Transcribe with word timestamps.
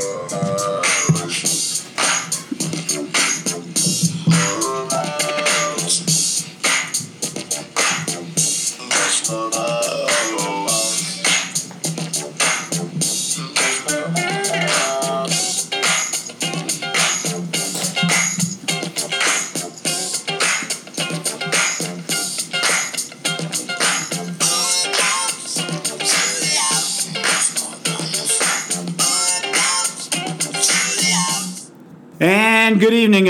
Good 0.00 0.32
evening, 0.32 0.59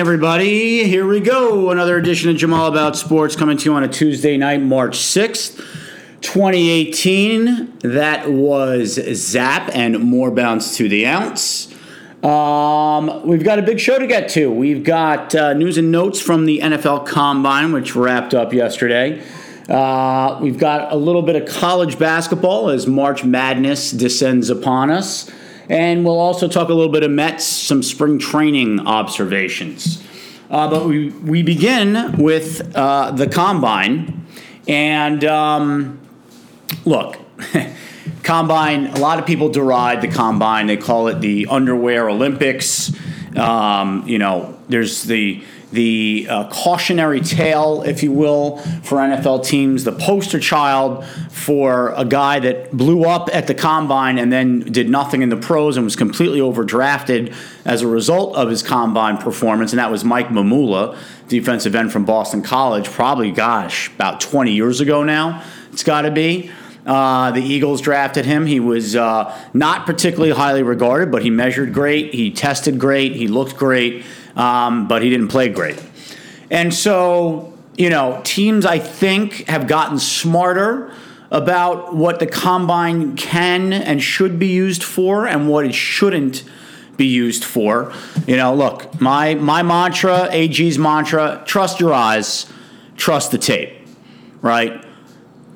everybody. 0.00 0.84
Here 0.84 1.06
we 1.06 1.20
go. 1.20 1.70
Another 1.70 1.98
edition 1.98 2.30
of 2.30 2.36
Jamal 2.38 2.68
About 2.68 2.96
Sports 2.96 3.36
coming 3.36 3.58
to 3.58 3.64
you 3.66 3.74
on 3.74 3.84
a 3.84 3.88
Tuesday 3.88 4.38
night, 4.38 4.62
March 4.62 4.96
6th, 4.96 5.58
2018. 6.22 7.80
That 7.80 8.30
was 8.30 8.94
Zap 8.94 9.70
and 9.74 9.98
more 9.98 10.30
bounce 10.30 10.78
to 10.78 10.88
the 10.88 11.06
ounce. 11.06 11.70
Um, 12.24 13.26
we've 13.26 13.44
got 13.44 13.58
a 13.58 13.62
big 13.62 13.78
show 13.78 13.98
to 13.98 14.06
get 14.06 14.30
to. 14.30 14.50
We've 14.50 14.82
got 14.82 15.34
uh, 15.34 15.52
news 15.52 15.76
and 15.76 15.92
notes 15.92 16.18
from 16.18 16.46
the 16.46 16.60
NFL 16.60 17.06
Combine, 17.06 17.70
which 17.70 17.94
wrapped 17.94 18.32
up 18.32 18.54
yesterday. 18.54 19.22
Uh, 19.68 20.38
we've 20.40 20.58
got 20.58 20.90
a 20.94 20.96
little 20.96 21.20
bit 21.20 21.36
of 21.36 21.46
college 21.46 21.98
basketball 21.98 22.70
as 22.70 22.86
March 22.86 23.22
Madness 23.22 23.90
descends 23.90 24.48
upon 24.48 24.90
us. 24.90 25.30
And 25.70 26.04
we'll 26.04 26.18
also 26.18 26.48
talk 26.48 26.68
a 26.68 26.74
little 26.74 26.92
bit 26.92 27.04
of 27.04 27.12
Mets, 27.12 27.46
some 27.46 27.84
spring 27.84 28.18
training 28.18 28.80
observations. 28.88 30.02
Uh, 30.50 30.68
but 30.68 30.84
we, 30.84 31.10
we 31.10 31.44
begin 31.44 32.16
with 32.18 32.74
uh, 32.74 33.12
the 33.12 33.28
combine. 33.28 34.26
And 34.66 35.24
um, 35.24 36.00
look, 36.84 37.18
combine, 38.24 38.88
a 38.88 38.98
lot 38.98 39.20
of 39.20 39.26
people 39.26 39.48
deride 39.48 40.00
the 40.00 40.08
combine. 40.08 40.66
They 40.66 40.76
call 40.76 41.06
it 41.06 41.20
the 41.20 41.46
underwear 41.46 42.10
Olympics. 42.10 42.92
Um, 43.36 44.02
you 44.08 44.18
know, 44.18 44.58
there's 44.68 45.04
the 45.04 45.44
the 45.72 46.26
uh, 46.28 46.48
cautionary 46.48 47.20
tale, 47.20 47.82
if 47.82 48.02
you 48.02 48.10
will, 48.10 48.56
for 48.82 48.98
NFL 48.98 49.44
teams, 49.44 49.84
the 49.84 49.92
poster 49.92 50.40
child 50.40 51.04
for 51.30 51.90
a 51.96 52.04
guy 52.04 52.40
that 52.40 52.72
blew 52.72 53.04
up 53.04 53.28
at 53.32 53.46
the 53.46 53.54
combine 53.54 54.18
and 54.18 54.32
then 54.32 54.60
did 54.60 54.88
nothing 54.88 55.22
in 55.22 55.28
the 55.28 55.36
pros 55.36 55.76
and 55.76 55.84
was 55.84 55.96
completely 55.96 56.40
overdrafted 56.40 57.34
as 57.64 57.82
a 57.82 57.86
result 57.86 58.34
of 58.34 58.48
his 58.50 58.62
combine 58.62 59.16
performance, 59.16 59.72
and 59.72 59.78
that 59.78 59.90
was 59.90 60.04
Mike 60.04 60.28
Mamula, 60.28 60.96
defensive 61.28 61.74
end 61.74 61.92
from 61.92 62.04
Boston 62.04 62.42
College, 62.42 62.88
probably, 62.88 63.30
gosh, 63.30 63.92
about 63.94 64.20
20 64.20 64.52
years 64.52 64.80
ago 64.80 65.04
now, 65.04 65.42
it's 65.72 65.84
got 65.84 66.02
to 66.02 66.10
be. 66.10 66.50
Uh, 66.84 67.30
the 67.30 67.42
Eagles 67.42 67.80
drafted 67.80 68.24
him. 68.24 68.46
He 68.46 68.58
was 68.58 68.96
uh, 68.96 69.38
not 69.52 69.86
particularly 69.86 70.32
highly 70.32 70.62
regarded, 70.62 71.12
but 71.12 71.22
he 71.22 71.30
measured 71.30 71.72
great. 71.74 72.14
He 72.14 72.30
tested 72.30 72.78
great. 72.78 73.14
He 73.14 73.28
looked 73.28 73.56
great 73.56 74.04
um, 74.36 74.88
but 74.88 75.02
he 75.02 75.10
didn't 75.10 75.28
play 75.28 75.48
great. 75.48 75.82
And 76.50 76.74
so, 76.74 77.52
you 77.76 77.90
know, 77.90 78.20
teams 78.24 78.66
I 78.66 78.78
think 78.78 79.48
have 79.48 79.66
gotten 79.66 79.98
smarter 79.98 80.92
about 81.30 81.94
what 81.94 82.18
the 82.18 82.26
combine 82.26 83.16
can 83.16 83.72
and 83.72 84.02
should 84.02 84.38
be 84.38 84.48
used 84.48 84.82
for 84.82 85.26
and 85.26 85.48
what 85.48 85.64
it 85.64 85.74
shouldn't 85.74 86.42
be 86.96 87.06
used 87.06 87.44
for. 87.44 87.92
You 88.26 88.36
know, 88.36 88.54
look, 88.54 89.00
my 89.00 89.34
my 89.36 89.62
mantra, 89.62 90.28
AG's 90.30 90.78
mantra, 90.78 91.42
trust 91.46 91.80
your 91.80 91.94
eyes, 91.94 92.46
trust 92.96 93.30
the 93.30 93.38
tape. 93.38 93.76
Right? 94.42 94.84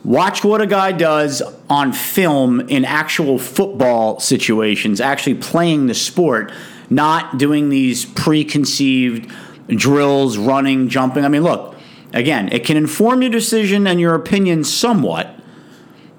Watch 0.05 0.45
what 0.45 0.61
a 0.61 0.67
guy 0.67 0.93
does 0.93 1.43
on 1.71 1.93
film 1.93 2.61
in 2.69 2.85
actual 2.85 3.39
football 3.39 4.21
situations, 4.21 5.01
actually 5.01 5.37
playing 5.37 5.87
the 5.87 5.95
sport 5.95 6.53
not 6.95 7.39
doing 7.39 7.69
these 7.69 8.05
preconceived 8.05 9.31
drills, 9.69 10.37
running, 10.37 10.89
jumping. 10.89 11.25
I 11.25 11.29
mean, 11.29 11.43
look, 11.43 11.77
again, 12.13 12.49
it 12.53 12.65
can 12.65 12.77
inform 12.77 13.23
your 13.23 13.31
decision 13.31 13.87
and 13.87 14.01
your 14.01 14.15
opinion 14.15 14.65
somewhat, 14.65 15.35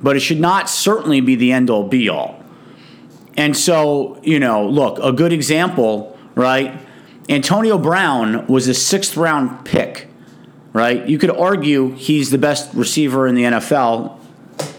but 0.02 0.16
it 0.16 0.20
should 0.20 0.40
not 0.40 0.70
certainly 0.70 1.22
be 1.22 1.36
the 1.36 1.52
end 1.52 1.70
all 1.70 1.88
be 1.88 2.10
all. 2.10 2.44
And 3.38 3.56
so, 3.56 4.20
you 4.24 4.40
know, 4.40 4.68
look, 4.68 5.00
a 5.00 5.12
good 5.12 5.34
example, 5.34 6.18
right? 6.36 6.80
Antonio 7.28 7.78
Brown 7.78 8.48
was 8.48 8.68
a 8.68 8.74
sixth 8.74 9.18
round 9.18 9.66
pick, 9.66 10.08
right? 10.74 11.08
You 11.08 11.18
could 11.18 11.32
argue 11.32 11.92
he's 11.96 12.32
the 12.32 12.38
best 12.38 12.74
receiver 12.74 13.28
in 13.28 13.36
the 13.36 13.44
NFL, 13.44 14.18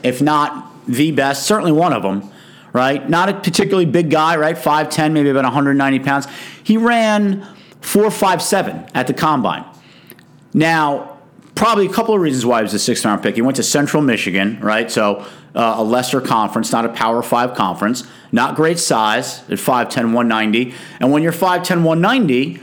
if 0.02 0.22
not 0.22 0.72
the 0.86 1.10
best, 1.10 1.46
certainly 1.46 1.72
one 1.72 1.92
of 1.92 2.02
them 2.02 2.30
right? 2.76 3.08
Not 3.08 3.30
a 3.30 3.34
particularly 3.34 3.86
big 3.86 4.10
guy, 4.10 4.36
right? 4.36 4.54
5'10, 4.54 5.12
maybe 5.12 5.30
about 5.30 5.44
190 5.44 5.98
pounds. 6.00 6.26
He 6.62 6.76
ran 6.76 7.40
4'5'7 7.80 8.90
at 8.94 9.06
the 9.06 9.14
combine. 9.14 9.64
Now, 10.52 11.18
probably 11.54 11.86
a 11.86 11.88
couple 11.88 12.14
of 12.14 12.20
reasons 12.20 12.44
why 12.44 12.58
he 12.58 12.64
was 12.64 12.74
a 12.74 12.78
sixth 12.78 13.02
round 13.06 13.22
pick. 13.22 13.34
He 13.34 13.40
went 13.40 13.56
to 13.56 13.62
Central 13.62 14.02
Michigan, 14.02 14.60
right? 14.60 14.90
So 14.90 15.24
uh, 15.54 15.76
a 15.78 15.82
lesser 15.82 16.20
conference, 16.20 16.70
not 16.70 16.84
a 16.84 16.90
Power 16.90 17.22
Five 17.22 17.54
conference. 17.54 18.06
Not 18.30 18.56
great 18.56 18.78
size 18.78 19.40
at 19.44 19.58
5'10, 19.58 20.12
190. 20.12 20.74
And 21.00 21.10
when 21.10 21.22
you're 21.22 21.32
5'10, 21.32 21.82
190, 21.82 22.60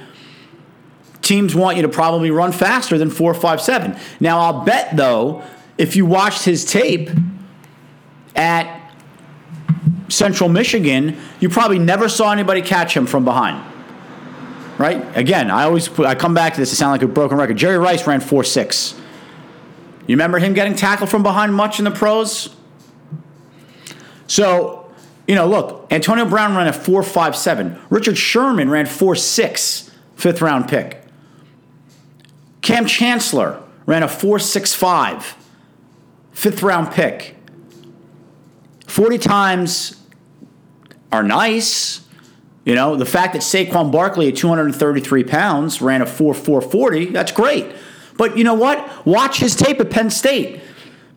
teams 1.23 1.55
want 1.55 1.75
you 1.75 1.81
to 1.81 1.89
probably 1.89 2.29
run 2.29 2.51
faster 2.51 2.99
than 2.99 3.09
4'5'7. 3.09 3.99
Now, 4.19 4.37
I'll 4.41 4.63
bet, 4.63 4.95
though, 4.95 5.41
if 5.79 5.95
you 5.95 6.05
watched 6.05 6.45
his 6.45 6.65
tape 6.65 7.09
at 8.35 8.82
Central 10.13 10.49
Michigan, 10.49 11.17
you 11.39 11.49
probably 11.49 11.79
never 11.79 12.07
saw 12.07 12.31
anybody 12.31 12.61
catch 12.61 12.95
him 12.95 13.05
from 13.05 13.25
behind. 13.25 13.63
Right? 14.77 15.05
Again, 15.17 15.51
I 15.51 15.63
always 15.63 15.87
I 15.99 16.15
come 16.15 16.33
back 16.33 16.53
to 16.53 16.59
this 16.59 16.73
It 16.73 16.75
sound 16.75 16.91
like 16.91 17.03
a 17.03 17.07
broken 17.07 17.37
record. 17.37 17.57
Jerry 17.57 17.77
Rice 17.77 18.07
ran 18.07 18.19
4 18.19 18.43
6. 18.43 18.95
You 20.07 20.15
remember 20.15 20.39
him 20.39 20.53
getting 20.53 20.75
tackled 20.75 21.09
from 21.09 21.23
behind 21.23 21.53
much 21.53 21.79
in 21.79 21.85
the 21.85 21.91
pros? 21.91 22.55
So, 24.27 24.91
you 25.27 25.35
know, 25.35 25.47
look, 25.47 25.87
Antonio 25.91 26.25
Brown 26.25 26.55
ran 26.55 26.67
a 26.67 26.73
4 26.73 27.03
5 27.03 27.35
7. 27.35 27.79
Richard 27.89 28.17
Sherman 28.17 28.69
ran 28.69 28.85
4 28.85 29.15
6, 29.15 29.91
fifth 30.15 30.41
round 30.41 30.67
pick. 30.67 31.03
Kam 32.61 32.85
Chancellor 32.85 33.61
ran 33.85 34.03
a 34.03 34.07
4 34.07 34.39
6 34.39 34.73
5, 34.73 35.35
fifth 36.31 36.63
round 36.63 36.91
pick. 36.91 37.37
40 38.93 39.17
times 39.17 40.02
are 41.13 41.23
nice. 41.23 42.01
You 42.65 42.75
know, 42.75 42.95
the 42.95 43.05
fact 43.05 43.33
that 43.33 43.41
Saquon 43.41 43.91
Barkley 43.91 44.29
at 44.29 44.35
233 44.35 45.23
pounds 45.23 45.81
ran 45.81 46.01
a 46.01 46.05
4 46.05 46.33
440, 46.33 47.05
that's 47.07 47.31
great. 47.31 47.73
But 48.17 48.37
you 48.37 48.43
know 48.43 48.53
what? 48.53 49.05
Watch 49.05 49.37
his 49.37 49.55
tape 49.55 49.79
at 49.79 49.89
Penn 49.89 50.09
State. 50.09 50.61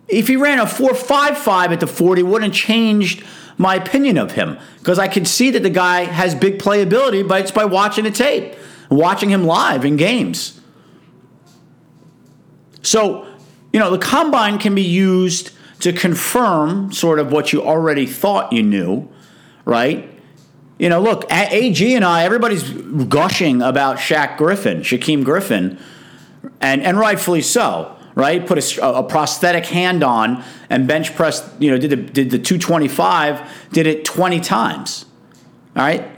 If 0.08 0.28
he 0.28 0.36
ran 0.36 0.60
a 0.60 0.64
4.55 0.64 1.72
at 1.72 1.80
the 1.80 1.86
40, 1.86 2.22
wouldn't 2.22 2.54
have 2.54 2.62
changed 2.62 3.24
my 3.58 3.74
opinion 3.74 4.18
of 4.18 4.32
him 4.32 4.58
because 4.78 4.98
I 4.98 5.08
could 5.08 5.26
see 5.26 5.50
that 5.50 5.62
the 5.62 5.70
guy 5.70 6.04
has 6.04 6.34
big 6.34 6.58
playability 6.58 7.26
but 7.26 7.40
it's 7.40 7.50
by 7.50 7.64
watching 7.64 8.04
the 8.04 8.10
tape, 8.10 8.54
watching 8.90 9.30
him 9.30 9.44
live 9.44 9.84
in 9.84 9.96
games. 9.96 10.60
So, 12.82 13.26
you 13.72 13.80
know, 13.80 13.90
the 13.90 13.98
combine 13.98 14.58
can 14.58 14.74
be 14.74 14.82
used 14.82 15.50
to 15.80 15.92
confirm 15.92 16.92
sort 16.92 17.18
of 17.18 17.32
what 17.32 17.52
you 17.52 17.62
already 17.62 18.06
thought 18.06 18.52
you 18.52 18.62
knew, 18.62 19.08
right? 19.66 20.09
You 20.78 20.88
know, 20.88 21.03
look, 21.03 21.31
AG 21.31 21.95
and 21.95 22.04
I, 22.04 22.24
everybody's 22.24 22.71
gushing 22.71 23.60
about 23.60 23.98
Shaq 23.98 24.39
Griffin, 24.39 24.80
Shaquem 24.80 25.24
Griffin, 25.24 25.78
and, 26.60 26.83
and 26.83 26.98
rightfully 26.98 27.42
so, 27.42 27.97
right? 28.15 28.47
Put 28.47 28.78
a, 28.78 28.86
a 28.86 29.03
prosthetic 29.03 29.66
hand 29.66 30.03
on 30.03 30.45
and 30.71 30.86
bench 30.86 31.15
press, 31.15 31.48
you 31.59 31.71
know, 31.71 31.78
did 31.78 31.91
the, 31.91 31.97
did 31.97 32.30
the 32.30 32.39
225, 32.39 33.68
did 33.72 33.86
it 33.86 34.04
20 34.04 34.41
times, 34.41 35.07
all 35.74 35.83
right? 35.83 36.10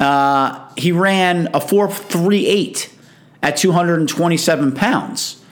Uh, 0.00 0.68
he 0.76 0.92
ran 0.92 1.48
a 1.54 1.60
438 1.60 2.92
at 3.42 3.56
227 3.56 4.72
pounds. 4.72 5.42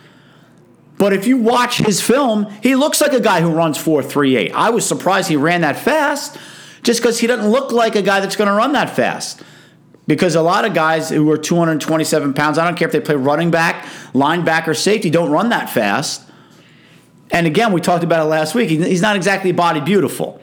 But 0.97 1.13
if 1.13 1.27
you 1.27 1.39
watch 1.39 1.79
his 1.79 2.01
film, 2.01 2.49
he 2.63 2.77
looks 2.77 3.01
like 3.01 3.13
a 3.13 3.21
guy 3.21 3.41
who 3.41 3.51
runs 3.51 3.77
4.38. 3.77 4.53
I 4.53 4.71
was 4.71 4.87
surprised 4.87 5.29
he 5.29 5.37
ran 5.37 5.63
that 5.63 5.77
fast 5.77 6.39
just 6.83 7.01
because 7.01 7.21
he 7.21 7.27
doesn't 7.27 7.51
look 7.51 7.73
like 7.73 7.97
a 7.97 8.03
guy 8.03 8.21
that's 8.21 8.37
going 8.37 8.49
to 8.49 8.55
run 8.55 8.73
that 8.73 8.95
fast. 8.95 9.43
Because 10.07 10.35
a 10.35 10.43
lot 10.43 10.65
of 10.65 10.75
guys 10.75 11.11
who 11.11 11.31
are 11.31 11.39
227 11.39 12.35
pounds, 12.35 12.59
I 12.59 12.65
don't 12.65 12.77
care 12.77 12.89
if 12.89 12.93
they 12.93 13.01
play 13.01 13.15
running 13.15 13.51
back, 13.51 13.85
linebacker, 14.13 14.77
safety, 14.77 15.11
don't 15.11 15.31
run 15.31 15.51
that 15.51 15.71
fast. 15.71 16.29
And 17.31 17.47
again, 17.47 17.73
we 17.73 17.81
talked 17.81 18.05
about 18.05 18.21
it 18.21 18.29
last 18.29 18.55
week. 18.55 18.69
He's 18.69 19.01
not 19.01 19.17
exactly 19.17 19.53
body 19.53 19.81
beautiful. 19.81 20.41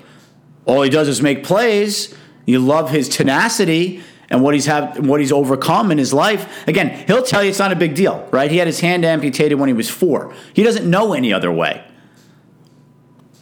All 0.66 0.82
he 0.82 0.90
does 0.90 1.08
is 1.08 1.22
make 1.22 1.44
plays. 1.44 2.16
You 2.46 2.60
love 2.60 2.90
his 2.90 3.10
tenacity 3.10 4.02
and 4.30 4.42
what 4.42 4.54
he's 4.54 4.66
have 4.66 5.06
what 5.06 5.20
he's 5.20 5.32
overcome 5.32 5.92
in 5.92 5.98
his 5.98 6.14
life. 6.14 6.68
Again, 6.68 7.06
he'll 7.06 7.24
tell 7.24 7.44
you 7.44 7.50
it's 7.50 7.60
not 7.60 7.72
a 7.72 7.76
big 7.76 7.96
deal, 7.96 8.28
right? 8.32 8.50
He 8.50 8.58
had 8.58 8.68
his 8.68 8.80
hand 8.80 9.04
amputated 9.04 9.60
when 9.60 9.68
he 9.68 9.74
was 9.74 9.90
four. 9.90 10.34
He 10.54 10.64
doesn't 10.64 10.90
know 10.90 11.14
any 11.14 11.34
other 11.34 11.52
way. 11.52 11.84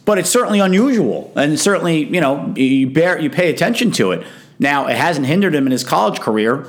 But 0.08 0.16
it's 0.16 0.30
certainly 0.30 0.58
unusual, 0.58 1.30
and 1.36 1.60
certainly 1.60 2.02
you 2.02 2.22
know 2.22 2.54
you 2.56 2.88
bear 2.88 3.20
you 3.20 3.28
pay 3.28 3.50
attention 3.50 3.90
to 3.90 4.12
it. 4.12 4.26
Now 4.58 4.86
it 4.86 4.96
hasn't 4.96 5.26
hindered 5.26 5.54
him 5.54 5.66
in 5.66 5.70
his 5.70 5.84
college 5.84 6.18
career. 6.18 6.66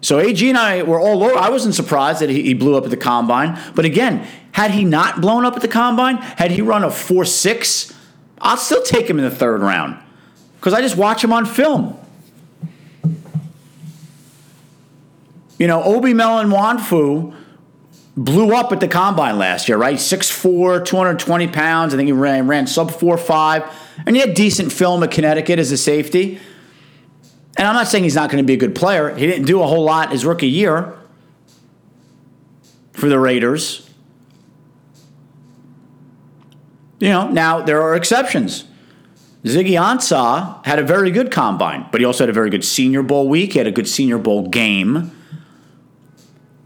So 0.00 0.18
AG 0.18 0.48
and 0.48 0.56
I 0.56 0.84
were 0.84 0.98
all 0.98 1.22
over. 1.22 1.36
I 1.36 1.50
wasn't 1.50 1.74
surprised 1.74 2.20
that 2.20 2.30
he, 2.30 2.54
blew 2.54 2.78
up 2.78 2.84
at 2.84 2.90
the 2.90 2.96
combine. 2.96 3.60
But 3.74 3.84
again, 3.84 4.26
had 4.52 4.70
he 4.70 4.86
not 4.86 5.20
blown 5.20 5.44
up 5.44 5.54
at 5.54 5.60
the 5.60 5.68
combine, 5.68 6.16
had 6.16 6.50
he 6.50 6.62
run 6.62 6.82
a 6.82 6.90
four 6.90 7.26
six, 7.26 7.92
I'll 8.40 8.56
still 8.56 8.82
take 8.82 9.06
him 9.10 9.18
in 9.18 9.26
the 9.26 9.30
third 9.30 9.60
round 9.60 10.02
because 10.56 10.72
I 10.72 10.80
just 10.80 10.96
watch 10.96 11.22
him 11.22 11.30
on 11.30 11.44
film. 11.44 11.94
You 15.58 15.66
know, 15.66 15.82
Obi 15.82 16.14
Melifonwu 16.14 17.34
blew 18.18 18.52
up 18.52 18.72
at 18.72 18.80
the 18.80 18.88
combine 18.88 19.38
last 19.38 19.68
year, 19.68 19.78
right? 19.78 19.96
6'4, 19.96 20.84
220 20.84 21.46
pounds. 21.48 21.94
I 21.94 21.96
think 21.96 22.08
he 22.08 22.12
ran, 22.12 22.48
ran 22.48 22.66
sub 22.66 22.90
4'5. 22.90 23.72
And 24.06 24.16
he 24.16 24.20
had 24.20 24.34
decent 24.34 24.72
film 24.72 25.04
at 25.04 25.12
Connecticut 25.12 25.60
as 25.60 25.70
a 25.70 25.76
safety. 25.76 26.40
And 27.56 27.66
I'm 27.66 27.74
not 27.74 27.86
saying 27.86 28.04
he's 28.04 28.16
not 28.16 28.28
going 28.30 28.42
to 28.42 28.46
be 28.46 28.54
a 28.54 28.58
good 28.58 28.74
player. 28.74 29.14
He 29.14 29.26
didn't 29.26 29.46
do 29.46 29.62
a 29.62 29.66
whole 29.66 29.84
lot 29.84 30.10
his 30.10 30.24
rookie 30.24 30.48
year 30.48 30.96
for 32.92 33.08
the 33.08 33.20
Raiders. 33.20 33.88
You 36.98 37.10
know, 37.10 37.30
now 37.30 37.60
there 37.62 37.80
are 37.82 37.94
exceptions. 37.94 38.64
Ziggy 39.44 39.80
Ansah 39.80 40.64
had 40.66 40.80
a 40.80 40.82
very 40.82 41.12
good 41.12 41.30
combine, 41.30 41.86
but 41.92 42.00
he 42.00 42.04
also 42.04 42.24
had 42.24 42.30
a 42.30 42.32
very 42.32 42.50
good 42.50 42.64
Senior 42.64 43.04
Bowl 43.04 43.28
week. 43.28 43.52
He 43.52 43.58
had 43.58 43.68
a 43.68 43.72
good 43.72 43.86
Senior 43.86 44.18
Bowl 44.18 44.48
game 44.48 45.12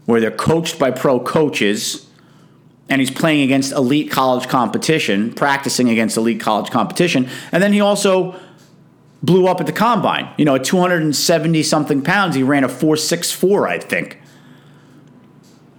where 0.05 0.19
they're 0.19 0.31
coached 0.31 0.79
by 0.79 0.91
pro 0.91 1.19
coaches 1.19 2.07
and 2.89 2.99
he's 2.99 3.11
playing 3.11 3.41
against 3.41 3.71
elite 3.71 4.11
college 4.11 4.47
competition, 4.47 5.33
practicing 5.33 5.89
against 5.89 6.17
elite 6.17 6.39
college 6.39 6.69
competition. 6.69 7.29
And 7.51 7.63
then 7.63 7.73
he 7.73 7.79
also 7.79 8.39
blew 9.21 9.47
up 9.47 9.61
at 9.61 9.65
the 9.65 9.73
combine. 9.73 10.29
You 10.37 10.45
know, 10.45 10.55
at 10.55 10.65
270 10.65 11.63
something 11.63 12.01
pounds, 12.01 12.35
he 12.35 12.43
ran 12.43 12.63
a 12.63 12.69
464, 12.69 13.67
I 13.67 13.79
think. 13.79 14.19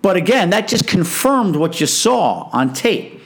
But 0.01 0.17
again, 0.17 0.51
that 0.51 0.67
just 0.67 0.87
confirmed 0.87 1.57
what 1.57 1.81
you 1.81 1.87
saw 1.87 2.49
on 2.53 2.73
tape. 2.73 3.21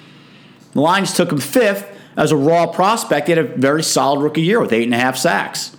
The 0.73 0.81
Lions 0.81 1.13
took 1.13 1.31
him 1.31 1.39
fifth 1.39 1.95
as 2.19 2.33
a 2.33 2.37
raw 2.37 2.67
prospect, 2.67 3.29
he 3.29 3.35
had 3.35 3.45
a 3.45 3.49
very 3.49 3.83
solid 3.83 4.21
rookie 4.21 4.43
year 4.43 4.61
with 4.61 4.73
eight 4.73 4.83
and 4.83 4.95
a 4.95 4.99
half 4.99 5.17
sacks. 5.17 5.77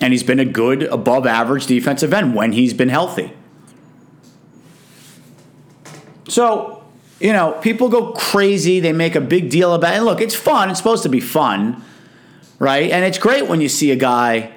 And 0.00 0.12
he's 0.12 0.22
been 0.22 0.38
a 0.38 0.44
good, 0.44 0.84
above 0.84 1.26
average 1.26 1.66
defensive 1.66 2.12
end 2.12 2.36
when 2.36 2.52
he's 2.52 2.72
been 2.72 2.90
healthy. 2.90 3.32
So, 6.28 6.84
you 7.20 7.32
know, 7.32 7.52
people 7.62 7.88
go 7.88 8.12
crazy. 8.12 8.80
They 8.80 8.92
make 8.92 9.14
a 9.14 9.20
big 9.20 9.50
deal 9.50 9.74
about 9.74 9.94
it. 9.94 9.96
And 9.96 10.04
look, 10.04 10.20
it's 10.20 10.34
fun. 10.34 10.70
It's 10.70 10.78
supposed 10.78 11.02
to 11.04 11.08
be 11.08 11.20
fun, 11.20 11.82
right? 12.58 12.90
And 12.90 13.04
it's 13.04 13.18
great 13.18 13.48
when 13.48 13.60
you 13.60 13.68
see 13.68 13.90
a 13.90 13.96
guy 13.96 14.52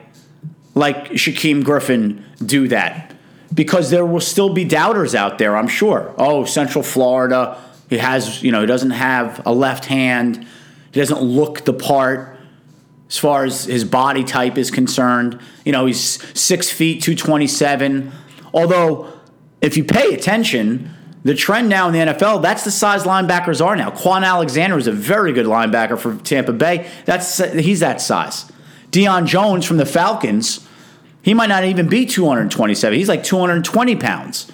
like 0.76 1.12
Shaquem 1.12 1.64
Griffin 1.64 2.26
do 2.44 2.68
that 2.70 3.14
because 3.54 3.90
there 3.90 4.06
will 4.06 4.22
still 4.22 4.54
be 4.54 4.64
doubters 4.64 5.16
out 5.16 5.38
there, 5.38 5.58
I'm 5.58 5.68
sure. 5.68 6.14
Oh, 6.18 6.46
Central 6.46 6.84
Florida, 6.84 7.60
he 7.90 7.98
has, 7.98 8.44
you 8.44 8.52
know, 8.52 8.62
he 8.62 8.68
doesn't 8.68 8.92
have 8.92 9.42
a 9.46 9.54
left 9.54 9.86
hand. 9.86 10.46
He 10.92 11.00
doesn't 11.00 11.22
look 11.22 11.66
the 11.66 11.74
part 11.74 12.38
as 13.10 13.18
far 13.18 13.44
as 13.44 13.66
his 13.66 13.84
body 13.84 14.24
type 14.24 14.58
is 14.58 14.70
concerned. 14.70 15.40
You 15.66 15.72
know, 15.72 15.86
he's 15.88 16.00
six 16.40 16.70
feet, 16.70 17.02
227. 17.02 18.12
Although, 18.54 19.12
if 19.62 19.78
you 19.78 19.84
pay 19.84 20.14
attention, 20.14 20.96
the 21.24 21.36
trend 21.36 21.68
now 21.68 21.88
in 21.88 21.94
the 21.94 22.14
NFL, 22.14 22.42
that's 22.42 22.64
the 22.64 22.72
size 22.72 23.04
linebackers 23.04 23.64
are 23.64 23.76
now. 23.76 23.92
Kwon 23.92 24.24
Alexander 24.24 24.78
is 24.78 24.88
a 24.88 24.92
very 24.92 25.34
good 25.34 25.46
linebacker 25.46 26.00
for 26.00 26.16
Tampa 26.16 26.54
Bay. 26.54 26.90
That's 27.06 27.38
he's 27.54 27.82
that 27.82 28.00
size. 28.00 28.50
Deion 28.92 29.26
Jones 29.26 29.66
from 29.66 29.78
the 29.78 29.86
Falcons, 29.86 30.68
he 31.22 31.34
might 31.34 31.50
not 31.50 31.66
even 31.66 31.88
be 31.88 32.06
227. 32.06 32.98
He's 32.98 33.10
like 33.10 33.24
220 33.24 33.96
pounds. 33.98 34.52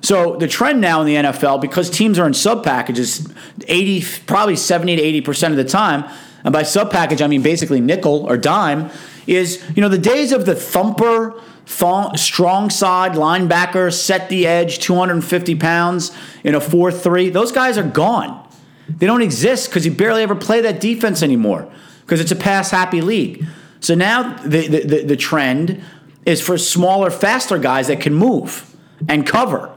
So 0.00 0.36
the 0.36 0.48
trend 0.48 0.80
now 0.80 1.00
in 1.00 1.06
the 1.06 1.14
NFL, 1.14 1.60
because 1.60 1.88
teams 1.88 2.18
are 2.18 2.26
in 2.26 2.34
sub 2.34 2.64
packages, 2.64 3.28
80, 3.68 4.04
probably 4.26 4.56
70 4.56 4.96
to 4.96 5.02
80 5.02 5.20
percent 5.20 5.52
of 5.52 5.58
the 5.58 5.70
time, 5.70 6.10
and 6.42 6.52
by 6.52 6.62
sub 6.64 6.90
package 6.90 7.22
I 7.22 7.26
mean 7.26 7.42
basically 7.42 7.80
nickel 7.80 8.26
or 8.26 8.36
dime, 8.36 8.90
is 9.26 9.62
you 9.76 9.82
know 9.82 9.88
the 9.88 9.98
days 9.98 10.32
of 10.32 10.46
the 10.46 10.54
thumper, 10.54 11.32
th- 11.32 11.42
strong 11.66 12.70
side 12.70 13.12
linebacker, 13.12 13.92
set 13.92 14.28
the 14.28 14.46
edge, 14.46 14.78
250 14.80 15.54
pounds 15.56 16.16
in 16.44 16.54
a 16.54 16.60
4-3. 16.60 17.32
Those 17.32 17.52
guys 17.52 17.78
are 17.78 17.88
gone. 17.88 18.48
They 18.88 19.06
don't 19.06 19.22
exist 19.22 19.68
because 19.68 19.86
you 19.86 19.92
barely 19.92 20.22
ever 20.22 20.34
play 20.34 20.60
that 20.62 20.80
defense 20.80 21.22
anymore 21.22 21.70
because 22.02 22.20
it's 22.20 22.32
a 22.32 22.36
pass 22.36 22.70
happy 22.70 23.00
league. 23.00 23.46
So 23.80 23.94
now 23.94 24.36
the, 24.42 24.68
the, 24.68 24.80
the, 24.84 25.04
the 25.04 25.16
trend 25.16 25.82
is 26.26 26.40
for 26.40 26.58
smaller, 26.58 27.10
faster 27.10 27.58
guys 27.58 27.88
that 27.88 28.00
can 28.00 28.14
move 28.14 28.76
and 29.08 29.26
cover. 29.26 29.72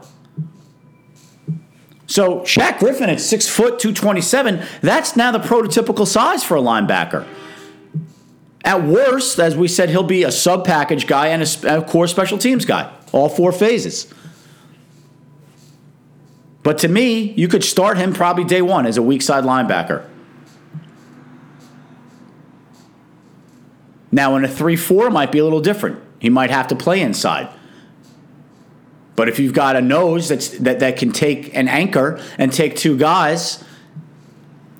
So 2.06 2.40
Shaq 2.40 2.78
Griffin 2.78 3.10
at 3.10 3.20
six 3.20 3.48
foot 3.48 3.80
two 3.80 3.92
twenty 3.92 4.20
seven, 4.20 4.64
that's 4.80 5.16
now 5.16 5.32
the 5.32 5.40
prototypical 5.40 6.06
size 6.06 6.44
for 6.44 6.56
a 6.56 6.60
linebacker. 6.60 7.26
At 8.66 8.82
worst, 8.82 9.38
as 9.38 9.56
we 9.56 9.68
said, 9.68 9.90
he'll 9.90 10.02
be 10.02 10.24
a 10.24 10.32
sub 10.32 10.64
package 10.64 11.06
guy 11.06 11.28
and 11.28 11.40
a, 11.40 11.78
a 11.78 11.82
core 11.82 12.08
special 12.08 12.36
teams 12.36 12.64
guy, 12.64 12.92
all 13.12 13.28
four 13.28 13.52
phases. 13.52 14.12
But 16.64 16.78
to 16.78 16.88
me, 16.88 17.32
you 17.34 17.46
could 17.46 17.62
start 17.62 17.96
him 17.96 18.12
probably 18.12 18.42
day 18.42 18.60
one 18.60 18.84
as 18.84 18.96
a 18.96 19.02
weak 19.02 19.22
side 19.22 19.44
linebacker. 19.44 20.04
Now, 24.10 24.34
in 24.34 24.44
a 24.44 24.48
3 24.48 24.74
4, 24.74 25.10
might 25.10 25.30
be 25.30 25.38
a 25.38 25.44
little 25.44 25.60
different. 25.60 26.02
He 26.18 26.28
might 26.28 26.50
have 26.50 26.66
to 26.68 26.74
play 26.74 27.00
inside. 27.00 27.48
But 29.14 29.28
if 29.28 29.38
you've 29.38 29.52
got 29.52 29.76
a 29.76 29.80
nose 29.80 30.28
that's, 30.28 30.48
that, 30.58 30.80
that 30.80 30.96
can 30.96 31.12
take 31.12 31.54
an 31.54 31.68
anchor 31.68 32.20
and 32.36 32.52
take 32.52 32.74
two 32.74 32.98
guys, 32.98 33.62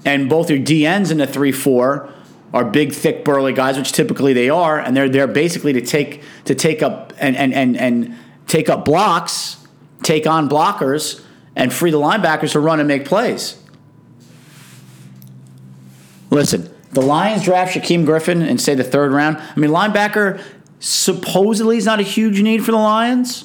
and 0.05 0.29
both 0.29 0.51
your 0.51 0.59
DNs 0.59 1.13
in 1.13 1.21
a 1.21 1.27
3 1.27 1.53
4 1.53 2.13
are 2.57 2.65
big, 2.65 2.95
thick, 2.95 3.23
burly 3.23 3.53
guys, 3.53 3.77
which 3.77 3.93
typically 3.93 4.33
they 4.33 4.49
are, 4.49 4.81
and 4.81 4.97
they're 4.97 5.11
there 5.11 5.27
basically 5.27 5.75
to 5.75 5.83
take 5.83 6.23
to 6.47 6.55
take 6.55 6.83
up 6.83 7.13
and, 7.19 7.37
and, 7.37 7.53
and, 7.53 7.77
and 7.77 8.17
take 8.47 8.71
up 8.71 8.87
blocks, 8.87 9.59
take 10.03 10.27
on 10.27 10.49
blockers, 10.49 11.23
and 11.55 11.71
free 11.71 11.91
the 11.91 11.99
linebackers 11.99 12.53
to 12.53 12.61
run 12.61 12.81
and 12.81 12.89
make 12.89 13.05
plays. 13.05 13.63
Listen, 16.31 16.75
the 16.93 17.03
Lions 17.03 17.45
draft 17.45 17.75
Shaquem 17.75 18.07
Griffin 18.07 18.41
and 18.41 18.59
say 18.59 18.75
the 18.75 18.83
third 18.83 19.13
round. 19.13 19.37
I 19.37 19.61
mean, 19.61 19.71
linebacker 19.71 20.43
supposedly 20.81 21.77
is 21.77 21.85
not 21.85 22.01
a 22.01 22.05
huge 22.05 22.41
need 22.41 22.65
for 22.65 22.73
the 22.73 22.79
Lions. 22.79 23.45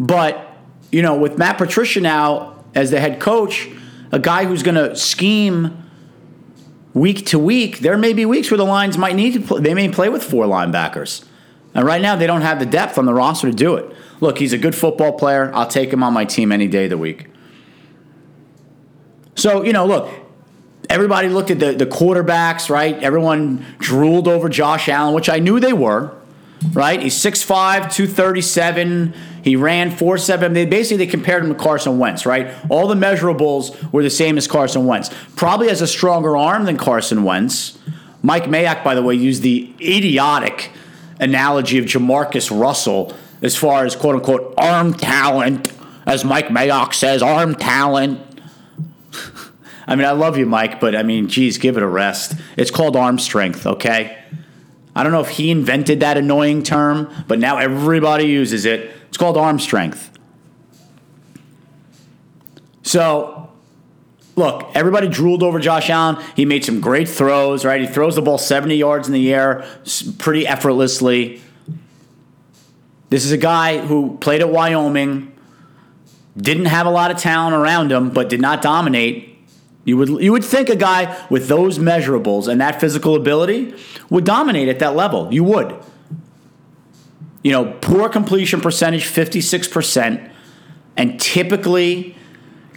But, 0.00 0.56
you 0.90 1.02
know, 1.02 1.14
with 1.14 1.36
Matt 1.36 1.58
Patricia 1.58 2.00
now 2.00 2.64
as 2.74 2.90
the 2.90 3.00
head 3.00 3.20
coach, 3.20 3.68
a 4.12 4.18
guy 4.18 4.46
who's 4.46 4.62
going 4.62 4.76
to 4.76 4.96
scheme 4.96 5.82
week 6.96 7.26
to 7.26 7.38
week, 7.38 7.80
there 7.80 7.98
may 7.98 8.14
be 8.14 8.24
weeks 8.24 8.50
where 8.50 8.56
the 8.56 8.64
Lions 8.64 8.96
might 8.96 9.14
need 9.14 9.34
to 9.34 9.40
play, 9.40 9.60
they 9.60 9.74
may 9.74 9.88
play 9.90 10.08
with 10.08 10.24
four 10.24 10.46
linebackers. 10.46 11.24
And 11.74 11.84
right 11.84 12.00
now, 12.00 12.16
they 12.16 12.26
don't 12.26 12.40
have 12.40 12.58
the 12.58 12.64
depth 12.64 12.96
on 12.96 13.04
the 13.04 13.12
roster 13.12 13.50
to 13.50 13.54
do 13.54 13.76
it. 13.76 13.94
Look, 14.20 14.38
he's 14.38 14.54
a 14.54 14.58
good 14.58 14.74
football 14.74 15.12
player. 15.12 15.52
I'll 15.54 15.66
take 15.66 15.92
him 15.92 16.02
on 16.02 16.14
my 16.14 16.24
team 16.24 16.50
any 16.50 16.68
day 16.68 16.84
of 16.84 16.90
the 16.90 16.96
week. 16.96 17.28
So, 19.34 19.62
you 19.62 19.74
know, 19.74 19.84
look, 19.84 20.08
everybody 20.88 21.28
looked 21.28 21.50
at 21.50 21.58
the, 21.58 21.72
the 21.72 21.84
quarterbacks, 21.84 22.70
right? 22.70 22.96
Everyone 23.02 23.66
drooled 23.78 24.26
over 24.26 24.48
Josh 24.48 24.88
Allen, 24.88 25.14
which 25.14 25.28
I 25.28 25.38
knew 25.38 25.60
they 25.60 25.74
were, 25.74 26.16
right? 26.72 26.98
He's 26.98 27.14
6'5, 27.14 27.92
237. 27.92 29.12
He 29.46 29.54
ran 29.54 29.92
4 29.92 30.18
7. 30.18 30.54
They 30.54 30.66
basically 30.66 31.06
they 31.06 31.08
compared 31.08 31.44
him 31.44 31.50
to 31.50 31.54
Carson 31.54 32.00
Wentz, 32.00 32.26
right? 32.26 32.52
All 32.68 32.88
the 32.88 32.96
measurables 32.96 33.92
were 33.92 34.02
the 34.02 34.10
same 34.10 34.38
as 34.38 34.48
Carson 34.48 34.86
Wentz. 34.86 35.08
Probably 35.36 35.68
has 35.68 35.80
a 35.80 35.86
stronger 35.86 36.36
arm 36.36 36.64
than 36.64 36.76
Carson 36.76 37.22
Wentz. 37.22 37.78
Mike 38.24 38.46
Mayock, 38.46 38.82
by 38.82 38.96
the 38.96 39.04
way, 39.04 39.14
used 39.14 39.44
the 39.44 39.72
idiotic 39.80 40.72
analogy 41.20 41.78
of 41.78 41.84
Jamarcus 41.84 42.50
Russell 42.50 43.14
as 43.40 43.54
far 43.54 43.84
as 43.84 43.94
quote 43.94 44.16
unquote 44.16 44.52
arm 44.58 44.94
talent, 44.94 45.72
as 46.06 46.24
Mike 46.24 46.48
Mayock 46.48 46.92
says, 46.92 47.22
arm 47.22 47.54
talent. 47.54 48.18
I 49.86 49.94
mean, 49.94 50.06
I 50.06 50.10
love 50.10 50.36
you, 50.36 50.46
Mike, 50.46 50.80
but 50.80 50.96
I 50.96 51.04
mean, 51.04 51.28
geez, 51.28 51.58
give 51.58 51.76
it 51.76 51.84
a 51.84 51.86
rest. 51.86 52.34
It's 52.56 52.72
called 52.72 52.96
arm 52.96 53.20
strength, 53.20 53.64
okay? 53.64 54.18
I 54.96 55.04
don't 55.04 55.12
know 55.12 55.20
if 55.20 55.28
he 55.28 55.52
invented 55.52 56.00
that 56.00 56.16
annoying 56.16 56.64
term, 56.64 57.14
but 57.28 57.38
now 57.38 57.58
everybody 57.58 58.24
uses 58.24 58.64
it. 58.64 58.95
It's 59.08 59.16
called 59.16 59.36
arm 59.36 59.58
strength. 59.58 60.10
So, 62.82 63.50
look, 64.36 64.70
everybody 64.74 65.08
drooled 65.08 65.42
over 65.42 65.58
Josh 65.58 65.90
Allen. 65.90 66.22
He 66.36 66.44
made 66.44 66.64
some 66.64 66.80
great 66.80 67.08
throws, 67.08 67.64
right? 67.64 67.80
He 67.80 67.86
throws 67.86 68.14
the 68.14 68.22
ball 68.22 68.38
70 68.38 68.76
yards 68.76 69.08
in 69.08 69.14
the 69.14 69.34
air 69.34 69.66
pretty 70.18 70.46
effortlessly. 70.46 71.40
This 73.10 73.24
is 73.24 73.32
a 73.32 73.38
guy 73.38 73.78
who 73.84 74.18
played 74.20 74.40
at 74.40 74.50
Wyoming, 74.50 75.32
didn't 76.36 76.66
have 76.66 76.86
a 76.86 76.90
lot 76.90 77.10
of 77.10 77.18
talent 77.18 77.54
around 77.54 77.90
him, 77.90 78.10
but 78.10 78.28
did 78.28 78.40
not 78.40 78.62
dominate. 78.62 79.36
You 79.84 79.96
would 79.96 80.08
you 80.08 80.32
would 80.32 80.44
think 80.44 80.68
a 80.68 80.76
guy 80.76 81.16
with 81.30 81.48
those 81.48 81.78
measurables 81.78 82.48
and 82.48 82.60
that 82.60 82.80
physical 82.80 83.14
ability 83.14 83.74
would 84.10 84.24
dominate 84.24 84.68
at 84.68 84.80
that 84.80 84.96
level. 84.96 85.32
You 85.32 85.44
would. 85.44 85.76
You 87.46 87.52
know, 87.52 87.78
poor 87.80 88.08
completion 88.08 88.60
percentage, 88.60 89.04
56%, 89.04 90.32
and 90.96 91.20
typically 91.20 92.16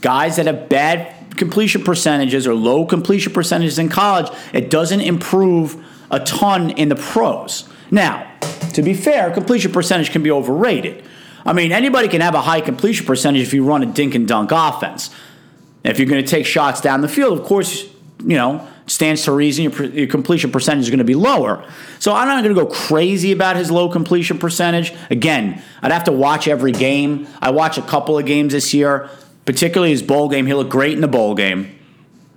guys 0.02 0.36
that 0.36 0.46
have 0.46 0.70
bad 0.70 1.36
completion 1.38 1.84
percentages 1.84 2.46
or 2.46 2.54
low 2.54 2.86
completion 2.86 3.34
percentages 3.34 3.80
in 3.80 3.90
college, 3.90 4.32
it 4.54 4.70
doesn't 4.70 5.02
improve 5.02 5.84
a 6.12 6.20
ton 6.20 6.70
in 6.70 6.88
the 6.88 6.96
pros. 6.96 7.68
Now, 7.90 8.32
to 8.74 8.84
be 8.84 8.94
fair, 8.94 9.32
completion 9.32 9.72
percentage 9.72 10.12
can 10.12 10.22
be 10.22 10.30
overrated. 10.30 11.04
I 11.48 11.54
mean, 11.54 11.72
anybody 11.72 12.08
can 12.08 12.22
have 12.22 12.36
a 12.36 12.42
high 12.42 12.62
completion 12.62 13.08
percentage 13.08 13.42
if 13.42 13.56
you 13.56 13.66
run 13.66 13.82
a 13.82 13.88
dink 13.88 14.14
and 14.14 14.28
dunk 14.28 14.52
offense. 14.54 15.10
If 15.84 15.98
you're 15.98 16.08
going 16.08 16.24
to 16.24 16.30
take 16.30 16.46
shots 16.46 16.80
down 16.80 17.02
the 17.02 17.10
field, 17.10 17.40
of 17.40 17.44
course, 17.44 17.86
you 18.20 18.38
know, 18.38 18.68
stands 18.90 19.24
to 19.24 19.32
reason 19.32 19.66
your, 19.66 19.86
your 19.86 20.08
completion 20.08 20.52
percentage 20.52 20.86
is 20.86 20.90
going 20.90 21.00
to 21.00 21.04
be 21.04 21.16
lower. 21.16 21.64
So 22.00 22.14
I'm 22.14 22.28
not 22.28 22.44
going 22.44 22.56
to 22.56 22.62
go 22.62 22.68
crazy 22.68 23.32
about 23.32 23.56
his 23.56 23.70
low 23.70 23.90
completion 23.90 24.38
percentage. 24.38 24.94
Again, 25.10 25.62
I'd 25.82 25.92
have 25.92 26.06
to 26.06 26.12
watch 26.12 26.48
every 26.48 26.72
game. 26.72 27.28
I 27.42 27.52
watch 27.52 27.78
a 27.78 27.82
couple 27.82 28.18
of 28.18 28.26
games 28.26 28.54
this 28.54 28.74
year, 28.74 29.10
particularly 29.46 29.92
his 29.92 30.02
bowl 30.02 30.28
game. 30.30 30.48
He 30.48 30.54
looked 30.54 30.72
great 30.72 30.94
in 30.94 31.02
the 31.02 31.08
bowl 31.08 31.36
game. 31.36 31.76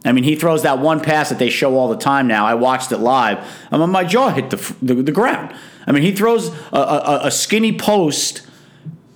I 0.04 0.12
mean, 0.12 0.24
he 0.24 0.34
throws 0.34 0.62
that 0.62 0.78
one 0.78 1.00
pass 1.00 1.28
that 1.28 1.38
they 1.38 1.48
show 1.48 1.76
all 1.76 1.88
the 1.88 1.96
time 1.96 2.26
now. 2.26 2.44
I 2.44 2.54
watched 2.54 2.90
it 2.92 2.98
live. 2.98 3.38
I 3.70 3.78
mean, 3.78 3.90
my 3.90 4.04
jaw 4.04 4.30
hit 4.30 4.50
the, 4.50 4.74
the, 4.82 4.94
the 4.94 5.12
ground. 5.12 5.54
I 5.86 5.92
mean, 5.92 6.02
he 6.02 6.12
throws 6.14 6.48
a, 6.72 6.76
a, 6.76 7.20
a 7.24 7.30
skinny 7.30 7.76
post 7.76 8.46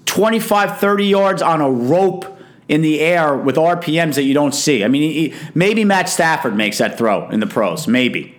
25, 0.07 0.79
30 0.79 1.07
yards 1.07 1.43
on 1.43 1.61
a 1.61 1.71
rope 1.71 2.36
in 2.69 2.83
the 2.83 3.01
air 3.01 3.37
with 3.37 3.57
RPMs 3.57 4.15
that 4.17 4.25
you 4.25 4.35
don't 4.35 4.55
see. 4.55 4.85
I 4.85 4.89
mean, 4.89 5.03
he, 5.03 5.35
maybe 5.55 5.85
Matt 5.85 6.09
Stafford 6.09 6.57
makes 6.57 6.79
that 6.79 6.99
throw 6.99 7.29
in 7.31 7.41
the 7.41 7.47
pros. 7.47 7.87
Maybe. 7.87 8.37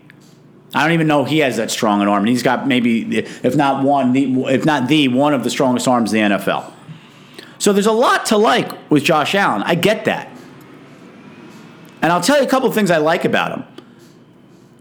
I 0.74 0.84
don't 0.84 0.94
even 0.94 1.08
know 1.08 1.24
he 1.24 1.40
has 1.40 1.58
that 1.58 1.72
strong 1.72 2.02
an 2.02 2.08
arm. 2.08 2.24
And 2.24 2.30
he's 2.30 2.44
got 2.44 2.68
maybe, 2.68 3.20
if 3.20 3.56
not 3.56 3.84
one, 3.84 4.16
if 4.16 4.66
not 4.66 4.90
the 4.90 5.08
one 5.08 5.34
of 5.34 5.44
the 5.44 5.50
strongest 5.50 5.88
arms 5.88 6.14
in 6.14 6.30
the 6.30 6.38
NFL. 6.38 6.72
So 7.58 7.74
there's 7.74 7.88
a 7.88 7.92
lot 7.92 8.26
to 8.28 8.38
like 8.38 8.92
with 8.92 9.04
Josh 9.04 9.34
Allen. 9.34 9.64
I 9.64 9.76
get 9.76 10.06
that. 10.06 10.30
And 12.02 12.12
I'll 12.12 12.22
tell 12.22 12.38
you 12.38 12.44
a 12.44 12.50
couple 12.50 12.70
of 12.70 12.76
things 12.76 12.92
I 12.92 12.98
like 12.98 13.26
about 13.26 13.58
him. 13.58 13.66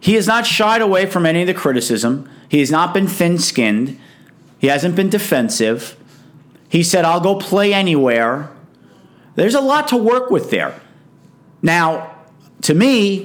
He 0.00 0.14
has 0.14 0.26
not 0.26 0.44
shied 0.44 0.82
away 0.82 1.06
from 1.06 1.24
any 1.24 1.40
of 1.40 1.46
the 1.46 1.54
criticism. 1.54 2.28
He 2.48 2.60
has 2.60 2.70
not 2.70 2.92
been 2.92 3.06
thin 3.06 3.38
skinned. 3.38 3.98
He 4.58 4.66
hasn't 4.66 4.96
been 4.96 5.08
defensive. 5.08 5.96
He 6.68 6.82
said, 6.82 7.04
I'll 7.04 7.20
go 7.20 7.36
play 7.36 7.72
anywhere. 7.72 8.50
There's 9.36 9.54
a 9.54 9.60
lot 9.60 9.88
to 9.88 9.96
work 9.96 10.30
with 10.30 10.50
there. 10.50 10.78
Now, 11.62 12.16
to 12.62 12.74
me, 12.74 13.24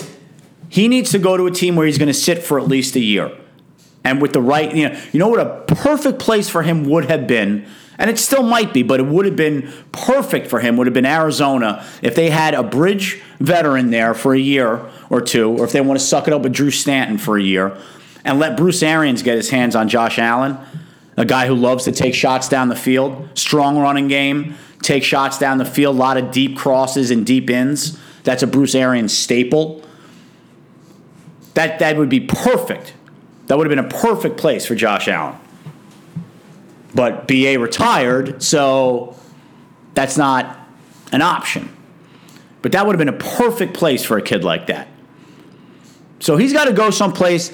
he 0.69 0.87
needs 0.87 1.11
to 1.11 1.19
go 1.19 1.35
to 1.35 1.47
a 1.47 1.51
team 1.51 1.75
where 1.75 1.85
he's 1.85 1.97
going 1.97 2.07
to 2.07 2.13
sit 2.13 2.43
for 2.43 2.59
at 2.59 2.67
least 2.67 2.95
a 2.95 2.99
year. 2.99 3.31
And 4.03 4.21
with 4.21 4.33
the 4.33 4.41
right, 4.41 4.73
you 4.73 4.89
know, 4.89 5.01
you 5.11 5.19
know 5.19 5.27
what 5.27 5.39
a 5.39 5.63
perfect 5.75 6.19
place 6.19 6.49
for 6.49 6.63
him 6.63 6.85
would 6.85 7.05
have 7.05 7.27
been, 7.27 7.65
and 7.97 8.09
it 8.09 8.17
still 8.17 8.41
might 8.41 8.73
be, 8.73 8.81
but 8.81 8.99
it 8.99 9.05
would 9.05 9.25
have 9.25 9.35
been 9.35 9.71
perfect 9.91 10.47
for 10.47 10.59
him, 10.59 10.75
would 10.77 10.87
have 10.87 10.93
been 10.93 11.05
Arizona 11.05 11.85
if 12.01 12.15
they 12.15 12.31
had 12.31 12.55
a 12.55 12.63
bridge 12.63 13.21
veteran 13.39 13.91
there 13.91 14.13
for 14.15 14.33
a 14.33 14.39
year 14.39 14.89
or 15.11 15.21
two, 15.21 15.51
or 15.57 15.65
if 15.65 15.71
they 15.71 15.81
want 15.81 15.99
to 15.99 16.05
suck 16.05 16.27
it 16.27 16.33
up 16.33 16.41
with 16.41 16.51
Drew 16.51 16.71
Stanton 16.71 17.19
for 17.19 17.37
a 17.37 17.43
year 17.43 17.77
and 18.25 18.39
let 18.39 18.57
Bruce 18.57 18.81
Arians 18.81 19.21
get 19.21 19.35
his 19.35 19.51
hands 19.51 19.75
on 19.75 19.87
Josh 19.87 20.17
Allen, 20.17 20.57
a 21.17 21.25
guy 21.25 21.45
who 21.45 21.53
loves 21.53 21.83
to 21.83 21.91
take 21.91 22.15
shots 22.15 22.49
down 22.49 22.69
the 22.69 22.75
field, 22.75 23.29
strong 23.35 23.77
running 23.77 24.07
game, 24.07 24.55
take 24.81 25.03
shots 25.03 25.37
down 25.37 25.57
the 25.57 25.65
field, 25.65 25.95
a 25.95 25.99
lot 25.99 26.17
of 26.17 26.31
deep 26.31 26.57
crosses 26.57 27.11
and 27.11 27.25
deep 27.25 27.49
ins. 27.49 27.99
That's 28.23 28.43
a 28.43 28.47
Bruce 28.47 28.75
Arians 28.75 29.17
staple. 29.17 29.83
That, 31.53 31.79
that 31.79 31.97
would 31.97 32.09
be 32.09 32.21
perfect. 32.21 32.93
That 33.47 33.57
would 33.57 33.69
have 33.69 33.75
been 33.75 33.85
a 33.85 34.01
perfect 34.01 34.37
place 34.37 34.65
for 34.65 34.75
Josh 34.75 35.07
Allen. 35.07 35.37
But 36.93 37.27
BA 37.27 37.57
retired, 37.59 38.41
so 38.43 39.15
that's 39.93 40.17
not 40.17 40.57
an 41.11 41.21
option. 41.21 41.69
But 42.61 42.73
that 42.73 42.85
would 42.85 42.93
have 42.93 42.99
been 42.99 43.13
a 43.13 43.35
perfect 43.37 43.73
place 43.73 44.03
for 44.05 44.17
a 44.17 44.21
kid 44.21 44.43
like 44.43 44.67
that. 44.67 44.87
So 46.19 46.37
he's 46.37 46.53
got 46.53 46.65
to 46.65 46.73
go 46.73 46.91
someplace. 46.91 47.51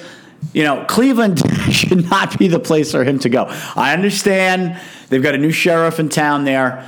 You 0.53 0.63
know, 0.63 0.86
Cleveland 0.88 1.41
should 1.72 2.10
not 2.10 2.38
be 2.38 2.48
the 2.48 2.60
place 2.60 2.91
for 2.91 3.03
him 3.03 3.19
to 3.19 3.29
go. 3.29 3.46
I 3.75 3.93
understand 3.93 4.79
they've 5.10 5.24
got 5.24 5.36
a 5.36 5.38
new 5.38 5.51
sheriff 5.51 6.00
in 6.00 6.10
town 6.10 6.43
there. 6.43 6.88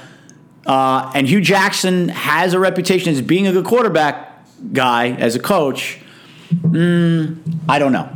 Uh, 0.69 1.11
and 1.15 1.27
Hue 1.27 1.41
Jackson 1.41 2.09
has 2.09 2.53
a 2.53 2.59
reputation 2.59 3.11
as 3.11 3.23
being 3.23 3.47
a 3.47 3.51
good 3.51 3.65
quarterback 3.65 4.45
guy 4.71 5.07
as 5.13 5.35
a 5.35 5.39
coach. 5.39 5.97
Mm, 6.53 7.59
I 7.67 7.79
don't 7.79 7.91
know. 7.91 8.15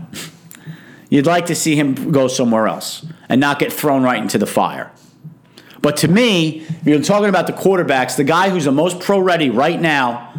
You'd 1.10 1.26
like 1.26 1.48
to 1.48 1.56
see 1.56 1.76
him 1.76 2.12
go 2.12 2.28
somewhere 2.28 2.68
else 2.68 3.08
and 3.28 3.42
not 3.42 3.58
get 3.58 3.74
thrown 3.74 4.04
right 4.04 4.22
into 4.22 4.38
the 4.38 4.46
fire. 4.46 4.92
But 5.82 5.98
to 5.98 6.08
me, 6.08 6.64
you're 6.86 7.02
talking 7.02 7.28
about 7.28 7.48
the 7.48 7.54
quarterbacks, 7.54 8.18
the 8.18 8.24
guy 8.24 8.52
who's 8.52 8.66
the 8.66 8.72
most 8.72 9.00
pro 9.00 9.18
ready 9.18 9.50
right 9.50 9.82
now, 9.82 10.32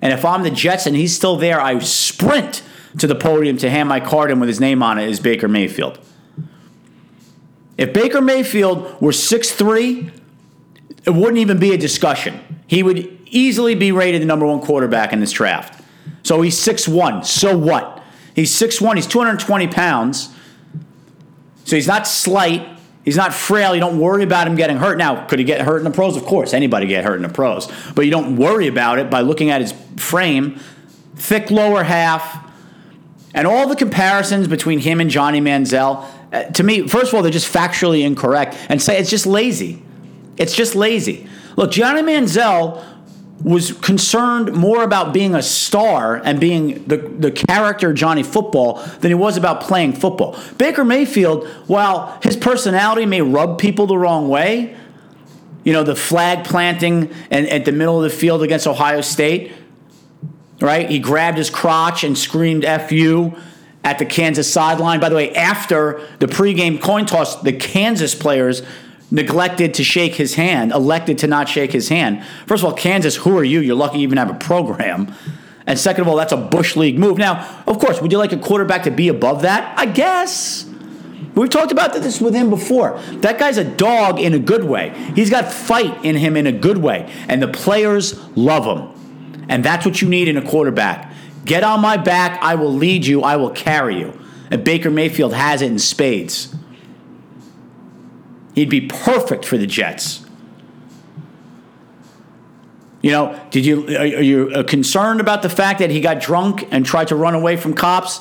and 0.00 0.10
if 0.10 0.24
I'm 0.24 0.44
the 0.44 0.50
Jets 0.50 0.86
and 0.86 0.96
he's 0.96 1.14
still 1.14 1.36
there, 1.36 1.60
I 1.60 1.78
sprint 1.80 2.62
to 2.96 3.06
the 3.06 3.14
podium 3.14 3.58
to 3.58 3.68
hand 3.68 3.90
my 3.90 4.00
card 4.00 4.30
in 4.30 4.40
with 4.40 4.48
his 4.48 4.58
name 4.58 4.82
on 4.82 4.98
it 4.98 5.10
is 5.10 5.20
Baker 5.20 5.48
Mayfield. 5.48 5.98
If 7.76 7.92
Baker 7.92 8.22
Mayfield 8.22 9.00
were 9.02 9.12
6'3, 9.12 10.17
it 11.04 11.10
wouldn't 11.10 11.38
even 11.38 11.58
be 11.58 11.72
a 11.72 11.78
discussion. 11.78 12.40
He 12.66 12.82
would 12.82 13.18
easily 13.26 13.74
be 13.74 13.92
rated 13.92 14.22
the 14.22 14.26
number 14.26 14.46
one 14.46 14.60
quarterback 14.60 15.12
in 15.12 15.20
this 15.20 15.32
draft. 15.32 15.82
So 16.22 16.42
he's 16.42 16.56
6'1. 16.56 17.24
So 17.24 17.56
what? 17.56 18.02
He's 18.34 18.52
6'1. 18.52 18.96
He's 18.96 19.06
220 19.06 19.68
pounds. 19.68 20.34
So 21.64 21.76
he's 21.76 21.86
not 21.86 22.06
slight. 22.06 22.66
He's 23.04 23.16
not 23.16 23.32
frail. 23.32 23.74
You 23.74 23.80
don't 23.80 23.98
worry 23.98 24.22
about 24.22 24.46
him 24.46 24.54
getting 24.54 24.76
hurt. 24.76 24.98
Now, 24.98 25.26
could 25.26 25.38
he 25.38 25.44
get 25.44 25.62
hurt 25.62 25.78
in 25.78 25.84
the 25.84 25.90
pros? 25.90 26.16
Of 26.16 26.24
course, 26.24 26.52
anybody 26.52 26.86
get 26.86 27.04
hurt 27.04 27.16
in 27.16 27.22
the 27.22 27.28
pros. 27.28 27.70
But 27.94 28.04
you 28.04 28.10
don't 28.10 28.36
worry 28.36 28.66
about 28.66 28.98
it 28.98 29.08
by 29.08 29.22
looking 29.22 29.50
at 29.50 29.60
his 29.60 29.72
frame, 29.96 30.60
thick 31.14 31.50
lower 31.50 31.84
half, 31.84 32.46
and 33.34 33.46
all 33.46 33.66
the 33.66 33.76
comparisons 33.76 34.48
between 34.48 34.78
him 34.78 35.00
and 35.00 35.08
Johnny 35.08 35.40
Manziel. 35.40 36.04
Uh, 36.32 36.44
to 36.44 36.62
me, 36.62 36.86
first 36.86 37.08
of 37.08 37.14
all, 37.14 37.22
they're 37.22 37.32
just 37.32 37.52
factually 37.52 38.04
incorrect, 38.04 38.56
and 38.68 38.82
say 38.82 38.98
it's 38.98 39.10
just 39.10 39.26
lazy. 39.26 39.82
It's 40.38 40.54
just 40.54 40.74
lazy. 40.74 41.28
Look, 41.56 41.72
Johnny 41.72 42.02
Manziel 42.02 42.84
was 43.42 43.72
concerned 43.72 44.52
more 44.52 44.82
about 44.82 45.12
being 45.12 45.34
a 45.34 45.42
star 45.42 46.16
and 46.16 46.40
being 46.40 46.84
the, 46.84 46.96
the 46.96 47.30
character 47.30 47.92
Johnny 47.92 48.22
football 48.22 48.82
than 49.00 49.10
he 49.10 49.14
was 49.14 49.36
about 49.36 49.60
playing 49.60 49.92
football. 49.92 50.38
Baker 50.56 50.84
Mayfield, 50.84 51.46
while 51.66 52.18
his 52.22 52.36
personality 52.36 53.06
may 53.06 53.22
rub 53.22 53.58
people 53.58 53.86
the 53.86 53.96
wrong 53.96 54.28
way, 54.28 54.76
you 55.64 55.72
know, 55.72 55.84
the 55.84 55.94
flag 55.94 56.44
planting 56.44 57.12
and 57.30 57.46
at 57.48 57.64
the 57.64 57.72
middle 57.72 58.02
of 58.02 58.10
the 58.10 58.16
field 58.16 58.42
against 58.42 58.66
Ohio 58.66 59.02
State, 59.02 59.52
right? 60.60 60.88
He 60.90 60.98
grabbed 60.98 61.38
his 61.38 61.50
crotch 61.50 62.02
and 62.02 62.18
screamed 62.18 62.64
FU 62.64 63.36
at 63.84 63.98
the 63.98 64.06
Kansas 64.06 64.52
sideline. 64.52 64.98
By 64.98 65.10
the 65.10 65.14
way, 65.14 65.32
after 65.34 66.06
the 66.18 66.26
pregame 66.26 66.80
coin 66.80 67.06
toss, 67.06 67.40
the 67.42 67.52
Kansas 67.52 68.14
players 68.14 68.62
neglected 69.10 69.74
to 69.74 69.84
shake 69.84 70.14
his 70.14 70.34
hand, 70.34 70.72
elected 70.72 71.18
to 71.18 71.26
not 71.26 71.48
shake 71.48 71.72
his 71.72 71.88
hand. 71.88 72.24
First 72.46 72.62
of 72.62 72.70
all, 72.70 72.76
Kansas, 72.76 73.16
who 73.16 73.36
are 73.38 73.44
you? 73.44 73.60
You're 73.60 73.76
lucky 73.76 73.98
you 73.98 74.02
even 74.02 74.18
have 74.18 74.30
a 74.30 74.38
program. 74.38 75.14
And 75.66 75.78
second 75.78 76.02
of 76.02 76.08
all, 76.08 76.16
that's 76.16 76.32
a 76.32 76.36
Bush 76.36 76.76
League 76.76 76.98
move. 76.98 77.18
Now, 77.18 77.62
of 77.66 77.78
course, 77.78 78.00
would 78.00 78.10
you 78.12 78.18
like 78.18 78.32
a 78.32 78.38
quarterback 78.38 78.84
to 78.84 78.90
be 78.90 79.08
above 79.08 79.42
that? 79.42 79.78
I 79.78 79.86
guess. 79.86 80.64
We've 81.34 81.50
talked 81.50 81.72
about 81.72 81.92
this 81.92 82.20
with 82.20 82.34
him 82.34 82.50
before. 82.50 82.98
That 83.18 83.38
guy's 83.38 83.58
a 83.58 83.64
dog 83.64 84.18
in 84.18 84.34
a 84.34 84.38
good 84.38 84.64
way. 84.64 84.90
He's 85.14 85.30
got 85.30 85.52
fight 85.52 86.04
in 86.04 86.16
him 86.16 86.36
in 86.36 86.46
a 86.46 86.52
good 86.52 86.78
way. 86.78 87.12
And 87.28 87.40
the 87.40 87.48
players 87.48 88.18
love 88.36 88.64
him. 88.64 89.46
And 89.48 89.64
that's 89.64 89.86
what 89.86 90.02
you 90.02 90.08
need 90.08 90.28
in 90.28 90.36
a 90.36 90.42
quarterback. 90.42 91.12
Get 91.44 91.62
on 91.62 91.80
my 91.80 91.96
back. 91.96 92.42
I 92.42 92.56
will 92.56 92.74
lead 92.74 93.06
you. 93.06 93.22
I 93.22 93.36
will 93.36 93.50
carry 93.50 93.98
you. 93.98 94.18
And 94.50 94.64
Baker 94.64 94.90
Mayfield 94.90 95.34
has 95.34 95.62
it 95.62 95.70
in 95.70 95.78
spades. 95.78 96.54
He'd 98.58 98.70
be 98.70 98.82
perfect 98.82 99.44
for 99.44 99.56
the 99.56 99.66
Jets. 99.66 100.24
You 103.00 103.12
know, 103.12 103.40
did 103.50 103.64
you 103.64 103.86
are 103.96 104.04
you 104.04 104.50
uh, 104.50 104.62
concerned 104.64 105.20
about 105.20 105.42
the 105.42 105.48
fact 105.48 105.78
that 105.78 105.90
he 105.90 106.00
got 106.00 106.20
drunk 106.20 106.66
and 106.72 106.84
tried 106.84 107.08
to 107.08 107.16
run 107.16 107.34
away 107.34 107.56
from 107.56 107.74
cops? 107.74 108.20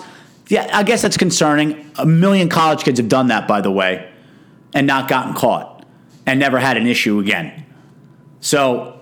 Yeah, 0.49 0.69
I 0.71 0.83
guess 0.83 1.01
that's 1.01 1.17
concerning. 1.17 1.91
A 1.97 2.05
million 2.05 2.47
college 2.47 2.83
kids 2.83 2.99
have 2.99 3.09
done 3.09 3.27
that, 3.27 3.47
by 3.47 3.61
the 3.61 3.71
way, 3.71 4.09
and 4.73 4.85
not 4.85 5.07
gotten 5.07 5.33
caught 5.33 5.85
and 6.25 6.39
never 6.39 6.59
had 6.59 6.77
an 6.77 6.85
issue 6.85 7.19
again. 7.19 7.65
So, 8.39 9.01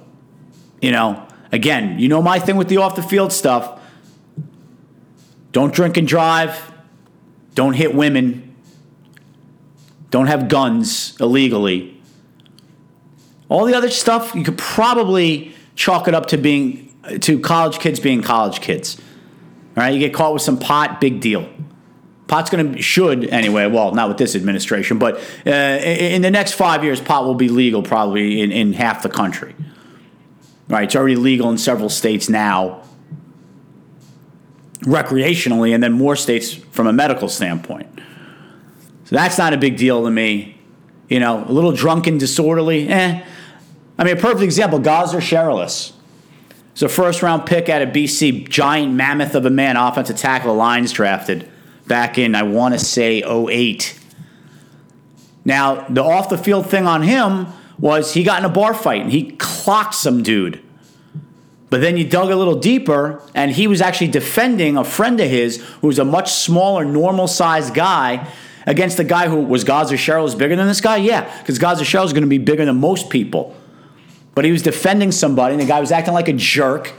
you 0.81 0.91
know, 0.91 1.25
Again, 1.55 1.99
you 1.99 2.09
know 2.09 2.21
my 2.21 2.37
thing 2.39 2.57
with 2.57 2.67
the 2.67 2.77
off 2.77 2.97
the 2.97 3.01
field 3.01 3.31
stuff. 3.31 3.79
Don't 5.53 5.73
drink 5.73 5.95
and 5.95 6.05
drive. 6.05 6.73
Don't 7.53 7.71
hit 7.71 7.95
women. 7.95 8.44
Don't 10.15 10.27
have 10.27 10.47
guns 10.47 11.19
illegally. 11.19 12.01
All 13.49 13.65
the 13.65 13.73
other 13.73 13.89
stuff, 13.89 14.33
you 14.33 14.45
could 14.45 14.57
probably 14.57 15.53
chalk 15.75 16.07
it 16.07 16.13
up 16.15 16.27
to 16.27 16.37
being 16.37 16.95
to 17.19 17.37
college 17.41 17.79
kids 17.79 17.99
being 17.99 18.21
college 18.21 18.61
kids. 18.61 18.97
All 19.75 19.83
right, 19.83 19.93
you 19.93 19.99
get 19.99 20.13
caught 20.13 20.31
with 20.31 20.41
some 20.41 20.57
pot, 20.57 21.01
big 21.01 21.19
deal. 21.19 21.49
Pot's 22.27 22.49
going 22.49 22.75
to 22.75 22.81
should 22.81 23.25
anyway. 23.25 23.67
Well, 23.67 23.91
not 23.91 24.07
with 24.07 24.17
this 24.17 24.37
administration, 24.37 24.99
but 24.99 25.17
uh, 25.45 25.49
in 25.49 26.21
the 26.21 26.31
next 26.31 26.53
five 26.53 26.81
years, 26.81 27.01
pot 27.01 27.25
will 27.25 27.35
be 27.35 27.49
legal 27.49 27.83
probably 27.83 28.39
in, 28.39 28.53
in 28.53 28.71
half 28.71 29.03
the 29.03 29.09
country. 29.09 29.53
Right, 30.69 30.85
it's 30.85 30.95
already 30.95 31.17
legal 31.17 31.49
in 31.49 31.57
several 31.57 31.89
states 31.89 32.29
now, 32.29 32.83
recreationally, 34.83 35.73
and 35.73 35.83
then 35.83 35.91
more 35.91 36.15
states 36.15 36.53
from 36.53 36.87
a 36.87 36.93
medical 36.93 37.27
standpoint. 37.27 37.94
So 39.05 39.15
that's 39.15 39.37
not 39.37 39.53
a 39.53 39.57
big 39.57 39.77
deal 39.77 40.03
to 40.03 40.11
me. 40.11 40.57
You 41.09 41.19
know, 41.19 41.45
a 41.47 41.51
little 41.51 41.71
drunken, 41.71 42.17
disorderly, 42.17 42.89
eh. 42.89 43.23
I 43.97 44.03
mean, 44.03 44.17
a 44.17 44.19
perfect 44.19 44.41
example: 44.41 44.79
Gosder 44.79 45.19
Cherilus. 45.19 45.93
He's 46.73 46.83
a 46.83 46.89
first 46.89 47.21
round 47.21 47.45
pick 47.45 47.69
out 47.69 47.81
of 47.81 47.89
BC, 47.89 48.49
giant 48.49 48.93
mammoth 48.93 49.33
of 49.33 49.45
a 49.45 49.49
man, 49.49 49.77
offensive 49.77 50.17
tackle, 50.17 50.55
Lions 50.55 50.91
drafted 50.91 51.49
back 51.87 52.17
in, 52.17 52.35
I 52.35 52.43
want 52.43 52.73
to 52.73 52.79
say, 52.79 53.23
08. 53.23 53.97
Now, 55.45 55.87
the 55.87 56.03
off 56.03 56.27
the 56.27 56.37
field 56.37 56.69
thing 56.69 56.85
on 56.85 57.03
him 57.03 57.47
was 57.79 58.13
he 58.13 58.23
got 58.23 58.39
in 58.39 58.45
a 58.45 58.49
bar 58.49 58.73
fight 58.73 59.03
and 59.03 59.11
he 59.11 59.31
clocked 59.37 59.93
some 59.93 60.23
dude. 60.23 60.61
But 61.69 61.81
then 61.81 61.95
you 61.95 62.05
dug 62.05 62.29
a 62.29 62.35
little 62.35 62.59
deeper, 62.59 63.21
and 63.33 63.51
he 63.51 63.67
was 63.67 63.81
actually 63.81 64.07
defending 64.09 64.77
a 64.77 64.83
friend 64.83 65.19
of 65.19 65.29
his 65.29 65.63
who 65.81 65.87
was 65.87 65.99
a 65.99 66.05
much 66.05 66.31
smaller, 66.31 66.83
normal 66.83 67.27
sized 67.27 67.73
guy 67.73 68.27
against 68.65 68.97
the 68.97 69.03
guy 69.03 69.27
who 69.27 69.41
was 69.41 69.63
Gosder 69.63 69.95
Cherilus 69.95 70.37
bigger 70.37 70.55
than 70.55 70.67
this 70.67 70.81
guy? 70.81 70.97
Yeah, 70.97 71.37
because 71.39 71.59
Gosder 71.59 71.85
Cherilus 71.85 72.07
is 72.07 72.13
going 72.13 72.23
to 72.23 72.29
be 72.29 72.37
bigger 72.37 72.65
than 72.65 72.79
most 72.79 73.09
people. 73.09 73.55
But 74.33 74.45
he 74.45 74.51
was 74.51 74.61
defending 74.61 75.11
somebody, 75.11 75.53
and 75.53 75.61
the 75.61 75.65
guy 75.65 75.79
was 75.79 75.91
acting 75.91 76.13
like 76.13 76.27
a 76.27 76.33
jerk. 76.33 76.93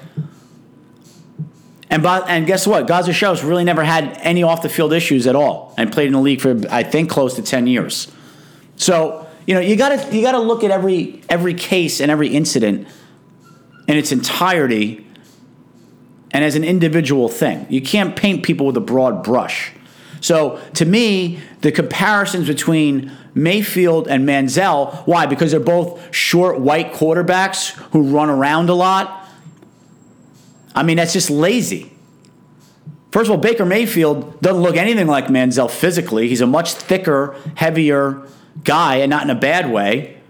And, 1.90 2.04
and 2.04 2.46
guess 2.46 2.66
what? 2.66 2.87
Gosder 2.87 3.12
Cherilus 3.12 3.46
really 3.46 3.64
never 3.64 3.85
had 3.85 4.16
any 4.20 4.42
off 4.42 4.62
the 4.62 4.68
field 4.68 4.92
issues 4.92 5.26
at 5.26 5.37
all 5.37 5.75
and 5.76 5.92
played 5.92 6.06
in 6.06 6.12
the 6.12 6.20
league 6.20 6.40
for, 6.40 6.61
I 6.70 6.82
think, 6.82 7.11
close 7.11 7.35
to 7.35 7.42
10 7.42 7.66
years. 7.66 8.11
So, 8.76 9.26
you 9.46 9.54
know, 9.54 9.61
you 9.61 9.76
gotta 9.76 10.14
you 10.14 10.23
gotta 10.23 10.40
look 10.40 10.64
at 10.64 10.70
every 10.70 11.23
every 11.28 11.54
case 11.54 12.00
and 12.00 12.11
every 12.11 12.28
incident 12.28 12.88
in 13.87 13.96
its 13.96 14.12
entirety 14.12 15.06
and 16.32 16.44
as 16.44 16.56
an 16.56 16.64
individual 16.64 17.28
thing. 17.28 17.66
You 17.70 17.80
can't 17.80 18.16
paint 18.16 18.42
people 18.42 18.66
with 18.66 18.76
a 18.76 18.80
broad 18.80 19.23
brush. 19.23 19.73
So 20.26 20.61
to 20.75 20.85
me, 20.85 21.40
the 21.61 21.71
comparisons 21.71 22.47
between 22.47 23.12
Mayfield 23.35 24.09
and 24.09 24.28
Manziel, 24.28 25.06
why? 25.06 25.26
Because 25.26 25.50
they're 25.50 25.61
both 25.61 26.14
short 26.14 26.59
white 26.59 26.92
quarterbacks 26.92 27.71
who 27.92 28.02
run 28.02 28.30
around 28.30 28.68
a 28.68 28.75
lot 28.75 29.26
I 30.76 30.83
mean, 30.83 30.99
that's 30.99 31.14
just 31.14 31.30
lazy. 31.30 31.90
First 33.11 33.30
of 33.30 33.37
all, 33.37 33.38
Baker 33.38 33.64
Mayfield 33.64 34.42
doesn't 34.42 34.61
look 34.61 34.76
anything 34.76 35.06
like 35.06 35.28
Manziel 35.28 35.71
physically. 35.71 36.28
He's 36.28 36.42
a 36.42 36.47
much 36.47 36.75
thicker, 36.75 37.35
heavier 37.54 38.23
guy, 38.62 38.97
and 38.97 39.09
not 39.09 39.23
in 39.25 39.30
a 39.30 39.35
bad 39.35 39.73
way. 39.73 40.21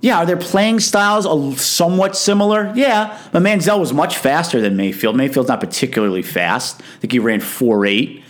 Yeah, 0.00 0.18
are 0.18 0.26
their 0.26 0.38
playing 0.38 0.80
styles 0.80 1.26
somewhat 1.62 2.16
similar? 2.16 2.72
Yeah, 2.74 3.20
but 3.32 3.42
Manziel 3.42 3.78
was 3.78 3.92
much 3.92 4.16
faster 4.16 4.62
than 4.62 4.76
Mayfield. 4.76 5.14
Mayfield's 5.14 5.48
not 5.48 5.60
particularly 5.60 6.22
fast. 6.22 6.80
I 6.80 7.00
think 7.00 7.12
he 7.12 7.18
ran 7.18 7.40
4.8, 7.40 8.21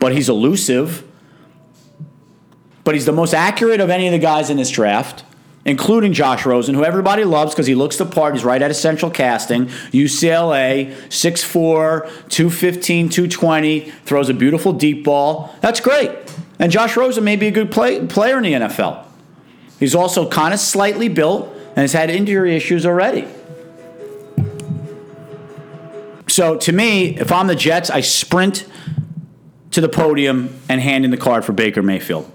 but 0.00 0.12
he's 0.12 0.28
elusive. 0.28 1.06
But 2.82 2.94
he's 2.94 3.06
the 3.06 3.12
most 3.12 3.34
accurate 3.34 3.80
of 3.80 3.90
any 3.90 4.08
of 4.08 4.12
the 4.12 4.18
guys 4.18 4.50
in 4.50 4.56
this 4.56 4.70
draft 4.70 5.22
including 5.64 6.12
Josh 6.12 6.46
Rosen, 6.46 6.74
who 6.74 6.84
everybody 6.84 7.24
loves 7.24 7.52
because 7.52 7.66
he 7.66 7.74
looks 7.74 7.96
the 7.96 8.06
part. 8.06 8.34
He's 8.34 8.44
right 8.44 8.62
out 8.62 8.70
of 8.70 8.76
Central 8.76 9.10
Casting. 9.10 9.66
UCLA, 9.66 10.94
6'4, 11.08 12.28
215, 12.28 13.08
220, 13.08 13.80
throws 14.04 14.28
a 14.28 14.34
beautiful 14.34 14.72
deep 14.72 15.04
ball. 15.04 15.54
That's 15.60 15.80
great. 15.80 16.10
And 16.58 16.72
Josh 16.72 16.96
Rosen 16.96 17.24
may 17.24 17.36
be 17.36 17.46
a 17.46 17.50
good 17.50 17.70
play, 17.70 18.04
player 18.06 18.38
in 18.38 18.42
the 18.42 18.52
NFL. 18.52 19.04
He's 19.78 19.94
also 19.94 20.28
kind 20.28 20.52
of 20.52 20.60
slightly 20.60 21.08
built 21.08 21.48
and 21.68 21.78
has 21.78 21.92
had 21.92 22.10
injury 22.10 22.56
issues 22.56 22.84
already. 22.84 23.26
So 26.28 26.56
to 26.58 26.72
me, 26.72 27.18
if 27.18 27.32
I'm 27.32 27.48
the 27.48 27.56
Jets, 27.56 27.90
I 27.90 28.02
sprint 28.02 28.66
to 29.72 29.80
the 29.80 29.88
podium 29.88 30.60
and 30.68 30.80
hand 30.80 31.04
in 31.04 31.10
the 31.10 31.16
card 31.16 31.44
for 31.44 31.52
Baker 31.52 31.82
Mayfield. 31.82 32.30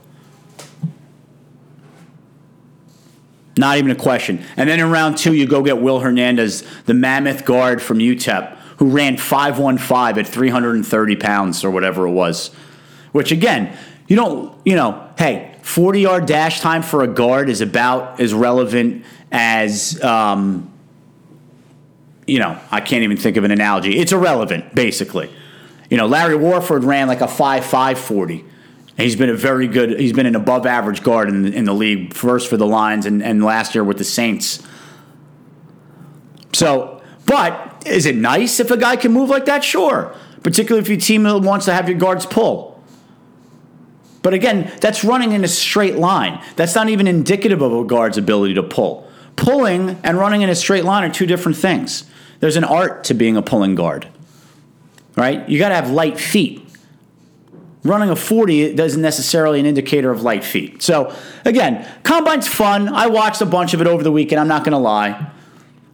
Not 3.57 3.77
even 3.77 3.91
a 3.91 3.95
question. 3.95 4.43
And 4.57 4.69
then 4.69 4.79
in 4.79 4.89
round 4.89 5.17
two, 5.17 5.33
you 5.33 5.47
go 5.47 5.63
get 5.63 5.81
Will 5.81 5.99
Hernandez, 5.99 6.63
the 6.85 6.93
mammoth 6.93 7.45
guard 7.45 7.81
from 7.81 7.99
UTEP, 7.99 8.57
who 8.77 8.89
ran 8.89 9.15
515 9.15 10.19
at 10.19 10.27
330 10.27 11.15
pounds 11.15 11.63
or 11.63 11.71
whatever 11.71 12.05
it 12.05 12.11
was. 12.11 12.49
Which, 13.13 13.31
again, 13.31 13.77
you 14.07 14.17
don't, 14.17 14.53
you 14.65 14.75
know, 14.75 15.09
hey, 15.17 15.57
40 15.61 16.01
yard 16.01 16.25
dash 16.25 16.59
time 16.59 16.83
for 16.83 17.03
a 17.03 17.07
guard 17.07 17.49
is 17.49 17.61
about 17.61 18.19
as 18.19 18.33
relevant 18.33 19.05
as, 19.31 20.01
um, 20.03 20.71
you 22.27 22.39
know, 22.39 22.59
I 22.71 22.81
can't 22.81 23.03
even 23.03 23.15
think 23.15 23.37
of 23.37 23.45
an 23.45 23.51
analogy. 23.51 23.97
It's 23.97 24.11
irrelevant, 24.11 24.75
basically. 24.75 25.31
You 25.89 25.97
know, 25.97 26.07
Larry 26.07 26.35
Warford 26.35 26.83
ran 26.83 27.07
like 27.07 27.21
a 27.21 27.27
5 27.27 27.65
5 27.65 27.99
40. 27.99 28.45
He's 28.97 29.15
been 29.15 29.29
a 29.29 29.35
very 29.35 29.67
good. 29.67 29.99
He's 29.99 30.13
been 30.13 30.25
an 30.25 30.35
above 30.35 30.65
average 30.65 31.03
guard 31.03 31.29
in, 31.29 31.53
in 31.53 31.65
the 31.65 31.73
league. 31.73 32.13
First 32.13 32.49
for 32.49 32.57
the 32.57 32.65
Lions 32.65 33.05
and, 33.05 33.21
and 33.21 33.43
last 33.43 33.75
year 33.75 33.83
with 33.83 33.97
the 33.97 34.03
Saints. 34.03 34.65
So, 36.53 37.01
but 37.25 37.83
is 37.85 38.05
it 38.05 38.15
nice 38.15 38.59
if 38.59 38.71
a 38.71 38.77
guy 38.77 38.95
can 38.95 39.11
move 39.11 39.29
like 39.29 39.45
that? 39.45 39.63
Sure, 39.63 40.15
particularly 40.43 40.81
if 40.81 40.89
your 40.89 40.99
team 40.99 41.23
wants 41.43 41.65
to 41.65 41.73
have 41.73 41.89
your 41.89 41.97
guards 41.97 42.25
pull. 42.25 42.75
But 44.21 44.33
again, 44.33 44.71
that's 44.81 45.03
running 45.03 45.33
in 45.33 45.43
a 45.43 45.47
straight 45.47 45.97
line. 45.97 46.41
That's 46.55 46.73
not 46.73 46.89
even 46.89 47.05
indicative 47.05 47.61
of 47.61 47.71
a 47.71 47.83
guard's 47.83 48.17
ability 48.17 48.55
to 48.55 48.63
pull. 48.63 49.07
Pulling 49.35 49.99
and 50.03 50.17
running 50.17 50.41
in 50.41 50.49
a 50.49 50.55
straight 50.55 50.83
line 50.83 51.03
are 51.03 51.13
two 51.13 51.27
different 51.27 51.57
things. 51.57 52.05
There's 52.39 52.55
an 52.55 52.63
art 52.63 53.03
to 53.03 53.13
being 53.13 53.37
a 53.37 53.43
pulling 53.43 53.75
guard, 53.75 54.07
right? 55.15 55.47
You 55.47 55.59
got 55.59 55.69
to 55.69 55.75
have 55.75 55.89
light 55.89 56.19
feet 56.19 56.65
running 57.85 58.09
a 58.09 58.15
40 58.15 58.73
doesn't 58.73 59.01
necessarily 59.01 59.59
an 59.59 59.67
indicator 59.67 60.09
of 60.11 60.23
light 60.23 60.43
feet. 60.43 60.81
So 60.81 61.15
again, 61.45 61.87
combine's 62.01 62.47
fun. 62.47 62.89
I 62.89 63.07
watched 63.07 63.41
a 63.41 63.45
bunch 63.45 63.75
of 63.75 63.81
it 63.81 63.85
over 63.87 64.01
the 64.01 64.11
weekend. 64.11 64.41
I'm 64.41 64.47
not 64.47 64.63
going 64.63 64.71
to 64.71 64.79
lie. 64.79 65.31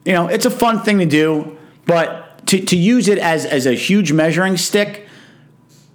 You 0.06 0.14
know, 0.14 0.28
it's 0.28 0.46
a 0.46 0.50
fun 0.50 0.82
thing 0.84 1.00
to 1.00 1.06
do, 1.06 1.58
but 1.86 2.48
to, 2.48 2.62
to 2.62 2.78
use 2.78 3.10
it 3.10 3.18
as, 3.18 3.46
as 3.46 3.66
a 3.66 3.74
huge 3.74 4.14
measuring 4.14 4.56
stick 4.56 5.06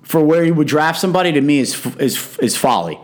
for 0.02 0.22
where 0.22 0.44
you 0.44 0.54
would 0.54 0.68
draft 0.68 1.00
somebody 1.00 1.32
to 1.32 1.40
me 1.40 1.58
is, 1.58 1.84
is, 1.96 2.38
is 2.38 2.56
folly. 2.56 3.00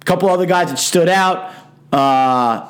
A 0.00 0.04
couple 0.04 0.30
other 0.30 0.46
guys 0.46 0.70
that 0.70 0.78
stood 0.78 1.10
out. 1.10 1.52
Uh, 1.92 2.66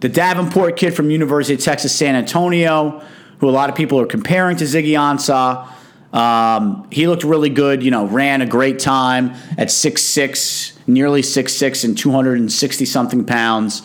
the 0.00 0.08
Davenport 0.08 0.76
kid 0.76 0.92
from 0.92 1.10
University 1.10 1.54
of 1.54 1.60
Texas 1.60 1.94
San 1.94 2.16
Antonio, 2.16 3.02
who 3.38 3.48
a 3.48 3.50
lot 3.50 3.70
of 3.70 3.76
people 3.76 4.00
are 4.00 4.06
comparing 4.06 4.56
to 4.56 4.64
Ziggy 4.64 4.92
Ansah. 4.92 5.68
Um, 6.16 6.88
he 6.90 7.06
looked 7.06 7.24
really 7.24 7.50
good. 7.50 7.82
You 7.82 7.90
know, 7.90 8.06
ran 8.06 8.40
a 8.40 8.46
great 8.46 8.78
time 8.78 9.34
at 9.58 9.70
six 9.70 10.02
six, 10.02 10.78
nearly 10.86 11.22
six 11.22 11.52
six, 11.52 11.84
and 11.84 11.96
two 11.96 12.10
hundred 12.10 12.38
and 12.38 12.50
sixty 12.50 12.84
something 12.84 13.24
pounds. 13.24 13.82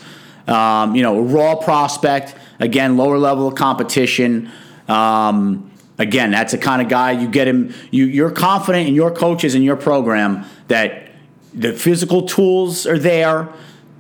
Um, 0.48 0.96
you 0.96 1.04
know, 1.04 1.20
a 1.20 1.22
raw 1.22 1.56
prospect. 1.56 2.36
Again, 2.60 2.96
lower 2.96 3.18
level 3.18 3.48
of 3.48 3.56
competition. 3.56 4.52
Um, 4.88 5.72
again, 5.98 6.32
that's 6.32 6.52
the 6.52 6.58
kind 6.58 6.82
of 6.82 6.90
guy 6.90 7.12
you 7.12 7.28
get 7.28 7.48
him. 7.48 7.74
You, 7.90 8.06
you're 8.06 8.32
confident 8.32 8.88
in 8.88 8.94
your 8.94 9.12
coaches 9.12 9.56
and 9.56 9.64
your 9.64 9.76
program 9.76 10.46
that 10.68 11.10
the 11.54 11.74
physical 11.74 12.24
tools 12.24 12.86
are 12.86 13.00
there. 13.00 13.50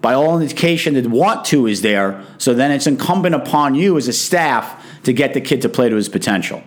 By 0.02 0.14
all 0.14 0.40
indication, 0.40 0.96
the 0.96 1.08
want 1.08 1.46
to 1.46 1.68
is 1.68 1.82
there. 1.82 2.24
So 2.38 2.54
then 2.54 2.72
it's 2.72 2.88
incumbent 2.88 3.36
upon 3.36 3.76
you 3.76 3.98
as 3.98 4.08
a 4.08 4.14
staff 4.14 4.84
to 5.04 5.14
get 5.14 5.34
the 5.34 5.42
kid 5.42 5.62
to 5.62 5.70
play 5.70 5.90
to 5.90 5.96
his 5.96 6.10
potential. 6.10 6.64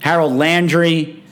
Harold 0.00 0.32
Landry, 0.32 1.22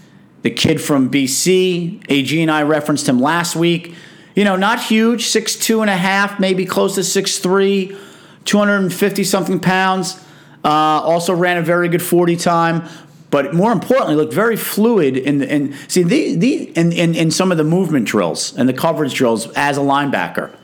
the 0.42 0.50
kid 0.50 0.80
from 0.80 1.10
BC. 1.10 2.04
AG 2.08 2.40
and 2.42 2.50
I 2.50 2.62
referenced 2.62 3.08
him 3.08 3.20
last 3.20 3.56
week. 3.56 3.94
You 4.34 4.44
know, 4.44 4.56
not 4.56 4.80
huge, 4.80 5.26
six 5.26 5.56
two 5.56 5.80
and 5.80 5.90
a 5.90 5.96
half, 5.96 6.38
maybe 6.38 6.64
close 6.64 6.94
to 6.94 7.04
six 7.04 7.38
three, 7.38 7.96
250 8.44 9.24
something 9.24 9.60
pounds. 9.60 10.22
Uh, 10.64 10.68
also 10.68 11.34
ran 11.34 11.56
a 11.56 11.62
very 11.62 11.88
good 11.88 12.02
40 12.02 12.36
time, 12.36 12.88
but 13.30 13.54
more 13.54 13.72
importantly, 13.72 14.16
looked 14.16 14.32
very 14.32 14.56
fluid 14.56 15.16
in 15.16 15.38
the, 15.38 15.52
in 15.52 15.74
see 15.86 16.02
the, 16.02 16.34
the 16.34 16.64
in, 16.76 16.92
in, 16.92 17.14
in 17.14 17.30
some 17.30 17.52
of 17.52 17.58
the 17.58 17.64
movement 17.64 18.06
drills 18.06 18.56
and 18.56 18.68
the 18.68 18.72
coverage 18.72 19.14
drills 19.14 19.50
as 19.52 19.78
a 19.78 19.80
linebacker. 19.80 20.54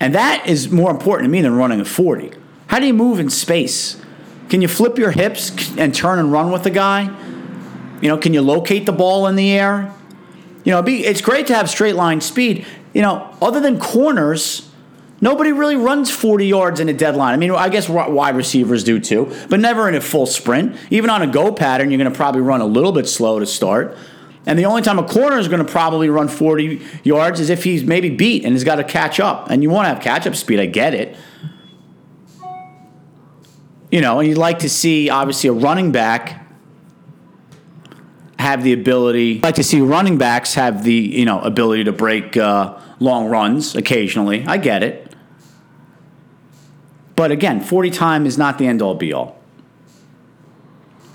And 0.00 0.14
that 0.14 0.46
is 0.46 0.70
more 0.70 0.90
important 0.90 1.26
to 1.26 1.30
me 1.30 1.40
than 1.40 1.54
running 1.54 1.80
a 1.80 1.84
40. 1.84 2.32
How 2.66 2.78
do 2.78 2.86
you 2.86 2.94
move 2.94 3.20
in 3.20 3.30
space? 3.30 4.00
Can 4.48 4.62
you 4.62 4.68
flip 4.68 4.98
your 4.98 5.10
hips 5.10 5.76
and 5.76 5.94
turn 5.94 6.18
and 6.18 6.30
run 6.32 6.50
with 6.50 6.62
the 6.62 6.70
guy? 6.70 7.04
You 8.00 8.08
know, 8.08 8.18
can 8.18 8.34
you 8.34 8.42
locate 8.42 8.86
the 8.86 8.92
ball 8.92 9.26
in 9.26 9.36
the 9.36 9.50
air? 9.52 9.92
You 10.64 10.72
know, 10.72 10.82
be, 10.82 11.04
it's 11.04 11.20
great 11.20 11.46
to 11.48 11.54
have 11.54 11.70
straight 11.70 11.94
line 11.94 12.20
speed. 12.20 12.66
You 12.92 13.02
know, 13.02 13.34
other 13.40 13.60
than 13.60 13.78
corners, 13.78 14.70
nobody 15.20 15.52
really 15.52 15.76
runs 15.76 16.10
40 16.10 16.46
yards 16.46 16.80
in 16.80 16.88
a 16.88 16.92
deadline. 16.92 17.34
I 17.34 17.36
mean, 17.36 17.50
I 17.52 17.68
guess 17.68 17.88
wide 17.88 18.36
receivers 18.36 18.84
do 18.84 19.00
too, 19.00 19.32
but 19.48 19.60
never 19.60 19.88
in 19.88 19.94
a 19.94 20.00
full 20.00 20.26
sprint. 20.26 20.76
Even 20.90 21.10
on 21.10 21.22
a 21.22 21.26
go 21.26 21.52
pattern, 21.52 21.90
you're 21.90 21.98
going 21.98 22.10
to 22.10 22.16
probably 22.16 22.40
run 22.40 22.60
a 22.60 22.66
little 22.66 22.92
bit 22.92 23.08
slow 23.08 23.38
to 23.38 23.46
start. 23.46 23.96
And 24.44 24.56
the 24.56 24.64
only 24.64 24.82
time 24.82 24.98
a 24.98 25.04
corner 25.04 25.38
is 25.38 25.48
going 25.48 25.64
to 25.64 25.70
probably 25.70 26.08
run 26.08 26.28
40 26.28 26.80
yards 27.02 27.40
is 27.40 27.50
if 27.50 27.64
he's 27.64 27.82
maybe 27.82 28.10
beat 28.10 28.44
and 28.44 28.52
has 28.52 28.62
got 28.62 28.76
to 28.76 28.84
catch 28.84 29.18
up. 29.18 29.50
And 29.50 29.62
you 29.62 29.70
want 29.70 29.86
to 29.86 29.88
have 29.94 30.00
catch 30.00 30.26
up 30.26 30.36
speed, 30.36 30.60
I 30.60 30.66
get 30.66 30.94
it. 30.94 31.16
You 33.90 34.00
know, 34.00 34.18
and 34.18 34.28
you'd 34.28 34.38
like 34.38 34.60
to 34.60 34.68
see, 34.68 35.10
obviously, 35.10 35.48
a 35.48 35.52
running 35.52 35.92
back 35.92 36.46
have 38.38 38.62
the 38.62 38.72
ability. 38.72 39.36
I'd 39.38 39.44
like 39.44 39.54
to 39.56 39.64
see 39.64 39.80
running 39.80 40.18
backs 40.18 40.54
have 40.54 40.84
the 40.84 40.92
you 40.92 41.24
know 41.24 41.40
ability 41.40 41.84
to 41.84 41.92
break 41.92 42.36
uh, 42.36 42.78
long 43.00 43.26
runs 43.26 43.74
occasionally. 43.74 44.44
I 44.46 44.58
get 44.58 44.82
it, 44.82 45.12
but 47.16 47.30
again, 47.30 47.60
forty 47.60 47.90
time 47.90 48.26
is 48.26 48.38
not 48.38 48.58
the 48.58 48.66
end 48.66 48.82
all 48.82 48.94
be 48.94 49.12
all. 49.12 49.38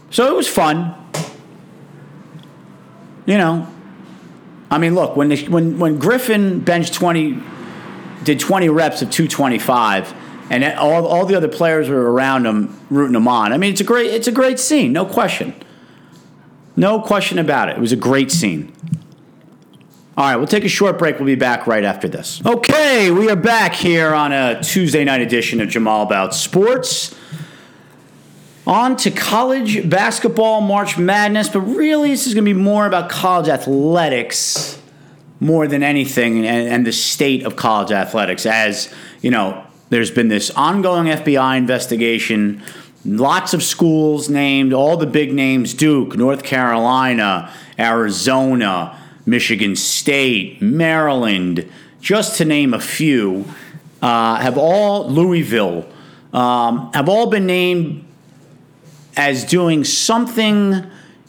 So 0.10 0.28
it 0.28 0.36
was 0.36 0.48
fun. 0.48 0.96
You 3.26 3.38
know, 3.38 3.68
I 4.70 4.78
mean, 4.78 4.96
look 4.96 5.16
when 5.16 5.32
when 5.52 5.80
when 5.80 6.00
Griffin 6.00 6.60
benched 6.60 6.94
twenty, 6.94 7.42
did 8.24 8.40
twenty 8.40 8.70
reps 8.70 9.02
of 9.02 9.10
two 9.12 9.28
twenty 9.28 9.60
five, 9.60 10.14
and 10.52 10.66
all 10.78 11.08
all 11.08 11.26
the 11.26 11.34
other 11.34 11.48
players 11.48 11.88
were 11.88 12.12
around 12.12 12.46
him 12.46 12.78
rooting 12.90 13.16
him 13.16 13.28
on. 13.28 13.54
I 13.54 13.58
mean, 13.58 13.72
it's 13.72 13.80
a 13.80 13.86
great 13.86 14.14
it's 14.14 14.28
a 14.28 14.32
great 14.34 14.60
scene, 14.60 14.92
no 14.92 15.06
question. 15.06 15.56
No 16.76 17.00
question 17.00 17.40
about 17.40 17.70
it. 17.70 17.78
It 17.78 17.80
was 17.80 17.94
a 17.94 17.98
great 17.98 18.32
scene. 18.32 18.74
All 20.18 20.26
right, 20.26 20.36
we'll 20.36 20.48
take 20.48 20.66
a 20.66 20.70
short 20.70 21.00
break. 21.00 21.18
We'll 21.18 21.26
be 21.26 21.36
back 21.36 21.68
right 21.68 21.86
after 21.86 22.10
this. 22.10 22.46
Okay, 22.46 23.12
we 23.12 23.30
are 23.30 23.36
back 23.36 23.74
here 23.74 24.14
on 24.14 24.34
a 24.34 24.62
Tuesday 24.62 25.06
night 25.06 25.22
edition 25.22 25.62
of 25.62 25.70
Jamal 25.70 26.04
About 26.04 26.36
Sports. 26.36 27.16
On 28.68 28.96
to 28.98 29.10
college 29.10 29.90
basketball, 29.90 30.60
March 30.60 30.98
Madness, 30.98 31.48
but 31.50 31.62
really, 31.62 32.10
this 32.10 32.28
is 32.28 32.34
going 32.34 32.46
to 32.46 32.54
be 32.54 32.60
more 32.60 32.86
about 32.86 33.10
college 33.10 33.48
athletics 33.48 34.78
more 35.40 35.66
than 35.68 35.82
anything 35.82 36.46
and, 36.46 36.68
and 36.68 36.86
the 36.86 36.92
state 36.92 37.44
of 37.44 37.56
college 37.56 37.92
athletics. 37.92 38.46
As, 38.46 38.94
you 39.22 39.32
know, 39.32 39.66
there's 39.92 40.10
been 40.10 40.30
this 40.30 40.50
ongoing 40.52 41.08
FBI 41.08 41.58
investigation. 41.58 42.64
Lots 43.04 43.54
of 43.54 43.62
schools 43.62 44.30
named, 44.30 44.72
all 44.72 44.96
the 44.96 45.06
big 45.06 45.34
names 45.34 45.74
Duke, 45.74 46.16
North 46.16 46.44
Carolina, 46.44 47.52
Arizona, 47.78 48.98
Michigan 49.26 49.76
State, 49.76 50.62
Maryland, 50.62 51.70
just 52.00 52.38
to 52.38 52.46
name 52.46 52.74
a 52.74 52.80
few, 52.80 53.44
uh, 54.02 54.38
have 54.38 54.58
all, 54.58 55.10
Louisville, 55.10 55.86
um, 56.32 56.90
have 56.94 57.10
all 57.10 57.28
been 57.28 57.46
named 57.46 58.06
as 59.18 59.44
doing 59.44 59.84
something 59.84 60.86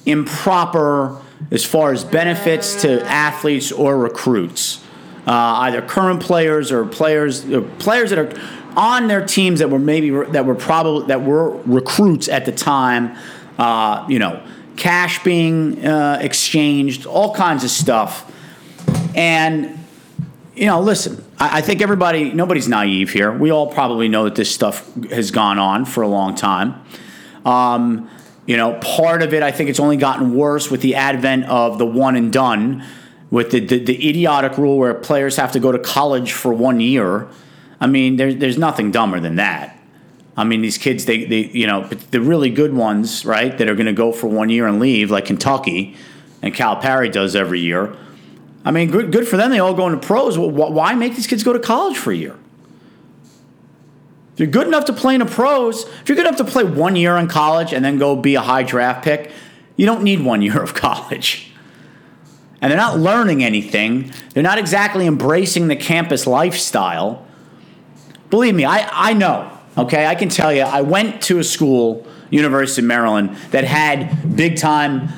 improper 0.06 1.20
as 1.50 1.64
far 1.64 1.92
as 1.92 2.04
benefits 2.04 2.82
to 2.82 3.04
athletes 3.10 3.72
or 3.72 3.98
recruits, 3.98 4.81
uh, 5.26 5.30
either 5.60 5.82
current 5.82 6.22
players 6.22 6.72
or 6.72 6.84
players, 6.84 7.44
or 7.50 7.62
players 7.62 8.10
that 8.10 8.18
are 8.18 8.32
on 8.76 9.08
their 9.08 9.24
teams 9.24 9.60
that 9.60 9.70
were 9.70 9.78
maybe 9.78 10.10
that 10.10 10.44
were 10.46 10.54
probably 10.54 11.06
that 11.08 11.22
were 11.22 11.50
recruits 11.62 12.28
at 12.28 12.44
the 12.44 12.52
time. 12.52 13.16
Uh, 13.58 14.04
you 14.08 14.18
know, 14.18 14.42
cash 14.76 15.22
being 15.22 15.84
uh, 15.84 16.18
exchanged, 16.20 17.06
all 17.06 17.34
kinds 17.34 17.64
of 17.64 17.70
stuff, 17.70 18.30
and 19.14 19.78
you 20.54 20.66
know, 20.66 20.80
listen. 20.80 21.24
I, 21.38 21.58
I 21.58 21.60
think 21.60 21.82
everybody, 21.82 22.32
nobody's 22.32 22.68
naive 22.68 23.10
here. 23.10 23.32
We 23.32 23.50
all 23.50 23.66
probably 23.66 24.08
know 24.08 24.24
that 24.24 24.34
this 24.34 24.52
stuff 24.52 24.92
has 25.10 25.30
gone 25.30 25.58
on 25.58 25.84
for 25.84 26.02
a 26.02 26.08
long 26.08 26.34
time. 26.34 26.82
Um, 27.44 28.08
you 28.46 28.56
know, 28.56 28.78
part 28.80 29.22
of 29.22 29.34
it, 29.34 29.42
I 29.42 29.52
think 29.52 29.70
it's 29.70 29.80
only 29.80 29.96
gotten 29.96 30.34
worse 30.34 30.70
with 30.70 30.82
the 30.82 30.96
advent 30.96 31.46
of 31.46 31.78
the 31.78 31.86
one 31.86 32.16
and 32.16 32.32
done, 32.32 32.84
with 33.32 33.50
the, 33.50 33.58
the, 33.58 33.78
the 33.80 34.08
idiotic 34.08 34.56
rule 34.56 34.78
where 34.78 34.94
players 34.94 35.34
have 35.36 35.50
to 35.50 35.58
go 35.58 35.72
to 35.72 35.78
college 35.80 36.32
for 36.32 36.52
one 36.52 36.78
year 36.78 37.28
I 37.82 37.88
mean, 37.88 38.14
there's 38.14 38.36
there's 38.36 38.56
nothing 38.56 38.92
dumber 38.92 39.18
than 39.18 39.34
that. 39.36 39.76
I 40.36 40.44
mean, 40.44 40.62
these 40.62 40.78
kids, 40.78 41.04
they, 41.04 41.24
they 41.24 41.46
you 41.48 41.66
know, 41.66 41.82
the 41.88 42.20
really 42.20 42.48
good 42.48 42.72
ones, 42.72 43.24
right, 43.24 43.58
that 43.58 43.68
are 43.68 43.74
going 43.74 43.86
to 43.86 43.92
go 43.92 44.12
for 44.12 44.28
one 44.28 44.48
year 44.48 44.68
and 44.68 44.78
leave, 44.78 45.10
like 45.10 45.26
Kentucky 45.26 45.96
and 46.40 46.54
Calipari 46.54 47.10
does 47.10 47.34
every 47.34 47.58
year. 47.58 47.94
I 48.64 48.70
mean, 48.70 48.90
good, 48.90 49.10
good 49.10 49.26
for 49.26 49.36
them. 49.36 49.50
They 49.50 49.58
all 49.58 49.74
go 49.74 49.88
into 49.88 49.98
pros. 49.98 50.38
Why 50.38 50.94
make 50.94 51.16
these 51.16 51.26
kids 51.26 51.42
go 51.42 51.52
to 51.52 51.58
college 51.58 51.98
for 51.98 52.12
a 52.12 52.16
year? 52.16 52.36
If 54.34 54.38
you're 54.38 54.48
good 54.48 54.68
enough 54.68 54.84
to 54.86 54.92
play 54.92 55.14
in 55.14 55.20
the 55.20 55.26
pros, 55.26 55.84
if 55.84 56.08
you're 56.08 56.16
good 56.16 56.26
enough 56.26 56.38
to 56.38 56.44
play 56.44 56.64
one 56.64 56.94
year 56.94 57.16
in 57.16 57.26
college 57.26 57.72
and 57.72 57.84
then 57.84 57.98
go 57.98 58.14
be 58.14 58.36
a 58.36 58.40
high 58.40 58.62
draft 58.62 59.04
pick, 59.04 59.32
you 59.76 59.86
don't 59.86 60.04
need 60.04 60.24
one 60.24 60.40
year 60.46 60.62
of 60.62 60.72
college. 60.72 61.51
And 62.62 62.70
they're 62.70 62.78
not 62.78 62.98
learning 62.98 63.42
anything. 63.42 64.12
They're 64.32 64.42
not 64.42 64.56
exactly 64.56 65.06
embracing 65.06 65.66
the 65.66 65.76
campus 65.76 66.26
lifestyle. 66.28 67.26
Believe 68.30 68.54
me, 68.54 68.64
I, 68.64 68.88
I 68.90 69.12
know. 69.12 69.58
Okay, 69.76 70.06
I 70.06 70.14
can 70.14 70.28
tell 70.28 70.52
you, 70.52 70.62
I 70.62 70.82
went 70.82 71.22
to 71.22 71.38
a 71.38 71.44
school, 71.44 72.06
University 72.30 72.82
of 72.82 72.86
Maryland, 72.86 73.36
that 73.50 73.64
had 73.64 74.36
big 74.36 74.56
time 74.56 75.08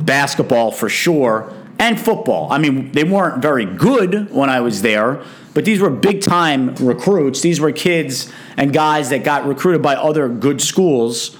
basketball 0.00 0.70
for 0.70 0.88
sure 0.88 1.52
and 1.80 2.00
football. 2.00 2.50
I 2.50 2.58
mean, 2.58 2.92
they 2.92 3.04
weren't 3.04 3.42
very 3.42 3.64
good 3.64 4.30
when 4.30 4.48
I 4.48 4.60
was 4.60 4.82
there, 4.82 5.22
but 5.54 5.64
these 5.64 5.80
were 5.80 5.90
big 5.90 6.20
time 6.20 6.74
recruits. 6.76 7.40
These 7.40 7.60
were 7.60 7.72
kids 7.72 8.32
and 8.56 8.72
guys 8.72 9.10
that 9.10 9.24
got 9.24 9.46
recruited 9.46 9.82
by 9.82 9.96
other 9.96 10.28
good 10.28 10.60
schools 10.60 11.36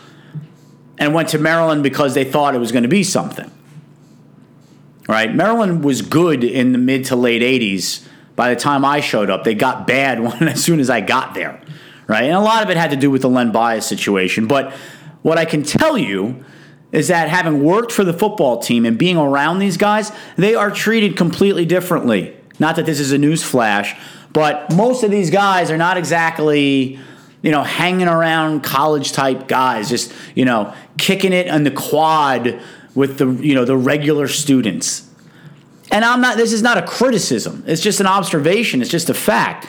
and 0.99 1.15
went 1.15 1.29
to 1.29 1.39
Maryland 1.39 1.83
because 1.83 2.15
they 2.15 2.25
thought 2.25 2.55
it 2.55 2.59
was 2.59 2.73
going 2.73 2.83
to 2.83 2.89
be 2.89 3.05
something. 3.05 3.51
Right? 5.09 5.35
Maryland 5.35 5.83
was 5.83 6.03
good 6.03 6.45
in 6.45 6.73
the 6.73 6.79
mid 6.79 7.07
to 7.07 7.17
late 7.17 7.43
80s 7.43 8.07
by 8.39 8.55
the 8.55 8.61
time 8.61 8.85
I 8.85 9.01
showed 9.01 9.31
up, 9.31 9.43
they 9.43 9.57
got 9.57 9.85
bad 9.85 10.21
when, 10.23 10.47
as 10.47 10.63
soon 10.63 10.79
as 10.79 10.89
I 10.89 11.01
got 11.01 11.35
there, 11.35 11.61
right? 12.07 12.23
And 12.23 12.37
a 12.37 12.41
lot 12.41 12.63
of 12.63 12.71
it 12.71 12.77
had 12.77 12.91
to 12.91 12.97
do 12.97 13.11
with 13.11 13.23
the 13.23 13.29
Len 13.29 13.51
Bias 13.51 13.85
situation. 13.85 14.47
But 14.47 14.73
what 15.23 15.39
I 15.39 15.45
can 15.45 15.65
tell 15.65 15.99
you 15.99 16.45
is 16.93 17.09
that 17.09 17.29
having 17.29 17.65
worked 17.65 17.91
for 17.91 18.05
the 18.05 18.13
football 18.13 18.61
team 18.61 18.87
and 18.87 18.97
being 18.97 19.17
around 19.17 19.59
these 19.59 19.77
guys, 19.77 20.13
they 20.37 20.55
are 20.55 20.71
treated 20.71 21.17
completely 21.17 21.67
differently. 21.67 22.37
Not 22.61 22.77
that 22.77 22.87
this 22.87 23.01
is 23.01 23.11
a 23.11 23.19
news 23.19 23.43
flash, 23.43 24.01
but 24.33 24.73
most 24.73 25.03
of 25.03 25.11
these 25.11 25.31
guys 25.31 25.69
are 25.73 25.77
not 25.77 25.97
exactly 25.97 27.01
you 27.41 27.53
know, 27.53 27.63
hanging 27.63 28.09
around 28.09 28.63
college 28.63 29.13
type 29.13 29.47
guys, 29.47 29.89
just, 29.89 30.13
you 30.35 30.45
know, 30.45 30.75
kicking 30.97 31.33
it 31.33 31.49
on 31.49 31.63
the 31.63 31.71
quad 31.71 32.61
with 32.99 33.19
the, 33.19 33.31
you 33.31 33.55
know, 33.55 33.65
the 33.65 33.77
regular 33.77 34.27
students. 34.27 35.09
And 35.93 36.05
I'm 36.05 36.21
not, 36.21 36.37
this 36.37 36.53
is 36.53 36.63
not 36.63 36.79
a 36.79 36.83
criticism, 36.83 37.63
it's 37.65 37.81
just 37.81 38.01
an 38.01 38.09
observation, 38.09 38.83
it's 38.83 38.91
just 38.91 39.09
a 39.09 39.15
fact. 39.15 39.69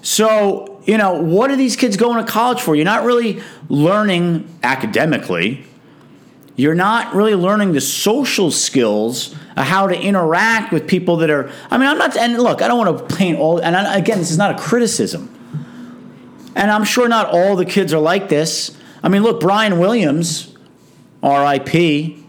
So, 0.00 0.82
you 0.86 0.96
know, 0.96 1.20
what 1.20 1.50
are 1.50 1.56
these 1.56 1.76
kids 1.76 1.98
going 1.98 2.24
to 2.24 2.32
college 2.32 2.62
for? 2.62 2.74
You're 2.74 2.86
not 2.86 3.04
really 3.04 3.42
learning 3.68 4.48
academically. 4.62 5.64
You're 6.56 6.74
not 6.74 7.14
really 7.14 7.34
learning 7.34 7.72
the 7.72 7.80
social 7.80 8.50
skills 8.50 9.34
how 9.54 9.86
to 9.86 9.94
interact 9.94 10.72
with 10.72 10.88
people 10.88 11.18
that 11.18 11.28
are. 11.28 11.50
I 11.70 11.76
mean, 11.76 11.88
I'm 11.88 11.98
not. 11.98 12.16
And 12.16 12.38
look, 12.38 12.62
I 12.62 12.68
don't 12.68 12.78
want 12.78 13.08
to 13.08 13.16
paint 13.16 13.38
all. 13.38 13.58
And 13.58 13.76
I, 13.76 13.98
again, 13.98 14.18
this 14.18 14.30
is 14.30 14.38
not 14.38 14.50
a 14.50 14.58
criticism. 14.58 15.28
And 16.56 16.70
I'm 16.70 16.84
sure 16.84 17.06
not 17.06 17.26
all 17.26 17.54
the 17.54 17.66
kids 17.66 17.92
are 17.92 18.00
like 18.00 18.30
this. 18.30 18.76
I 19.02 19.08
mean, 19.08 19.22
look, 19.22 19.40
Brian 19.40 19.78
Williams, 19.78 20.51
R.I.P 21.22 22.22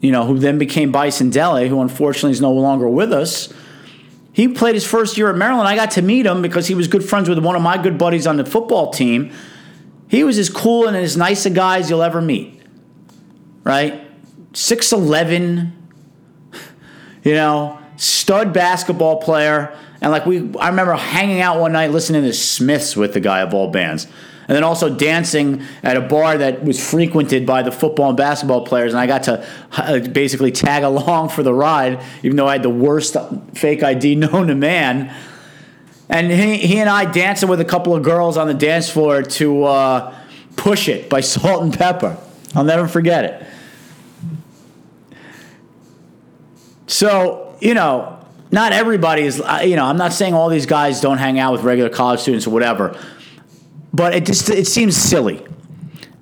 you 0.00 0.12
know, 0.12 0.26
who 0.26 0.38
then 0.38 0.58
became 0.58 0.92
Bison 0.92 1.30
Dele, 1.30 1.68
who 1.68 1.80
unfortunately 1.80 2.30
is 2.30 2.40
no 2.40 2.52
longer 2.52 2.88
with 2.88 3.12
us. 3.12 3.52
He 4.32 4.46
played 4.48 4.74
his 4.74 4.86
first 4.86 5.18
year 5.18 5.30
at 5.30 5.36
Maryland. 5.36 5.66
I 5.66 5.74
got 5.74 5.92
to 5.92 6.02
meet 6.02 6.26
him 6.26 6.42
because 6.42 6.68
he 6.68 6.74
was 6.74 6.86
good 6.86 7.04
friends 7.04 7.28
with 7.28 7.38
one 7.38 7.56
of 7.56 7.62
my 7.62 7.80
good 7.80 7.98
buddies 7.98 8.26
on 8.26 8.36
the 8.36 8.44
football 8.44 8.92
team. 8.92 9.32
He 10.08 10.22
was 10.22 10.38
as 10.38 10.48
cool 10.48 10.86
and 10.86 10.96
as 10.96 11.16
nice 11.16 11.44
a 11.46 11.50
guy 11.50 11.78
as 11.78 11.90
you'll 11.90 12.02
ever 12.02 12.20
meet. 12.20 12.62
Right? 13.64 14.04
6'11, 14.52 15.72
you 17.24 17.34
know, 17.34 17.80
stud 17.96 18.52
basketball 18.52 19.16
player. 19.16 19.76
And 20.00 20.12
like 20.12 20.24
we 20.24 20.38
I 20.58 20.68
remember 20.68 20.94
hanging 20.94 21.40
out 21.40 21.58
one 21.58 21.72
night 21.72 21.90
listening 21.90 22.22
to 22.22 22.32
Smiths 22.32 22.96
with 22.96 23.14
the 23.14 23.20
guy 23.20 23.40
of 23.40 23.52
all 23.52 23.68
bands 23.68 24.06
and 24.48 24.56
then 24.56 24.64
also 24.64 24.88
dancing 24.88 25.62
at 25.82 25.98
a 25.98 26.00
bar 26.00 26.38
that 26.38 26.64
was 26.64 26.80
frequented 26.80 27.44
by 27.44 27.62
the 27.62 27.70
football 27.70 28.08
and 28.08 28.16
basketball 28.16 28.64
players. 28.64 28.94
And 28.94 29.00
I 29.00 29.06
got 29.06 29.24
to 29.24 29.46
uh, 29.72 30.00
basically 30.08 30.50
tag 30.52 30.84
along 30.84 31.28
for 31.28 31.42
the 31.42 31.52
ride, 31.52 32.02
even 32.22 32.36
though 32.38 32.48
I 32.48 32.52
had 32.52 32.62
the 32.62 32.70
worst 32.70 33.14
fake 33.52 33.82
ID 33.82 34.14
known 34.16 34.46
to 34.46 34.54
man. 34.54 35.14
And 36.08 36.32
he, 36.32 36.56
he 36.56 36.78
and 36.78 36.88
I 36.88 37.04
dancing 37.04 37.50
with 37.50 37.60
a 37.60 37.64
couple 37.66 37.94
of 37.94 38.02
girls 38.02 38.38
on 38.38 38.46
the 38.46 38.54
dance 38.54 38.88
floor 38.88 39.22
to 39.22 39.64
uh, 39.64 40.14
Push 40.56 40.88
It 40.88 41.10
by 41.10 41.20
Salt-N-Pepa. 41.20 42.18
I'll 42.54 42.64
never 42.64 42.88
forget 42.88 43.26
it. 43.26 43.46
So, 46.86 47.54
you 47.60 47.74
know, 47.74 48.18
not 48.50 48.72
everybody 48.72 49.24
is, 49.24 49.42
uh, 49.42 49.60
you 49.62 49.76
know, 49.76 49.84
I'm 49.84 49.98
not 49.98 50.14
saying 50.14 50.32
all 50.32 50.48
these 50.48 50.64
guys 50.64 51.02
don't 51.02 51.18
hang 51.18 51.38
out 51.38 51.52
with 51.52 51.62
regular 51.62 51.90
college 51.90 52.20
students 52.20 52.46
or 52.46 52.50
whatever, 52.50 52.98
but 53.98 54.14
it 54.14 54.24
just 54.24 54.48
it 54.48 54.68
seems 54.68 54.96
silly 54.96 55.44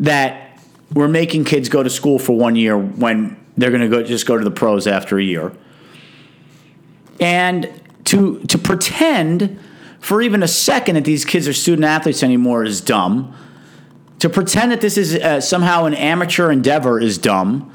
that 0.00 0.58
we're 0.94 1.08
making 1.08 1.44
kids 1.44 1.68
go 1.68 1.82
to 1.82 1.90
school 1.90 2.18
for 2.18 2.34
one 2.34 2.56
year 2.56 2.78
when 2.78 3.36
they're 3.58 3.68
going 3.70 3.82
to 3.82 3.88
go 3.88 4.02
just 4.02 4.24
go 4.24 4.38
to 4.38 4.42
the 4.42 4.50
pros 4.50 4.86
after 4.86 5.18
a 5.18 5.22
year. 5.22 5.52
And 7.20 7.70
to 8.04 8.40
to 8.44 8.56
pretend 8.56 9.60
for 10.00 10.22
even 10.22 10.42
a 10.42 10.48
second 10.48 10.94
that 10.94 11.04
these 11.04 11.26
kids 11.26 11.46
are 11.46 11.52
student 11.52 11.84
athletes 11.84 12.22
anymore 12.22 12.64
is 12.64 12.80
dumb. 12.80 13.36
To 14.20 14.30
pretend 14.30 14.72
that 14.72 14.80
this 14.80 14.96
is 14.96 15.14
uh, 15.14 15.42
somehow 15.42 15.84
an 15.84 15.92
amateur 15.92 16.50
endeavor 16.50 16.98
is 16.98 17.18
dumb. 17.18 17.70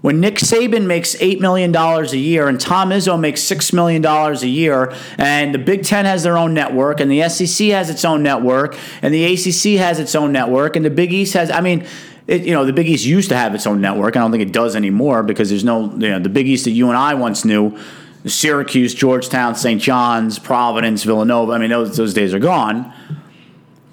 When 0.00 0.20
Nick 0.20 0.36
Saban 0.36 0.86
makes 0.86 1.16
$8 1.16 1.40
million 1.40 1.74
a 1.74 2.04
year 2.16 2.46
and 2.46 2.60
Tom 2.60 2.90
Izzo 2.90 3.18
makes 3.18 3.42
$6 3.42 3.72
million 3.72 4.04
a 4.04 4.46
year, 4.46 4.94
and 5.16 5.52
the 5.52 5.58
Big 5.58 5.82
Ten 5.82 6.04
has 6.04 6.22
their 6.22 6.38
own 6.38 6.54
network, 6.54 7.00
and 7.00 7.10
the 7.10 7.28
SEC 7.28 7.68
has 7.68 7.90
its 7.90 8.04
own 8.04 8.22
network, 8.22 8.78
and 9.02 9.12
the 9.12 9.24
ACC 9.24 9.78
has 9.80 9.98
its 9.98 10.14
own 10.14 10.30
network, 10.30 10.76
and 10.76 10.84
the 10.84 10.90
Big 10.90 11.12
East 11.12 11.34
has, 11.34 11.50
I 11.50 11.60
mean, 11.60 11.84
it, 12.28 12.42
you 12.42 12.52
know, 12.52 12.64
the 12.64 12.72
Big 12.72 12.88
East 12.88 13.06
used 13.06 13.30
to 13.30 13.36
have 13.36 13.54
its 13.54 13.66
own 13.66 13.80
network. 13.80 14.16
I 14.16 14.20
don't 14.20 14.30
think 14.30 14.42
it 14.42 14.52
does 14.52 14.76
anymore 14.76 15.22
because 15.22 15.48
there's 15.48 15.64
no, 15.64 15.90
you 15.92 16.10
know, 16.10 16.20
the 16.20 16.28
Big 16.28 16.46
East 16.46 16.64
that 16.66 16.72
you 16.72 16.88
and 16.88 16.96
I 16.96 17.14
once 17.14 17.44
knew 17.44 17.76
Syracuse, 18.24 18.94
Georgetown, 18.94 19.54
St. 19.56 19.80
John's, 19.80 20.38
Providence, 20.38 21.02
Villanova. 21.02 21.52
I 21.52 21.58
mean, 21.58 21.70
those, 21.70 21.96
those 21.96 22.14
days 22.14 22.34
are 22.34 22.38
gone. 22.38 22.92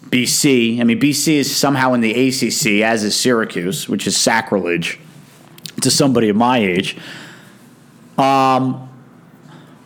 BC. 0.09 0.81
I 0.81 0.83
mean, 0.83 0.99
BC 0.99 1.35
is 1.35 1.55
somehow 1.55 1.93
in 1.93 2.01
the 2.01 2.11
ACC, 2.11 2.83
as 2.83 3.03
is 3.03 3.19
Syracuse, 3.19 3.89
which 3.89 4.05
is 4.05 4.15
sacrilege 4.15 4.99
to 5.85 5.91
somebody 5.91 6.29
of 6.29 6.35
my 6.35 6.57
age. 6.57 6.97
Um, 8.17 8.89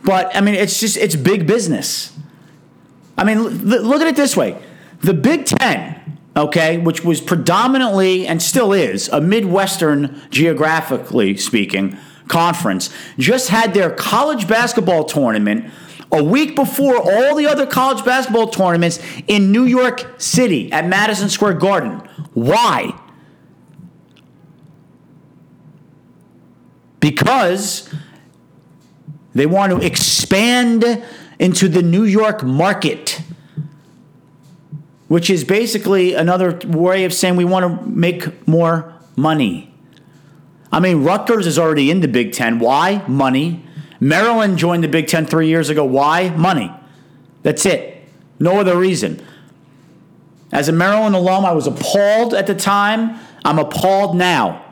but 0.04 0.36
I 0.36 0.42
mean, 0.42 0.56
it's 0.56 0.80
just 0.80 0.98
it's 0.98 1.16
big 1.16 1.46
business. 1.46 2.18
I 3.18 3.24
mean, 3.24 3.40
look 3.40 4.02
at 4.02 4.08
it 4.08 4.16
this 4.16 4.36
way: 4.36 4.58
the 5.02 5.14
Big 5.14 5.46
Ten, 5.46 6.18
okay, 6.36 6.78
which 6.78 7.04
was 7.04 7.22
predominantly 7.22 8.26
and 8.26 8.42
still 8.42 8.74
is 8.74 9.10
a 9.10 9.22
Midwestern, 9.22 10.22
geographically 10.30 11.38
speaking, 11.38 11.98
conference, 12.28 12.90
just 13.18 13.50
had 13.50 13.74
their 13.74 13.92
college 13.92 14.48
basketball 14.48 15.04
tournament 15.04 15.72
a 16.12 16.24
week 16.24 16.56
before 16.56 16.98
all 16.98 17.36
the 17.36 17.46
other 17.46 17.68
college 17.68 18.04
basketball 18.04 18.48
tournaments 18.48 19.00
in 19.28 19.52
New 19.52 19.66
York 19.66 20.16
City 20.18 20.72
at 20.72 20.88
Madison 20.88 21.30
Square 21.30 21.56
Garden. 21.56 22.02
Why? 22.34 23.00
Because 27.00 27.90
they 29.34 29.46
want 29.46 29.72
to 29.72 29.86
expand 29.86 31.04
into 31.40 31.70
the 31.70 31.82
New 31.82 32.04
York 32.04 32.44
market, 32.44 33.22
which 35.08 35.30
is 35.30 35.44
basically 35.44 36.14
another 36.14 36.60
way 36.66 37.06
of 37.06 37.14
saying 37.14 37.36
we 37.36 37.46
want 37.46 37.66
to 37.66 37.88
make 37.88 38.48
more 38.48 38.94
money. 39.16 39.74
I 40.72 40.80
mean, 40.80 41.04
Rutgers 41.04 41.48
is 41.48 41.58
already 41.58 41.90
in 41.90 42.02
the 42.02 42.08
Big 42.08 42.34
Ten. 42.34 42.60
Why? 42.60 43.04
Money. 43.08 43.66
Maryland 44.00 44.58
joined 44.58 44.84
the 44.84 44.88
Big 44.88 45.08
Ten 45.08 45.26
three 45.26 45.48
years 45.48 45.70
ago. 45.70 45.84
Why? 45.84 46.30
Money. 46.30 46.72
That's 47.44 47.66
it. 47.66 48.08
No 48.40 48.60
other 48.60 48.78
reason. 48.78 49.26
As 50.52 50.68
a 50.68 50.72
Maryland 50.72 51.16
alum, 51.16 51.46
I 51.46 51.52
was 51.52 51.68
appalled 51.68 52.34
at 52.34 52.48
the 52.48 52.56
time. 52.56 53.20
I'm 53.44 53.60
appalled 53.60 54.16
now. 54.16 54.66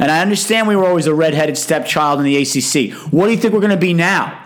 And 0.00 0.10
I 0.10 0.22
understand 0.22 0.66
we 0.66 0.74
were 0.74 0.86
always 0.86 1.06
a 1.06 1.14
redheaded 1.14 1.58
stepchild 1.58 2.20
in 2.20 2.24
the 2.24 2.36
ACC. 2.38 2.94
What 3.12 3.26
do 3.26 3.32
you 3.32 3.36
think 3.36 3.52
we're 3.52 3.60
going 3.60 3.70
to 3.70 3.76
be 3.76 3.92
now? 3.92 4.42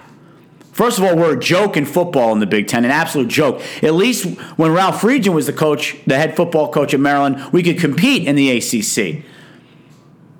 First 0.73 0.99
of 0.99 1.05
all, 1.05 1.17
we're 1.17 1.37
a 1.37 1.41
joke 1.41 1.77
in 1.77 1.87
football 1.87 2.33
in 2.33 2.41
the 2.41 2.47
Big 2.47 2.67
Ten, 2.67 2.85
an 2.85 2.91
absolute 2.91 3.29
joke. 3.29 3.63
At 3.81 3.95
least 3.95 4.25
when 4.57 4.73
Ralph 4.73 5.01
Friedgen 5.01 5.33
was 5.33 5.47
the 5.47 5.53
coach, 5.53 5.97
the 6.09 6.17
head 6.17 6.35
football 6.35 6.73
coach 6.73 6.93
at 6.93 6.99
Maryland, 6.99 7.53
we 7.53 7.63
could 7.63 7.79
compete 7.79 8.27
in 8.27 8.35
the 8.35 8.51
ACC. 8.51 9.25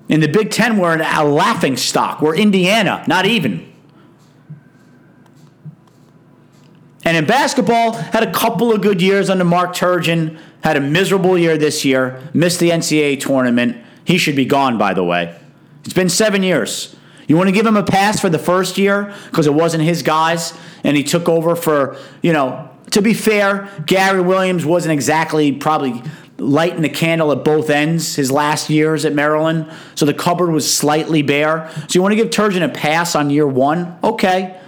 In 0.09 0.19
the 0.19 0.27
Big 0.27 0.51
Ten, 0.51 0.77
we're 0.77 1.01
a 1.01 1.23
laughing 1.23 1.77
stock. 1.77 2.21
We're 2.21 2.35
Indiana, 2.35 3.05
not 3.07 3.25
even. 3.25 3.71
And 7.05 7.15
in 7.15 7.25
basketball, 7.25 7.93
had 7.93 8.23
a 8.23 8.33
couple 8.33 8.73
of 8.73 8.81
good 8.81 9.01
years 9.01 9.29
under 9.29 9.45
Mark 9.45 9.73
Turgeon, 9.73 10.37
had 10.61 10.75
a 10.75 10.81
miserable 10.81 11.37
year 11.37 11.57
this 11.57 11.85
year, 11.85 12.21
missed 12.33 12.59
the 12.59 12.71
NCAA 12.71 13.21
tournament. 13.21 13.84
He 14.05 14.17
should 14.17 14.35
be 14.35 14.45
gone, 14.45 14.77
by 14.77 14.93
the 14.93 15.03
way. 15.03 15.37
It's 15.83 15.93
been 15.93 16.09
seven 16.09 16.43
years. 16.43 16.95
You 17.27 17.37
want 17.37 17.47
to 17.49 17.53
give 17.53 17.65
him 17.65 17.75
a 17.75 17.83
pass 17.83 18.19
for 18.19 18.29
the 18.29 18.39
first 18.39 18.77
year 18.77 19.13
because 19.29 19.47
it 19.47 19.53
wasn't 19.53 19.83
his 19.83 20.03
guys 20.03 20.53
and 20.83 20.95
he 20.95 21.03
took 21.03 21.27
over 21.27 21.55
for, 21.55 21.97
you 22.21 22.31
know, 22.31 22.69
to 22.91 23.01
be 23.01 23.13
fair, 23.13 23.69
Gary 23.85 24.21
Williams 24.21 24.65
wasn't 24.65 24.93
exactly 24.93 25.51
probably 25.51 26.03
lighting 26.37 26.81
the 26.81 26.89
candle 26.89 27.31
at 27.31 27.43
both 27.43 27.69
ends 27.69 28.15
his 28.15 28.31
last 28.31 28.69
years 28.69 29.05
at 29.05 29.13
Maryland. 29.13 29.71
So 29.95 30.05
the 30.05 30.13
cupboard 30.13 30.51
was 30.51 30.71
slightly 30.71 31.21
bare. 31.21 31.71
So 31.73 31.87
you 31.93 32.01
want 32.01 32.11
to 32.11 32.15
give 32.15 32.29
Turgeon 32.29 32.63
a 32.63 32.69
pass 32.69 33.15
on 33.15 33.29
year 33.29 33.47
one? 33.47 33.97
Okay. 34.03 34.59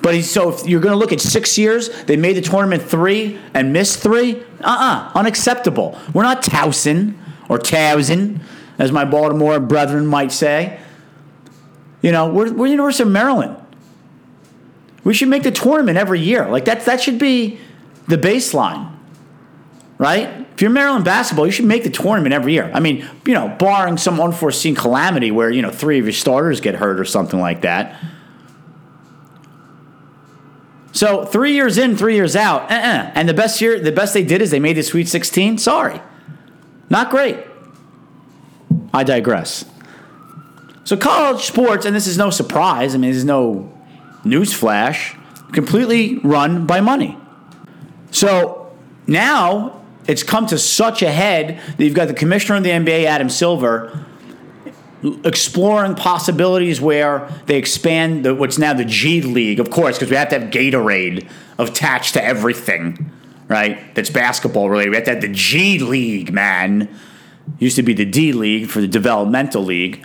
But 0.00 0.14
he's, 0.14 0.30
so 0.30 0.52
if 0.52 0.66
you're 0.66 0.80
going 0.80 0.92
to 0.92 0.98
look 0.98 1.12
at 1.12 1.20
six 1.20 1.58
years, 1.58 1.88
they 2.04 2.16
made 2.16 2.36
the 2.36 2.42
tournament 2.42 2.82
three 2.82 3.38
and 3.52 3.72
missed 3.72 4.00
three. 4.00 4.42
Uh-uh, 4.60 5.12
unacceptable. 5.14 5.98
We're 6.12 6.22
not 6.22 6.42
Towson 6.42 7.16
or 7.48 7.58
Towson, 7.58 8.40
as 8.78 8.92
my 8.92 9.04
Baltimore 9.04 9.60
brethren 9.60 10.06
might 10.06 10.32
say. 10.32 10.80
You 12.02 12.12
know, 12.12 12.28
we're, 12.28 12.52
we're 12.52 12.66
University 12.66 13.04
of 13.04 13.10
Maryland. 13.10 13.56
We 15.04 15.14
should 15.14 15.28
make 15.28 15.42
the 15.42 15.50
tournament 15.50 15.98
every 15.98 16.20
year. 16.20 16.48
Like 16.48 16.64
that, 16.64 16.84
that 16.86 17.00
should 17.00 17.18
be 17.18 17.58
the 18.08 18.16
baseline, 18.16 18.90
right? 19.98 20.46
If 20.54 20.62
you're 20.62 20.70
Maryland 20.70 21.04
basketball, 21.04 21.46
you 21.46 21.52
should 21.52 21.64
make 21.64 21.82
the 21.84 21.90
tournament 21.90 22.32
every 22.32 22.52
year. 22.52 22.70
I 22.72 22.80
mean, 22.80 23.08
you 23.26 23.34
know, 23.34 23.48
barring 23.58 23.96
some 23.96 24.20
unforeseen 24.20 24.74
calamity 24.74 25.30
where, 25.30 25.50
you 25.50 25.62
know, 25.62 25.70
three 25.70 25.98
of 25.98 26.04
your 26.04 26.12
starters 26.12 26.60
get 26.60 26.76
hurt 26.76 27.00
or 27.00 27.04
something 27.04 27.40
like 27.40 27.62
that. 27.62 28.00
So 30.92 31.24
three 31.24 31.54
years 31.54 31.76
in, 31.76 31.96
three 31.96 32.14
years 32.14 32.36
out, 32.36 32.70
uh-uh. 32.70 33.10
and 33.14 33.28
the 33.28 33.34
best 33.34 33.60
year, 33.60 33.80
the 33.80 33.90
best 33.90 34.14
they 34.14 34.22
did 34.22 34.40
is 34.40 34.52
they 34.52 34.60
made 34.60 34.76
the 34.76 34.82
Sweet 34.84 35.08
16. 35.08 35.58
Sorry, 35.58 36.00
not 36.94 37.10
great. 37.10 37.36
I 38.92 39.02
digress. 39.02 39.64
So 40.84 40.96
college 40.96 41.42
sports, 41.42 41.86
and 41.86 41.96
this 41.96 42.06
is 42.06 42.16
no 42.16 42.30
surprise. 42.30 42.94
I 42.94 42.98
mean, 42.98 43.10
there's 43.10 43.24
no 43.24 43.76
newsflash. 44.22 45.18
Completely 45.52 46.18
run 46.18 46.66
by 46.66 46.80
money. 46.80 47.18
So 48.12 48.72
now 49.08 49.84
it's 50.06 50.22
come 50.22 50.46
to 50.46 50.56
such 50.56 51.02
a 51.02 51.10
head 51.10 51.60
that 51.76 51.84
you've 51.84 51.94
got 51.94 52.06
the 52.06 52.14
commissioner 52.14 52.58
of 52.58 52.62
the 52.62 52.70
NBA, 52.70 53.06
Adam 53.06 53.28
Silver, 53.28 54.06
exploring 55.24 55.96
possibilities 55.96 56.80
where 56.80 57.28
they 57.46 57.56
expand 57.56 58.24
the, 58.24 58.36
what's 58.36 58.56
now 58.56 58.72
the 58.72 58.84
G 58.84 59.20
League, 59.20 59.58
of 59.58 59.68
course, 59.68 59.98
because 59.98 60.10
we 60.10 60.16
have 60.16 60.28
to 60.28 60.38
have 60.38 60.50
Gatorade 60.50 61.28
attached 61.58 62.14
to 62.14 62.24
everything, 62.24 63.10
right? 63.48 63.94
That's 63.94 64.10
basketball 64.10 64.70
related. 64.70 64.90
We 64.90 64.96
have 64.96 65.04
to 65.04 65.10
have 65.12 65.20
the 65.20 65.28
G 65.28 65.78
League, 65.78 66.32
man. 66.32 66.88
Used 67.58 67.76
to 67.76 67.82
be 67.82 67.94
the 67.94 68.04
D 68.04 68.32
League 68.32 68.68
for 68.68 68.80
the 68.80 68.88
developmental 68.88 69.62
league. 69.62 70.04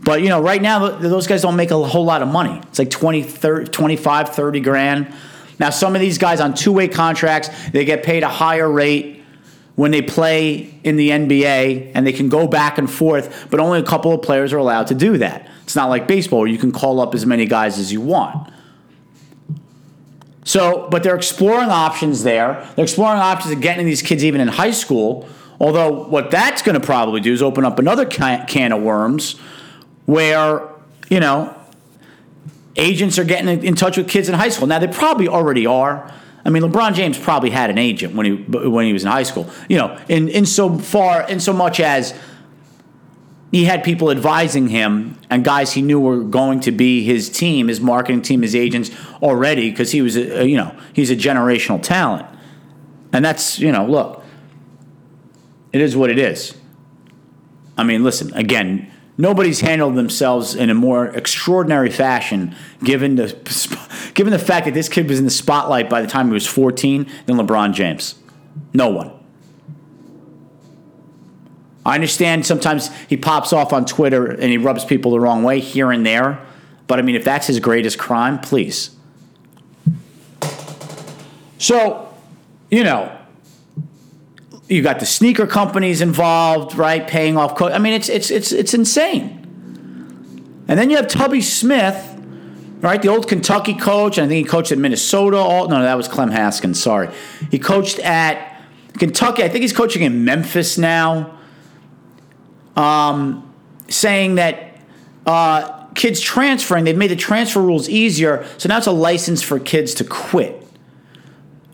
But, 0.00 0.22
you 0.22 0.28
know, 0.28 0.40
right 0.40 0.62
now, 0.62 0.88
those 0.88 1.26
guys 1.26 1.42
don't 1.42 1.56
make 1.56 1.72
a 1.72 1.82
whole 1.82 2.04
lot 2.04 2.22
of 2.22 2.28
money. 2.28 2.60
It's 2.68 2.78
like 2.78 2.90
20, 2.90 3.22
30, 3.24 3.70
25, 3.70 4.28
30 4.28 4.60
grand. 4.60 5.12
Now, 5.58 5.70
some 5.70 5.94
of 5.94 6.00
these 6.00 6.18
guys 6.18 6.40
on 6.40 6.54
two 6.54 6.72
way 6.72 6.86
contracts, 6.86 7.48
they 7.70 7.84
get 7.84 8.02
paid 8.04 8.22
a 8.22 8.28
higher 8.28 8.70
rate 8.70 9.24
when 9.74 9.90
they 9.90 10.02
play 10.02 10.74
in 10.84 10.96
the 10.96 11.10
NBA 11.10 11.92
and 11.94 12.06
they 12.06 12.12
can 12.12 12.28
go 12.28 12.46
back 12.46 12.78
and 12.78 12.90
forth, 12.90 13.48
but 13.50 13.60
only 13.60 13.78
a 13.78 13.82
couple 13.82 14.12
of 14.12 14.22
players 14.22 14.52
are 14.52 14.58
allowed 14.58 14.86
to 14.88 14.94
do 14.94 15.18
that. 15.18 15.48
It's 15.64 15.76
not 15.76 15.90
like 15.90 16.08
baseball 16.08 16.40
where 16.40 16.48
you 16.48 16.58
can 16.58 16.72
call 16.72 17.00
up 17.00 17.14
as 17.14 17.26
many 17.26 17.44
guys 17.44 17.78
as 17.78 17.92
you 17.92 18.00
want. 18.00 18.50
So, 20.46 20.86
but 20.92 21.02
they're 21.02 21.16
exploring 21.16 21.70
options 21.70 22.22
there. 22.22 22.70
They're 22.76 22.84
exploring 22.84 23.18
options 23.18 23.52
of 23.52 23.60
getting 23.60 23.84
these 23.84 24.00
kids 24.00 24.24
even 24.24 24.40
in 24.40 24.46
high 24.46 24.70
school. 24.70 25.28
Although, 25.60 26.06
what 26.06 26.30
that's 26.30 26.62
going 26.62 26.80
to 26.80 26.86
probably 26.86 27.20
do 27.20 27.32
is 27.32 27.42
open 27.42 27.64
up 27.64 27.80
another 27.80 28.06
can 28.06 28.72
of 28.72 28.80
worms 28.80 29.32
where, 30.04 30.62
you 31.10 31.18
know, 31.18 31.52
agents 32.76 33.18
are 33.18 33.24
getting 33.24 33.64
in 33.64 33.74
touch 33.74 33.96
with 33.96 34.08
kids 34.08 34.28
in 34.28 34.36
high 34.36 34.50
school. 34.50 34.68
Now, 34.68 34.78
they 34.78 34.86
probably 34.86 35.26
already 35.26 35.66
are. 35.66 36.14
I 36.44 36.50
mean, 36.50 36.62
LeBron 36.62 36.94
James 36.94 37.18
probably 37.18 37.50
had 37.50 37.68
an 37.68 37.78
agent 37.78 38.14
when 38.14 38.26
he 38.26 38.32
when 38.36 38.86
he 38.86 38.92
was 38.92 39.02
in 39.02 39.10
high 39.10 39.24
school. 39.24 39.50
You 39.68 39.78
know, 39.78 40.00
in 40.08 40.28
in 40.28 40.46
so 40.46 40.78
far 40.78 41.28
in 41.28 41.40
so 41.40 41.52
much 41.52 41.80
as 41.80 42.14
he 43.52 43.64
had 43.64 43.84
people 43.84 44.10
advising 44.10 44.68
him 44.68 45.18
and 45.30 45.44
guys 45.44 45.72
he 45.72 45.82
knew 45.82 46.00
were 46.00 46.20
going 46.20 46.60
to 46.60 46.72
be 46.72 47.04
his 47.04 47.30
team, 47.30 47.68
his 47.68 47.80
marketing 47.80 48.22
team, 48.22 48.42
his 48.42 48.54
agents 48.54 48.90
already 49.22 49.70
because 49.70 49.92
he 49.92 50.02
was, 50.02 50.16
a, 50.16 50.46
you 50.46 50.56
know, 50.56 50.76
he's 50.92 51.10
a 51.10 51.16
generational 51.16 51.80
talent. 51.80 52.26
And 53.12 53.24
that's, 53.24 53.58
you 53.58 53.70
know, 53.70 53.86
look, 53.86 54.24
it 55.72 55.80
is 55.80 55.96
what 55.96 56.10
it 56.10 56.18
is. 56.18 56.56
I 57.78 57.84
mean, 57.84 58.02
listen, 58.02 58.32
again, 58.34 58.90
nobody's 59.16 59.60
handled 59.60 59.94
themselves 59.94 60.54
in 60.54 60.70
a 60.70 60.74
more 60.74 61.06
extraordinary 61.06 61.90
fashion 61.90 62.54
given 62.82 63.16
the 63.16 63.36
given 64.14 64.32
the 64.32 64.38
fact 64.38 64.66
that 64.66 64.74
this 64.74 64.88
kid 64.88 65.08
was 65.08 65.18
in 65.18 65.24
the 65.24 65.30
spotlight 65.30 65.88
by 65.88 66.00
the 66.00 66.08
time 66.08 66.28
he 66.28 66.32
was 66.32 66.46
14 66.46 67.06
than 67.26 67.36
LeBron 67.36 67.72
James. 67.74 68.16
No 68.72 68.88
one. 68.88 69.15
I 71.86 71.94
understand 71.94 72.44
sometimes 72.44 72.90
he 73.08 73.16
pops 73.16 73.52
off 73.52 73.72
on 73.72 73.86
Twitter 73.86 74.26
and 74.26 74.44
he 74.44 74.58
rubs 74.58 74.84
people 74.84 75.12
the 75.12 75.20
wrong 75.20 75.42
way 75.42 75.60
here 75.60 75.90
and 75.90 76.04
there, 76.04 76.44
but 76.86 76.98
I 76.98 77.02
mean 77.02 77.14
if 77.14 77.24
that's 77.24 77.46
his 77.46 77.60
greatest 77.60 77.98
crime, 77.98 78.40
please. 78.40 78.90
So, 81.58 82.12
you 82.70 82.84
know, 82.84 83.16
you 84.68 84.82
got 84.82 85.00
the 85.00 85.06
sneaker 85.06 85.46
companies 85.46 86.00
involved, 86.00 86.76
right? 86.76 87.06
Paying 87.06 87.36
off. 87.36 87.56
Co- 87.56 87.70
I 87.70 87.78
mean, 87.78 87.92
it's 87.92 88.08
it's 88.08 88.30
it's 88.30 88.52
it's 88.52 88.74
insane. 88.74 89.42
And 90.68 90.78
then 90.78 90.90
you 90.90 90.96
have 90.96 91.06
Tubby 91.06 91.40
Smith, 91.40 92.20
right? 92.80 93.00
The 93.00 93.08
old 93.08 93.28
Kentucky 93.28 93.74
coach. 93.74 94.18
I 94.18 94.26
think 94.26 94.32
he 94.32 94.44
coached 94.44 94.72
at 94.72 94.78
Minnesota. 94.78 95.36
All 95.36 95.68
no, 95.68 95.82
that 95.82 95.96
was 95.96 96.08
Clem 96.08 96.30
Haskins. 96.30 96.82
Sorry, 96.82 97.08
he 97.50 97.58
coached 97.58 98.00
at 98.00 98.60
Kentucky. 98.98 99.44
I 99.44 99.48
think 99.48 99.62
he's 99.62 99.72
coaching 99.72 100.02
in 100.02 100.24
Memphis 100.24 100.76
now. 100.76 101.35
Um, 102.76 103.52
saying 103.88 104.34
that 104.34 104.80
uh, 105.24 105.86
kids 105.94 106.20
transferring, 106.20 106.84
they've 106.84 106.96
made 106.96 107.10
the 107.10 107.16
transfer 107.16 107.60
rules 107.60 107.88
easier, 107.88 108.46
so 108.58 108.68
now 108.68 108.78
it's 108.78 108.86
a 108.86 108.92
license 108.92 109.42
for 109.42 109.58
kids 109.58 109.94
to 109.94 110.04
quit. 110.04 110.62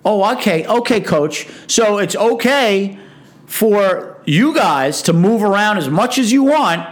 Oh, 0.05 0.33
okay, 0.37 0.67
okay, 0.67 1.01
coach. 1.01 1.47
So 1.67 1.99
it's 1.99 2.17
okay 2.17 2.99
for 3.47 4.21
you 4.25 4.55
guys 4.55 5.03
to 5.03 5.13
move 5.13 5.43
around 5.43 5.79
as 5.79 5.89
much 5.89 6.19
as 6.19 6.33
you 6.33 6.45
want, 6.45 6.89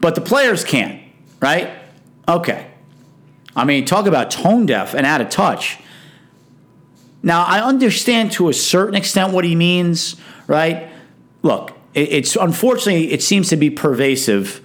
but 0.00 0.14
the 0.14 0.20
players 0.20 0.64
can't, 0.64 1.02
right? 1.40 1.70
Okay. 2.28 2.68
I 3.56 3.64
mean, 3.64 3.84
talk 3.84 4.06
about 4.06 4.30
tone 4.30 4.66
deaf 4.66 4.94
and 4.94 5.04
out 5.04 5.20
of 5.20 5.28
touch. 5.28 5.78
Now, 7.22 7.44
I 7.44 7.60
understand 7.60 8.32
to 8.32 8.48
a 8.48 8.54
certain 8.54 8.94
extent 8.94 9.32
what 9.32 9.44
he 9.44 9.54
means, 9.54 10.16
right? 10.46 10.90
Look, 11.42 11.76
it's 11.94 12.36
unfortunately, 12.36 13.12
it 13.12 13.22
seems 13.22 13.48
to 13.48 13.56
be 13.56 13.70
pervasive 13.70 14.60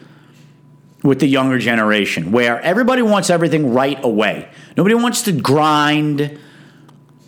with 1.03 1.19
the 1.19 1.27
younger 1.27 1.59
generation 1.59 2.31
where 2.31 2.59
everybody 2.61 3.01
wants 3.01 3.29
everything 3.29 3.73
right 3.73 4.03
away. 4.03 4.49
Nobody 4.75 4.95
wants 4.95 5.23
to 5.23 5.31
grind 5.31 6.39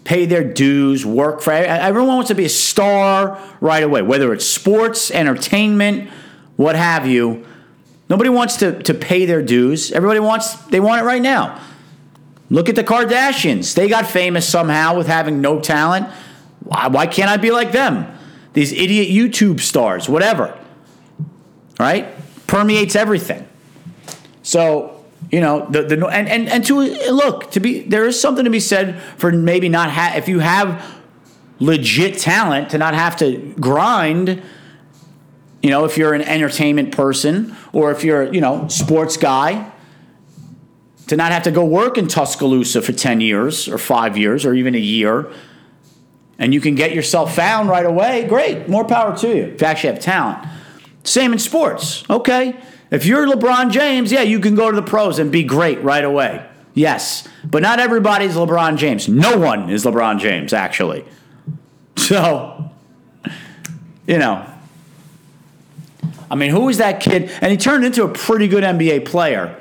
pay 0.08 0.26
their 0.26 0.44
dues, 0.44 1.06
work 1.06 1.42
for 1.42 1.52
everyone 1.52 2.16
wants 2.16 2.30
to 2.30 2.36
be 2.36 2.46
a 2.46 2.50
star 2.50 3.38
right 3.60 3.84
away, 3.84 4.02
whether 4.02 4.32
it's 4.32 4.46
sports, 4.46 5.12
entertainment, 5.12 6.10
what 6.56 6.78
have 6.78 7.06
you. 7.06 7.46
Nobody 8.10 8.30
wants 8.30 8.56
to, 8.58 8.82
to 8.84 8.94
pay 8.94 9.26
their 9.26 9.42
dues. 9.42 9.92
Everybody 9.92 10.22
wants 10.22 10.54
they 10.68 10.80
want 10.80 11.02
it 11.02 11.04
right 11.04 11.22
now. 11.22 11.62
Look 12.50 12.70
at 12.70 12.76
the 12.76 12.86
Kardashians. 12.86 13.74
They 13.76 13.90
got 13.90 14.08
famous 14.08 14.48
somehow 14.48 14.96
with 14.96 15.08
having 15.08 15.42
no 15.42 15.60
talent. 15.60 16.08
Why, 16.62 16.88
why 16.88 17.08
can't 17.08 17.30
I 17.30 17.36
be 17.36 17.52
like 17.52 17.74
them? 17.74 18.17
These 18.58 18.72
idiot 18.72 19.10
YouTube 19.10 19.60
stars, 19.60 20.10
whatever. 20.10 20.58
Right? 21.80 22.08
Permeates 22.48 22.96
everything. 22.96 23.48
So 24.42 25.06
you 25.30 25.42
know 25.42 25.68
the 25.70 25.84
the 25.84 26.08
and 26.08 26.28
and, 26.28 26.50
and 26.50 26.66
to 26.66 26.80
look 27.12 27.52
to 27.52 27.60
be 27.60 27.82
there 27.82 28.08
is 28.08 28.20
something 28.20 28.46
to 28.46 28.50
be 28.50 28.60
said 28.60 29.00
for 29.18 29.32
maybe 29.32 29.70
not 29.70 29.92
ha- 29.92 30.14
if 30.16 30.28
you 30.28 30.40
have 30.40 30.84
legit 31.60 32.18
talent 32.18 32.72
to 32.72 32.80
not 32.80 32.96
have 32.96 33.16
to 33.18 33.54
grind 33.60 34.42
you 35.62 35.70
know 35.70 35.86
if 35.86 35.96
you're 35.96 36.16
an 36.16 36.24
entertainment 36.24 36.92
person 36.92 37.56
or 37.74 37.92
if 37.92 38.04
you're 38.04 38.34
you 38.34 38.42
know 38.42 38.68
sports 38.70 39.18
guy 39.18 39.72
to 41.06 41.16
not 41.16 41.32
have 41.32 41.44
to 41.44 41.52
go 41.52 41.64
work 41.64 41.96
in 41.96 42.08
Tuscaloosa 42.08 42.82
for 42.82 42.92
10 42.92 43.22
years 43.22 43.68
or 43.68 43.78
5 43.78 44.18
years 44.18 44.48
or 44.48 44.56
even 44.56 44.74
a 44.74 44.80
year 44.80 45.32
and 46.40 46.54
you 46.54 46.62
can 46.62 46.76
get 46.76 46.94
yourself 46.94 47.36
found 47.36 47.70
right 47.70 47.86
away 47.86 48.26
great 48.28 48.68
more 48.68 48.86
power 48.86 49.16
to 49.16 49.28
you 49.28 49.44
if 49.44 49.62
you 49.62 49.68
actually 49.68 49.92
have 49.92 50.02
talent 50.02 50.48
same 51.04 51.34
in 51.34 51.40
sports 51.40 52.04
okay 52.10 52.56
if 52.90 53.06
you're 53.06 53.28
LeBron 53.28 53.72
James, 53.72 54.12
yeah, 54.12 54.22
you 54.22 54.40
can 54.40 54.56
go 54.56 54.70
to 54.70 54.76
the 54.76 54.86
pros 54.86 55.20
and 55.20 55.32
be 55.32 55.44
great 55.44 55.82
right 55.84 56.04
away. 56.04 56.46
Yes, 56.74 57.28
but 57.44 57.62
not 57.62 57.80
everybody's 57.80 58.36
LeBron 58.36 58.78
James. 58.78 59.10
No 59.10 59.38
one 59.38 59.70
is 59.70 59.84
LeBron 59.84 60.20
James, 60.20 60.54
actually. 60.54 61.06
So, 61.98 62.72
you 64.06 64.20
know, 64.20 64.46
I 66.30 66.36
mean, 66.36 66.52
who 66.52 66.66
was 66.66 66.78
that 66.78 67.02
kid? 67.02 67.30
And 67.42 67.52
he 67.52 67.58
turned 67.58 67.84
into 67.84 68.04
a 68.04 68.08
pretty 68.08 68.48
good 68.48 68.64
NBA 68.64 69.06
player. 69.06 69.60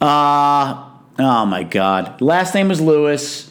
Uh, 0.00 0.88
oh 1.18 1.46
my 1.46 1.62
God. 1.62 2.20
Last 2.22 2.54
name 2.54 2.68
was 2.68 2.80
Lewis. 2.80 3.49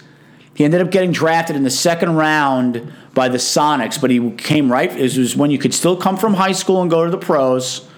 He 0.60 0.66
ended 0.66 0.82
up 0.82 0.92
getting 0.92 1.14
drafted 1.14 1.56
in 1.56 1.64
the 1.64 1.70
second 1.70 2.18
round 2.18 2.92
by 3.14 3.30
the 3.30 3.38
Sonics, 3.38 4.00
but 4.00 4.12
he 4.12 4.32
came 4.32 4.70
right. 4.70 4.92
It 4.92 5.18
was 5.18 5.34
when 5.34 5.52
you 5.52 5.58
could 5.58 5.74
still 5.74 5.96
come 5.96 6.18
from 6.18 6.34
high 6.34 6.52
school 6.52 6.82
and 6.82 6.92
go 6.92 7.06
to 7.06 7.10
the 7.10 7.18
pros 7.18 7.90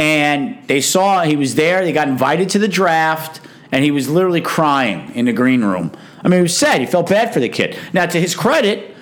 and 0.00 0.56
they 0.66 0.80
saw 0.80 1.24
he 1.24 1.36
was 1.36 1.56
there. 1.56 1.84
They 1.84 1.92
got 1.92 2.08
invited 2.08 2.48
to 2.50 2.58
the 2.58 2.68
draft, 2.68 3.42
and 3.70 3.84
he 3.84 3.90
was 3.90 4.08
literally 4.08 4.40
crying 4.40 5.14
in 5.14 5.26
the 5.26 5.32
green 5.34 5.62
room. 5.62 5.92
I 6.24 6.28
mean, 6.28 6.38
he 6.38 6.42
was 6.42 6.56
sad. 6.56 6.80
He 6.80 6.86
felt 6.86 7.10
bad 7.10 7.34
for 7.34 7.40
the 7.40 7.50
kid. 7.50 7.78
Now, 7.92 8.06
to 8.06 8.18
his 8.18 8.34
credit, 8.34 8.96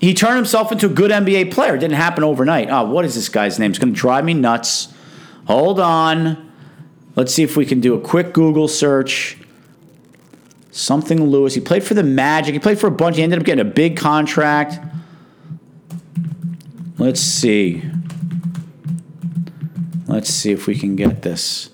he 0.00 0.12
turned 0.12 0.34
himself 0.34 0.72
into 0.72 0.86
a 0.86 0.88
good 0.88 1.12
NBA 1.12 1.52
player. 1.52 1.76
It 1.76 1.78
didn't 1.78 1.94
happen 1.94 2.24
overnight. 2.24 2.70
Oh, 2.70 2.86
what 2.86 3.04
is 3.04 3.14
this 3.14 3.28
guy's 3.28 3.60
name? 3.60 3.70
It's 3.70 3.78
going 3.78 3.94
to 3.94 3.98
drive 3.98 4.24
me 4.24 4.34
nuts. 4.34 4.92
Hold 5.46 5.78
on. 5.78 6.50
Let's 7.14 7.32
see 7.32 7.44
if 7.44 7.56
we 7.56 7.64
can 7.64 7.80
do 7.80 7.94
a 7.94 8.00
quick 8.00 8.32
Google 8.32 8.66
search. 8.66 9.39
Something 10.70 11.24
Lewis. 11.24 11.54
He 11.54 11.60
played 11.60 11.82
for 11.82 11.94
the 11.94 12.02
Magic. 12.02 12.52
He 12.54 12.60
played 12.60 12.78
for 12.78 12.86
a 12.86 12.92
bunch. 12.92 13.16
He 13.16 13.22
ended 13.22 13.38
up 13.38 13.44
getting 13.44 13.66
a 13.66 13.70
big 13.70 13.96
contract. 13.96 14.78
Let's 16.98 17.20
see. 17.20 17.82
Let's 20.06 20.28
see 20.28 20.52
if 20.52 20.66
we 20.66 20.76
can 20.76 20.96
get 20.96 21.22
this. 21.22 21.70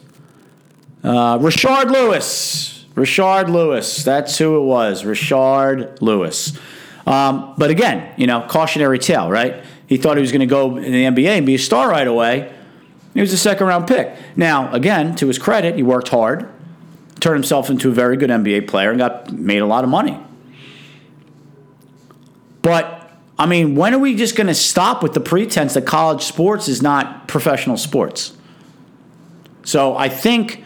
Uh, 1.03 1.39
Rashard 1.39 1.91
Lewis. 1.91 2.85
Rashard 2.95 3.49
Lewis. 3.49 4.05
That's 4.05 4.39
who 4.39 4.57
it 4.57 4.65
was. 4.65 5.05
Rashard 5.05 6.01
Lewis. 6.01 6.59
Um, 7.07 7.55
but 7.57 7.71
again, 7.71 8.13
you 8.17 8.27
know, 8.27 8.47
cautionary 8.49 8.99
tale, 8.99 9.31
right? 9.31 9.65
He 9.87 9.97
thought 9.97 10.17
he 10.17 10.21
was 10.21 10.33
going 10.33 10.41
to 10.41 10.47
go 10.47 10.77
in 10.77 10.93
the 10.93 11.05
NBA 11.05 11.39
and 11.39 11.47
be 11.47 11.55
a 11.55 11.59
star 11.59 11.89
right 11.89 12.07
away. 12.07 12.53
He 13.15 13.21
was 13.21 13.33
a 13.33 13.39
second 13.39 13.67
round 13.67 13.87
pick. 13.87 14.17
Now, 14.37 14.73
again, 14.73 15.15
to 15.17 15.27
his 15.29 15.39
credit, 15.39 15.77
he 15.77 15.83
worked 15.83 16.09
hard, 16.09 16.49
turned 17.21 17.37
himself 17.37 17.71
into 17.71 17.89
a 17.89 17.93
very 17.93 18.17
good 18.17 18.31
NBA 18.31 18.69
player, 18.69 18.91
and 18.91 18.99
got 18.99 19.33
made 19.33 19.63
a 19.63 19.67
lot 19.67 19.85
of 19.85 19.91
money. 19.91 20.19
But 22.63 23.11
I 23.39 23.47
mean, 23.47 23.75
when 23.75 23.95
are 23.95 23.99
we 23.99 24.15
just 24.15 24.35
going 24.35 24.47
to 24.47 24.55
stop 24.55 25.03
with 25.03 25.13
the 25.13 25.21
pretense 25.21 25.75
that 25.75 25.87
college 25.87 26.23
sports 26.23 26.69
is 26.69 26.83
not 26.83 27.29
professional 27.29 27.77
sports? 27.77 28.37
So 29.65 29.97
I 29.97 30.09
think 30.09 30.63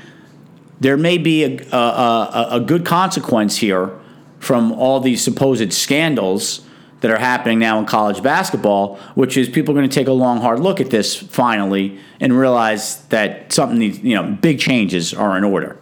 there 0.78 0.96
may 0.96 1.18
be 1.18 1.44
a, 1.44 1.76
a, 1.76 2.48
a, 2.52 2.60
good 2.60 2.86
consequence 2.86 3.56
here 3.56 3.98
from 4.38 4.72
all 4.72 5.00
these 5.00 5.22
supposed 5.22 5.72
scandals 5.72 6.66
that 7.00 7.10
are 7.10 7.18
happening 7.18 7.58
now 7.58 7.78
in 7.78 7.86
college 7.86 8.22
basketball, 8.22 8.96
which 9.14 9.36
is 9.36 9.48
people 9.48 9.72
are 9.72 9.78
going 9.78 9.88
to 9.88 9.94
take 9.94 10.08
a 10.08 10.12
long, 10.12 10.40
hard 10.40 10.60
look 10.60 10.80
at 10.80 10.90
this 10.90 11.16
finally 11.16 11.98
and 12.20 12.38
realize 12.38 13.02
that 13.06 13.52
something 13.52 13.78
needs, 13.78 13.98
you 14.00 14.14
know, 14.14 14.36
big 14.40 14.58
changes 14.58 15.12
are 15.12 15.36
in 15.36 15.44
order. 15.44 15.78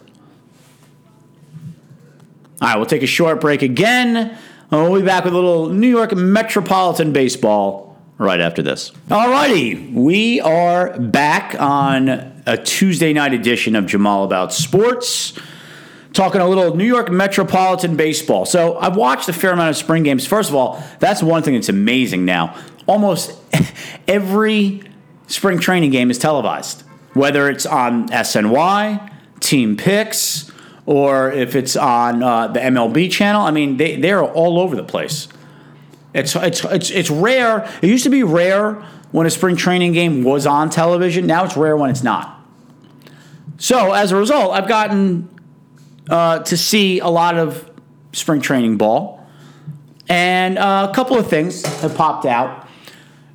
All 2.60 2.66
right, 2.68 2.76
we'll 2.76 2.86
take 2.86 3.04
a 3.04 3.06
short 3.06 3.40
break 3.40 3.62
again. 3.62 4.16
Uh, 4.16 4.36
we'll 4.70 5.00
be 5.00 5.06
back 5.06 5.24
with 5.24 5.32
a 5.32 5.36
little 5.36 5.68
New 5.68 5.88
York 5.88 6.14
Metropolitan 6.16 7.12
baseball 7.12 7.96
right 8.18 8.40
after 8.40 8.62
this. 8.62 8.90
All 9.12 9.30
righty, 9.30 9.76
we 9.92 10.40
are 10.40 10.98
back 10.98 11.54
on 11.60 12.08
a 12.46 12.56
Tuesday 12.56 13.12
night 13.12 13.32
edition 13.32 13.76
of 13.76 13.86
Jamal 13.86 14.24
About 14.24 14.52
Sports. 14.52 15.38
Talking 16.12 16.40
a 16.40 16.48
little 16.48 16.74
New 16.74 16.84
York 16.84 17.12
Metropolitan 17.12 17.96
baseball. 17.96 18.44
So 18.44 18.76
I've 18.78 18.96
watched 18.96 19.28
a 19.28 19.32
fair 19.32 19.52
amount 19.52 19.70
of 19.70 19.76
spring 19.76 20.02
games. 20.02 20.26
First 20.26 20.50
of 20.50 20.56
all, 20.56 20.82
that's 20.98 21.22
one 21.22 21.44
thing 21.44 21.54
that's 21.54 21.68
amazing 21.68 22.24
now. 22.24 22.56
Almost 22.88 23.38
every 24.08 24.82
spring 25.28 25.60
training 25.60 25.92
game 25.92 26.10
is 26.10 26.18
televised, 26.18 26.82
whether 27.14 27.48
it's 27.48 27.66
on 27.66 28.08
SNY, 28.08 29.12
Team 29.38 29.76
Picks, 29.76 30.47
or 30.88 31.30
if 31.30 31.54
it's 31.54 31.76
on 31.76 32.22
uh, 32.22 32.48
the 32.48 32.58
MLB 32.60 33.10
channel. 33.10 33.42
I 33.42 33.50
mean, 33.50 33.76
they, 33.76 33.96
they're 33.96 34.24
all 34.24 34.58
over 34.58 34.74
the 34.74 34.82
place. 34.82 35.28
It's, 36.14 36.34
it's, 36.34 36.64
it's, 36.64 36.88
it's 36.88 37.10
rare. 37.10 37.70
It 37.82 37.88
used 37.88 38.04
to 38.04 38.10
be 38.10 38.22
rare 38.22 38.72
when 39.12 39.26
a 39.26 39.30
spring 39.30 39.54
training 39.54 39.92
game 39.92 40.24
was 40.24 40.46
on 40.46 40.70
television. 40.70 41.26
Now 41.26 41.44
it's 41.44 41.58
rare 41.58 41.76
when 41.76 41.90
it's 41.90 42.02
not. 42.02 42.42
So 43.58 43.92
as 43.92 44.12
a 44.12 44.16
result, 44.16 44.54
I've 44.54 44.66
gotten 44.66 45.28
uh, 46.08 46.38
to 46.38 46.56
see 46.56 47.00
a 47.00 47.08
lot 47.08 47.36
of 47.36 47.70
spring 48.12 48.40
training 48.40 48.78
ball. 48.78 49.28
And 50.08 50.56
uh, 50.56 50.88
a 50.90 50.94
couple 50.94 51.18
of 51.18 51.28
things 51.28 51.66
have 51.82 51.96
popped 51.96 52.24
out. 52.24 52.66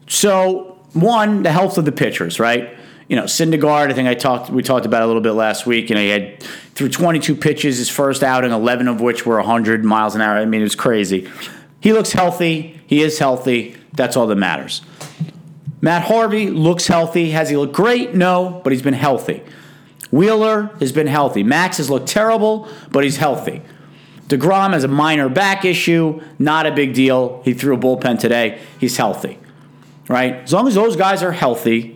So, 0.08 0.80
one, 0.94 1.44
the 1.44 1.52
health 1.52 1.78
of 1.78 1.86
the 1.86 1.92
pitchers, 1.92 2.40
right? 2.40 2.76
You 3.08 3.16
know, 3.16 3.24
Syndergaard, 3.24 3.90
I 3.90 3.94
think 3.94 4.08
I 4.08 4.14
talked 4.14 4.50
we 4.50 4.64
talked 4.64 4.86
about 4.86 5.02
a 5.02 5.08
little 5.08 5.22
bit 5.22 5.34
last 5.34 5.66
week. 5.66 5.90
You 5.90 5.96
know, 5.96 6.02
he 6.02 6.10
had 6.10 6.42
through 6.76 6.90
22 6.90 7.36
pitches 7.36 7.78
his 7.78 7.90
first 7.90 8.24
outing, 8.24 8.52
11 8.52 8.88
of 8.88 9.02
which 9.02 9.26
were 9.26 9.38
100 9.38 9.84
miles 9.84 10.16
an 10.16 10.22
hour. 10.22 10.38
I 10.38 10.46
mean, 10.46 10.62
it 10.62 10.66
was 10.66 10.76
crazy. 10.76 11.30
He 11.80 11.92
looks 11.92 12.14
healthy. 12.14 12.80
He 12.88 13.02
is 13.02 13.20
healthy. 13.20 13.76
That's 13.94 14.16
all 14.16 14.28
that 14.28 14.36
matters. 14.36 14.82
Matt 15.82 16.04
Harvey 16.04 16.50
looks 16.50 16.88
healthy. 16.88 17.32
Has 17.32 17.50
he 17.50 17.58
looked 17.58 17.74
great? 17.74 18.16
No, 18.16 18.62
but 18.64 18.72
he's 18.72 18.82
been 18.82 18.94
healthy. 18.94 19.44
Wheeler 20.12 20.68
has 20.80 20.92
been 20.92 21.08
healthy. 21.08 21.44
Max 21.44 21.78
has 21.78 21.90
looked 21.90 22.08
terrible, 22.08 22.70
but 22.92 23.04
he's 23.04 23.18
healthy. 23.18 23.62
DeGrom 24.28 24.72
has 24.72 24.84
a 24.84 24.88
minor 24.88 25.28
back 25.28 25.66
issue, 25.66 26.22
not 26.40 26.66
a 26.66 26.72
big 26.72 26.94
deal. 26.94 27.42
He 27.44 27.54
threw 27.54 27.76
a 27.76 27.78
bullpen 27.78 28.20
today. 28.20 28.62
He's 28.80 28.96
healthy, 28.96 29.38
right? 30.08 30.36
As 30.36 30.54
long 30.54 30.68
as 30.68 30.76
those 30.76 30.96
guys 30.96 31.22
are 31.22 31.34
healthy, 31.34 31.93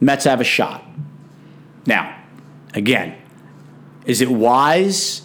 Mets 0.00 0.24
have 0.24 0.40
a 0.40 0.44
shot. 0.44 0.84
Now, 1.86 2.16
again, 2.74 3.16
is 4.06 4.20
it 4.20 4.30
wise 4.30 5.22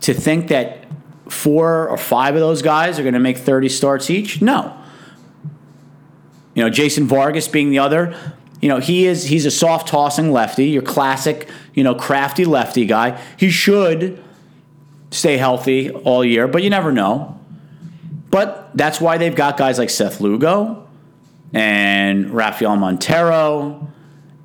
to 0.00 0.14
think 0.14 0.48
that 0.48 0.84
four 1.28 1.88
or 1.88 1.96
five 1.96 2.34
of 2.34 2.40
those 2.40 2.62
guys 2.62 2.98
are 2.98 3.02
going 3.02 3.14
to 3.14 3.20
make 3.20 3.38
30 3.38 3.68
starts 3.68 4.10
each? 4.10 4.42
No. 4.42 4.76
You 6.54 6.64
know, 6.64 6.70
Jason 6.70 7.06
Vargas 7.06 7.48
being 7.48 7.70
the 7.70 7.78
other, 7.78 8.14
you 8.60 8.68
know, 8.68 8.78
he 8.78 9.06
is 9.06 9.24
he's 9.24 9.46
a 9.46 9.50
soft 9.50 9.88
tossing 9.88 10.32
lefty, 10.32 10.66
your 10.66 10.82
classic, 10.82 11.48
you 11.74 11.82
know, 11.82 11.94
crafty 11.94 12.44
lefty 12.44 12.84
guy. 12.84 13.20
He 13.38 13.50
should 13.50 14.22
stay 15.10 15.38
healthy 15.38 15.90
all 15.90 16.24
year, 16.24 16.46
but 16.46 16.62
you 16.62 16.70
never 16.70 16.92
know. 16.92 17.38
But 18.30 18.70
that's 18.76 19.00
why 19.00 19.18
they've 19.18 19.34
got 19.34 19.56
guys 19.56 19.78
like 19.78 19.90
Seth 19.90 20.20
Lugo 20.20 20.86
and 21.52 22.30
Rafael 22.30 22.76
Montero 22.76 23.90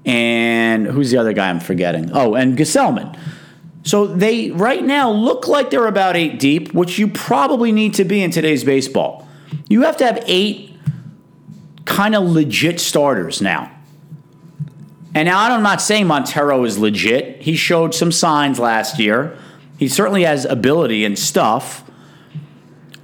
and 0.05 0.85
who's 0.85 1.11
the 1.11 1.17
other 1.17 1.33
guy 1.33 1.49
I'm 1.49 1.59
forgetting? 1.59 2.11
Oh, 2.13 2.35
and 2.35 2.57
Gsellman. 2.57 3.17
So 3.83 4.07
they 4.07 4.51
right 4.51 4.83
now 4.83 5.11
look 5.11 5.47
like 5.47 5.69
they're 5.69 5.87
about 5.87 6.15
eight 6.15 6.39
deep, 6.39 6.73
which 6.73 6.97
you 6.97 7.07
probably 7.07 7.71
need 7.71 7.93
to 7.95 8.03
be 8.03 8.23
in 8.23 8.31
today's 8.31 8.63
baseball. 8.63 9.27
You 9.67 9.83
have 9.83 9.97
to 9.97 10.05
have 10.05 10.23
eight 10.25 10.75
kind 11.85 12.15
of 12.15 12.23
legit 12.23 12.79
starters 12.79 13.41
now. 13.41 13.71
And 15.13 15.27
now 15.27 15.49
I'm 15.51 15.63
not 15.63 15.81
saying 15.81 16.07
Montero 16.07 16.63
is 16.65 16.77
legit. 16.77 17.41
He 17.41 17.55
showed 17.55 17.95
some 17.95 18.11
signs 18.11 18.59
last 18.59 18.99
year. 18.99 19.37
He 19.77 19.87
certainly 19.87 20.23
has 20.23 20.45
ability 20.45 21.05
and 21.05 21.17
stuff. 21.17 21.89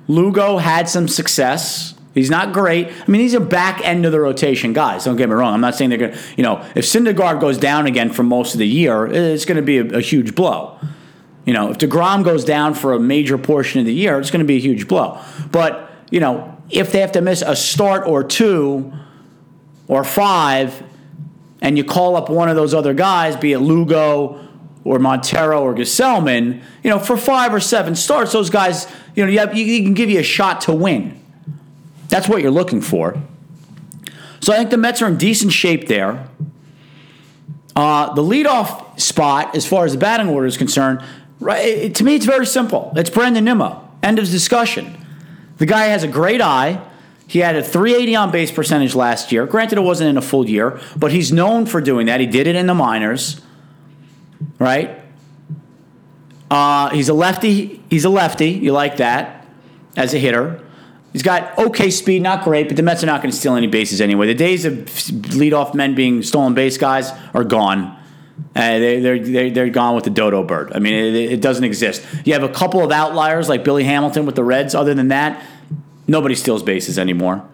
Lugo 0.07 0.57
had 0.57 0.89
some 0.89 1.07
success. 1.07 1.93
He's 2.13 2.29
not 2.29 2.51
great. 2.51 2.87
I 2.87 3.09
mean, 3.09 3.21
he's 3.21 3.33
a 3.33 3.39
back 3.39 3.85
end 3.85 4.05
of 4.05 4.11
the 4.11 4.19
rotation 4.19 4.73
guys. 4.73 5.05
Don't 5.05 5.15
get 5.15 5.29
me 5.29 5.35
wrong. 5.35 5.53
I'm 5.53 5.61
not 5.61 5.75
saying 5.75 5.89
they're 5.89 5.99
going 5.99 6.11
to, 6.11 6.19
you 6.35 6.43
know, 6.43 6.57
if 6.75 6.85
Syndergaard 6.85 7.39
goes 7.39 7.57
down 7.57 7.85
again 7.85 8.11
for 8.11 8.23
most 8.23 8.53
of 8.53 8.59
the 8.59 8.67
year, 8.67 9.07
it's 9.07 9.45
going 9.45 9.55
to 9.55 9.61
be 9.61 9.77
a, 9.77 9.97
a 9.97 10.01
huge 10.01 10.35
blow. 10.35 10.77
You 11.45 11.53
know, 11.53 11.71
if 11.71 11.77
DeGrom 11.77 12.23
goes 12.23 12.43
down 12.43 12.73
for 12.73 12.93
a 12.93 12.99
major 12.99 13.37
portion 13.37 13.79
of 13.79 13.85
the 13.85 13.93
year, 13.93 14.19
it's 14.19 14.29
going 14.29 14.41
to 14.41 14.45
be 14.45 14.57
a 14.57 14.59
huge 14.59 14.87
blow. 14.87 15.19
But, 15.51 15.89
you 16.09 16.19
know, 16.19 16.57
if 16.69 16.91
they 16.91 16.99
have 16.99 17.13
to 17.13 17.21
miss 17.21 17.41
a 17.41 17.55
start 17.55 18.05
or 18.05 18.23
two 18.23 18.91
or 19.87 20.03
five, 20.03 20.83
and 21.61 21.77
you 21.77 21.83
call 21.83 22.15
up 22.15 22.29
one 22.29 22.49
of 22.49 22.55
those 22.55 22.73
other 22.73 22.93
guys, 22.93 23.37
be 23.37 23.53
it 23.53 23.59
Lugo 23.59 24.47
or 24.83 24.99
Montero 24.99 25.61
or 25.61 25.73
Gsellman, 25.73 26.61
you 26.83 26.89
know, 26.89 26.99
for 26.99 27.15
five 27.15 27.53
or 27.53 27.59
seven 27.59 27.95
starts, 27.95 28.33
those 28.33 28.49
guys, 28.49 28.91
you 29.15 29.23
know, 29.23 29.31
you, 29.31 29.39
have, 29.39 29.55
you, 29.55 29.63
you 29.63 29.83
can 29.83 29.93
give 29.93 30.09
you 30.09 30.19
a 30.19 30.23
shot 30.23 30.61
to 30.61 30.73
win. 30.73 31.20
That's 32.11 32.29
what 32.29 32.43
you're 32.43 32.51
looking 32.51 32.81
for. 32.81 33.19
So 34.39 34.53
I 34.53 34.57
think 34.57 34.69
the 34.69 34.77
Mets 34.77 35.01
are 35.01 35.07
in 35.07 35.17
decent 35.17 35.51
shape 35.51 35.87
there. 35.87 36.27
Uh, 37.75 38.13
the 38.13 38.21
leadoff 38.21 38.99
spot, 38.99 39.55
as 39.55 39.65
far 39.65 39.85
as 39.85 39.93
the 39.93 39.97
batting 39.97 40.27
order 40.27 40.45
is 40.45 40.57
concerned, 40.57 41.03
right, 41.39 41.65
it, 41.65 41.95
to 41.95 42.03
me, 42.03 42.13
it's 42.13 42.25
very 42.25 42.45
simple. 42.45 42.93
It's 42.95 43.09
Brandon 43.09 43.43
Nimmo. 43.43 43.89
End 44.03 44.19
of 44.19 44.25
discussion. 44.29 44.95
The 45.57 45.65
guy 45.65 45.85
has 45.85 46.03
a 46.03 46.07
great 46.07 46.41
eye. 46.41 46.79
He 47.25 47.39
had 47.39 47.55
a 47.55 47.63
380 47.63 48.15
on 48.15 48.31
base 48.31 48.51
percentage 48.51 48.93
last 48.93 49.31
year. 49.31 49.47
Granted, 49.47 49.79
it 49.79 49.81
wasn't 49.81 50.11
in 50.11 50.17
a 50.17 50.21
full 50.21 50.47
year, 50.47 50.79
but 50.95 51.11
he's 51.11 51.31
known 51.31 51.65
for 51.65 51.81
doing 51.81 52.05
that. 52.05 52.19
He 52.19 52.27
did 52.27 52.45
it 52.45 52.55
in 52.55 52.67
the 52.67 52.75
minors 52.75 53.41
right? 54.59 55.01
Uh, 56.49 56.89
he's 56.89 57.09
a 57.09 57.13
lefty. 57.13 57.83
He's 57.89 58.05
a 58.05 58.09
lefty. 58.09 58.49
You 58.49 58.73
like 58.73 58.97
that 58.97 59.47
as 59.95 60.13
a 60.13 60.17
hitter. 60.17 60.61
He's 61.13 61.23
got 61.23 61.57
okay 61.57 61.89
speed, 61.89 62.21
not 62.21 62.43
great, 62.43 62.67
but 62.67 62.77
the 62.77 62.83
Mets 62.83 63.03
are 63.03 63.07
not 63.07 63.21
going 63.21 63.31
to 63.31 63.37
steal 63.37 63.55
any 63.55 63.67
bases 63.67 63.99
anyway. 63.99 64.27
The 64.27 64.33
days 64.33 64.63
of 64.63 64.73
leadoff 64.73 65.73
men 65.73 65.93
being 65.93 66.23
stolen 66.23 66.53
base 66.53 66.77
guys 66.77 67.11
are 67.33 67.43
gone. 67.43 67.97
Uh, 68.55 68.79
they, 68.79 68.99
they're, 68.99 69.19
they're, 69.19 69.51
they're 69.51 69.69
gone 69.69 69.93
with 69.93 70.03
the 70.05 70.09
dodo 70.09 70.43
bird. 70.43 70.71
I 70.73 70.79
mean, 70.79 70.93
it, 70.93 71.15
it 71.15 71.41
doesn't 71.41 71.63
exist. 71.63 72.05
You 72.25 72.33
have 72.33 72.43
a 72.43 72.49
couple 72.49 72.83
of 72.83 72.91
outliers 72.91 73.49
like 73.49 73.63
Billy 73.63 73.83
Hamilton 73.83 74.25
with 74.25 74.35
the 74.35 74.43
Reds. 74.43 74.73
Other 74.73 74.93
than 74.93 75.09
that, 75.09 75.43
nobody 76.07 76.35
steals 76.35 76.63
bases 76.63 76.97
anymore. 76.97 77.45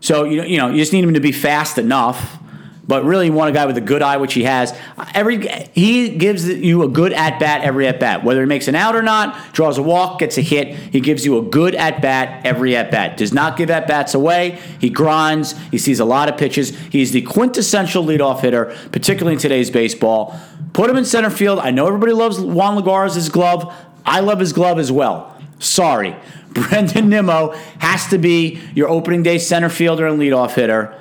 So, 0.00 0.24
you 0.24 0.36
know, 0.38 0.44
you 0.44 0.58
know, 0.58 0.68
you 0.68 0.76
just 0.76 0.92
need 0.92 1.04
him 1.04 1.14
to 1.14 1.20
be 1.20 1.32
fast 1.32 1.78
enough 1.78 2.38
but 2.86 3.04
really 3.04 3.26
you 3.26 3.32
want 3.32 3.50
a 3.50 3.52
guy 3.52 3.66
with 3.66 3.76
a 3.76 3.82
good 3.82 4.02
eye, 4.02 4.16
which 4.16 4.34
he 4.34 4.44
has. 4.44 4.76
Every 5.14 5.46
he 5.72 6.10
gives 6.16 6.48
you 6.48 6.82
a 6.82 6.88
good 6.88 7.12
at 7.12 7.38
bat 7.38 7.62
every 7.62 7.86
at 7.86 8.00
bat, 8.00 8.24
whether 8.24 8.40
he 8.40 8.46
makes 8.46 8.68
an 8.68 8.74
out 8.74 8.96
or 8.96 9.02
not, 9.02 9.52
draws 9.52 9.78
a 9.78 9.82
walk, 9.82 10.18
gets 10.18 10.36
a 10.38 10.40
hit. 10.40 10.74
He 10.76 11.00
gives 11.00 11.24
you 11.24 11.38
a 11.38 11.42
good 11.42 11.74
at 11.74 12.02
bat 12.02 12.44
every 12.44 12.76
at 12.76 12.90
bat. 12.90 13.16
Does 13.16 13.32
not 13.32 13.56
give 13.56 13.70
at 13.70 13.86
bats 13.86 14.14
away. 14.14 14.58
He 14.80 14.90
grinds. 14.90 15.52
He 15.70 15.78
sees 15.78 16.00
a 16.00 16.04
lot 16.04 16.28
of 16.28 16.36
pitches. 16.36 16.76
He's 16.90 17.12
the 17.12 17.22
quintessential 17.22 18.04
leadoff 18.04 18.40
hitter, 18.40 18.76
particularly 18.90 19.34
in 19.34 19.40
today's 19.40 19.70
baseball. 19.70 20.38
Put 20.72 20.90
him 20.90 20.96
in 20.96 21.04
center 21.04 21.30
field. 21.30 21.60
I 21.60 21.70
know 21.70 21.86
everybody 21.86 22.12
loves 22.12 22.40
Juan 22.40 22.82
Lagares' 22.82 23.30
glove. 23.30 23.72
I 24.04 24.20
love 24.20 24.40
his 24.40 24.52
glove 24.52 24.78
as 24.78 24.90
well. 24.90 25.36
Sorry. 25.60 26.16
Brandon 26.52 27.08
Nimmo 27.08 27.52
has 27.78 28.08
to 28.08 28.18
be 28.18 28.60
your 28.74 28.88
opening 28.88 29.22
day 29.22 29.38
center 29.38 29.68
fielder 29.68 30.06
and 30.06 30.20
leadoff 30.20 30.54
hitter 30.54 30.98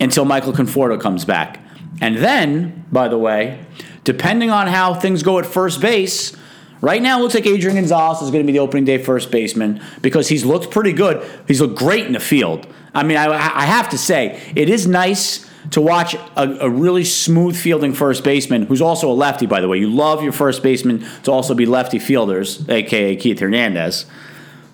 until 0.00 0.24
Michael 0.24 0.52
Conforto 0.52 1.00
comes 1.00 1.24
back. 1.24 1.60
And 2.00 2.16
then, 2.18 2.84
by 2.90 3.08
the 3.08 3.18
way, 3.18 3.64
depending 4.04 4.50
on 4.50 4.66
how 4.66 4.94
things 4.94 5.22
go 5.22 5.38
at 5.38 5.46
first 5.46 5.80
base, 5.80 6.36
right 6.80 7.00
now 7.00 7.18
it 7.18 7.22
looks 7.22 7.34
like 7.34 7.46
Adrian 7.46 7.76
Gonzalez 7.76 8.22
is 8.22 8.30
going 8.30 8.44
to 8.44 8.46
be 8.46 8.52
the 8.52 8.58
opening 8.58 8.84
day 8.84 8.98
first 8.98 9.30
baseman 9.30 9.80
because 10.00 10.28
he's 10.28 10.44
looked 10.44 10.70
pretty 10.70 10.92
good. 10.92 11.24
He's 11.46 11.60
looked 11.60 11.76
great 11.76 12.06
in 12.06 12.12
the 12.12 12.20
field. 12.20 12.66
I 12.94 13.02
mean, 13.02 13.16
I, 13.16 13.26
I 13.32 13.64
have 13.66 13.88
to 13.90 13.98
say, 13.98 14.40
it 14.54 14.68
is 14.68 14.86
nice 14.86 15.48
to 15.70 15.80
watch 15.80 16.14
a, 16.14 16.58
a, 16.60 16.68
really 16.68 17.04
smooth 17.04 17.56
fielding 17.56 17.92
first 17.92 18.24
baseman 18.24 18.66
who's 18.66 18.82
also 18.82 19.10
a 19.10 19.14
lefty, 19.14 19.46
by 19.46 19.60
the 19.60 19.68
way. 19.68 19.78
You 19.78 19.88
love 19.88 20.22
your 20.22 20.32
first 20.32 20.62
baseman 20.62 21.06
to 21.22 21.30
also 21.30 21.54
be 21.54 21.66
lefty 21.66 21.98
fielders, 21.98 22.68
aka 22.68 23.14
Keith 23.16 23.38
Hernandez. 23.38 24.06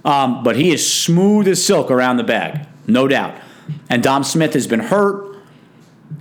Um, 0.05 0.43
but 0.43 0.57
he 0.57 0.71
is 0.71 0.91
smooth 0.91 1.47
as 1.47 1.63
silk 1.63 1.91
around 1.91 2.17
the 2.17 2.25
bag, 2.25 2.67
no 2.87 3.07
doubt. 3.07 3.35
And 3.89 4.03
Dom 4.03 4.25
Smith 4.25 4.55
has 4.55 4.67
been 4.67 4.81
hurt, 4.81 5.37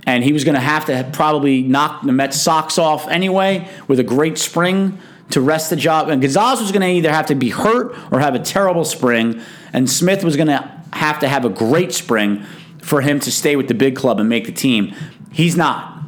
and 0.06 0.24
he 0.24 0.32
was 0.32 0.44
going 0.44 0.54
to 0.54 0.60
have 0.60 0.86
to 0.86 1.08
probably 1.12 1.62
knock 1.62 2.02
the 2.02 2.12
Mets' 2.12 2.40
socks 2.40 2.78
off 2.78 3.08
anyway 3.08 3.68
with 3.86 3.98
a 4.00 4.04
great 4.04 4.38
spring 4.38 4.98
to 5.30 5.40
wrest 5.40 5.70
the 5.70 5.76
job. 5.76 6.08
And 6.08 6.22
Gonzalez 6.22 6.60
was 6.60 6.72
going 6.72 6.82
to 6.82 6.88
either 6.88 7.12
have 7.12 7.26
to 7.26 7.34
be 7.34 7.50
hurt 7.50 7.96
or 8.10 8.20
have 8.20 8.34
a 8.34 8.38
terrible 8.38 8.84
spring, 8.84 9.40
and 9.72 9.88
Smith 9.88 10.24
was 10.24 10.36
going 10.36 10.48
to 10.48 10.72
have 10.92 11.20
to 11.20 11.28
have 11.28 11.44
a 11.44 11.50
great 11.50 11.92
spring 11.92 12.44
for 12.80 13.02
him 13.02 13.20
to 13.20 13.30
stay 13.30 13.56
with 13.56 13.68
the 13.68 13.74
big 13.74 13.96
club 13.96 14.18
and 14.18 14.28
make 14.28 14.46
the 14.46 14.52
team. 14.52 14.94
He's 15.30 15.56
not. 15.56 16.02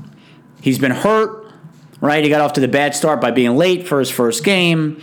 He's 0.62 0.78
been 0.78 0.93
hurt, 0.93 1.53
right? 2.01 2.24
He 2.24 2.30
got 2.30 2.41
off 2.41 2.55
to 2.55 2.61
the 2.61 2.68
bad 2.68 2.95
start 2.95 3.20
by 3.20 3.30
being 3.30 3.57
late 3.57 3.86
for 3.86 3.99
his 3.99 4.11
first 4.11 4.45
game. 4.45 5.01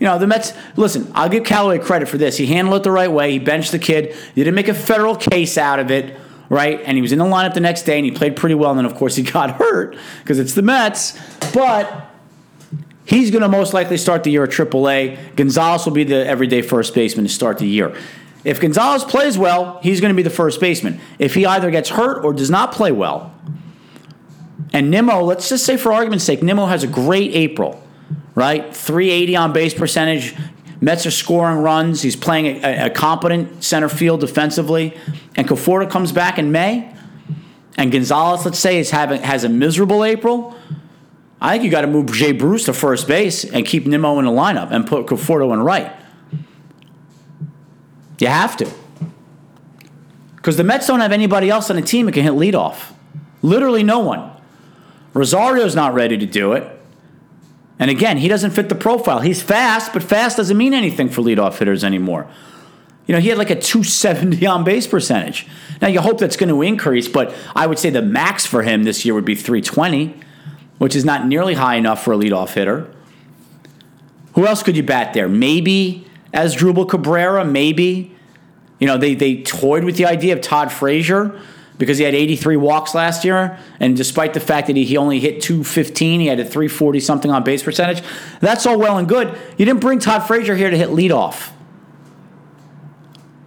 You 0.00 0.06
know, 0.06 0.18
the 0.18 0.26
Mets, 0.26 0.54
listen, 0.76 1.12
I'll 1.14 1.28
give 1.28 1.44
Callaway 1.44 1.78
credit 1.78 2.08
for 2.08 2.16
this. 2.16 2.38
He 2.38 2.46
handled 2.46 2.80
it 2.80 2.84
the 2.84 2.90
right 2.90 3.12
way. 3.12 3.32
He 3.32 3.38
benched 3.38 3.70
the 3.70 3.78
kid. 3.78 4.14
He 4.34 4.42
didn't 4.42 4.54
make 4.54 4.68
a 4.68 4.74
federal 4.74 5.14
case 5.14 5.58
out 5.58 5.78
of 5.78 5.90
it, 5.90 6.18
right? 6.48 6.80
And 6.80 6.96
he 6.96 7.02
was 7.02 7.12
in 7.12 7.18
the 7.18 7.26
lineup 7.26 7.52
the 7.52 7.60
next 7.60 7.82
day 7.82 7.98
and 7.98 8.06
he 8.06 8.10
played 8.10 8.34
pretty 8.34 8.54
well. 8.54 8.70
And 8.70 8.78
then, 8.78 8.86
of 8.86 8.94
course, 8.94 9.14
he 9.14 9.22
got 9.30 9.50
hurt 9.52 9.96
because 10.22 10.38
it's 10.38 10.54
the 10.54 10.62
Mets. 10.62 11.18
But 11.52 12.10
he's 13.04 13.30
going 13.30 13.42
to 13.42 13.48
most 13.48 13.74
likely 13.74 13.98
start 13.98 14.24
the 14.24 14.30
year 14.30 14.42
at 14.42 14.50
AAA. 14.50 15.36
Gonzalez 15.36 15.84
will 15.84 15.92
be 15.92 16.04
the 16.04 16.26
everyday 16.26 16.62
first 16.62 16.94
baseman 16.94 17.26
to 17.26 17.32
start 17.32 17.58
the 17.58 17.68
year. 17.68 17.94
If 18.42 18.58
Gonzalez 18.58 19.04
plays 19.04 19.36
well, 19.36 19.80
he's 19.82 20.00
going 20.00 20.14
to 20.14 20.16
be 20.16 20.22
the 20.22 20.30
first 20.30 20.60
baseman. 20.60 20.98
If 21.18 21.34
he 21.34 21.44
either 21.44 21.70
gets 21.70 21.90
hurt 21.90 22.24
or 22.24 22.32
does 22.32 22.48
not 22.48 22.72
play 22.72 22.90
well, 22.90 23.34
and 24.72 24.90
Nimmo, 24.90 25.20
let's 25.22 25.50
just 25.50 25.66
say 25.66 25.76
for 25.76 25.92
argument's 25.92 26.24
sake, 26.24 26.42
Nimmo 26.42 26.64
has 26.66 26.82
a 26.82 26.86
great 26.86 27.34
April 27.34 27.82
right? 28.40 28.74
380 28.74 29.36
on 29.36 29.52
base 29.52 29.74
percentage, 29.74 30.34
Mets 30.80 31.04
are 31.04 31.10
scoring 31.10 31.58
runs. 31.58 32.00
He's 32.00 32.16
playing 32.16 32.64
a, 32.64 32.86
a 32.86 32.90
competent 32.90 33.62
center 33.62 33.90
field 33.90 34.20
defensively. 34.20 34.96
And 35.36 35.46
Conforto 35.46 35.88
comes 35.90 36.10
back 36.10 36.38
in 36.38 36.50
May. 36.50 36.90
And 37.76 37.92
Gonzalez, 37.92 38.46
let's 38.46 38.58
say, 38.58 38.78
is 38.78 38.90
having 38.90 39.20
has 39.20 39.44
a 39.44 39.50
miserable 39.50 40.04
April. 40.04 40.56
I 41.38 41.52
think 41.52 41.64
you 41.64 41.70
got 41.70 41.82
to 41.82 41.86
move 41.86 42.10
Jay 42.12 42.32
Bruce 42.32 42.64
to 42.64 42.72
first 42.72 43.06
base 43.06 43.44
and 43.44 43.66
keep 43.66 43.86
Nimmo 43.86 44.18
in 44.18 44.24
the 44.24 44.30
lineup 44.30 44.70
and 44.70 44.86
put 44.86 45.06
Conforto 45.06 45.52
in 45.52 45.60
right. 45.60 45.92
You 48.18 48.28
have 48.28 48.56
to. 48.56 48.70
Because 50.36 50.56
the 50.56 50.64
Mets 50.64 50.86
don't 50.86 51.00
have 51.00 51.12
anybody 51.12 51.50
else 51.50 51.68
on 51.68 51.76
the 51.76 51.82
team 51.82 52.06
that 52.06 52.12
can 52.12 52.22
hit 52.22 52.32
leadoff. 52.32 52.94
Literally 53.42 53.82
no 53.82 53.98
one. 53.98 54.30
Rosario's 55.12 55.74
not 55.74 55.92
ready 55.92 56.16
to 56.16 56.26
do 56.26 56.54
it. 56.54 56.79
And 57.80 57.90
again, 57.90 58.18
he 58.18 58.28
doesn't 58.28 58.50
fit 58.50 58.68
the 58.68 58.74
profile. 58.74 59.20
He's 59.20 59.42
fast, 59.42 59.94
but 59.94 60.02
fast 60.02 60.36
doesn't 60.36 60.56
mean 60.56 60.74
anything 60.74 61.08
for 61.08 61.22
leadoff 61.22 61.58
hitters 61.58 61.82
anymore. 61.82 62.30
You 63.06 63.14
know, 63.14 63.20
he 63.20 63.30
had 63.30 63.38
like 63.38 63.48
a 63.48 63.58
270 63.58 64.46
on 64.46 64.64
base 64.64 64.86
percentage. 64.86 65.48
Now, 65.80 65.88
you 65.88 66.00
hope 66.02 66.18
that's 66.18 66.36
going 66.36 66.50
to 66.50 66.60
increase, 66.60 67.08
but 67.08 67.34
I 67.56 67.66
would 67.66 67.78
say 67.78 67.88
the 67.88 68.02
max 68.02 68.44
for 68.44 68.62
him 68.62 68.84
this 68.84 69.06
year 69.06 69.14
would 69.14 69.24
be 69.24 69.34
320, 69.34 70.14
which 70.76 70.94
is 70.94 71.06
not 71.06 71.26
nearly 71.26 71.54
high 71.54 71.76
enough 71.76 72.04
for 72.04 72.12
a 72.12 72.18
leadoff 72.18 72.52
hitter. 72.52 72.92
Who 74.34 74.46
else 74.46 74.62
could 74.62 74.76
you 74.76 74.82
bat 74.82 75.14
there? 75.14 75.28
Maybe 75.28 76.06
Asdrubal 76.34 76.86
Cabrera, 76.86 77.46
maybe. 77.46 78.14
You 78.78 78.86
know, 78.86 78.98
they, 78.98 79.14
they 79.14 79.42
toyed 79.42 79.84
with 79.84 79.96
the 79.96 80.04
idea 80.04 80.34
of 80.34 80.42
Todd 80.42 80.70
Frazier 80.70 81.40
because 81.80 81.98
he 81.98 82.04
had 82.04 82.14
83 82.14 82.56
walks 82.56 82.94
last 82.94 83.24
year, 83.24 83.58
and 83.80 83.96
despite 83.96 84.34
the 84.34 84.40
fact 84.40 84.68
that 84.68 84.76
he, 84.76 84.84
he 84.84 84.96
only 84.96 85.18
hit 85.18 85.40
215, 85.42 86.20
he 86.20 86.26
had 86.26 86.38
a 86.38 86.44
340 86.44 87.00
something 87.00 87.30
on 87.30 87.42
base 87.42 87.62
percentage. 87.62 88.04
That's 88.40 88.66
all 88.66 88.78
well 88.78 88.98
and 88.98 89.08
good. 89.08 89.36
You 89.56 89.64
didn't 89.64 89.80
bring 89.80 89.98
Todd 89.98 90.26
Frazier 90.26 90.54
here 90.54 90.70
to 90.70 90.76
hit 90.76 90.90
leadoff. 90.90 91.50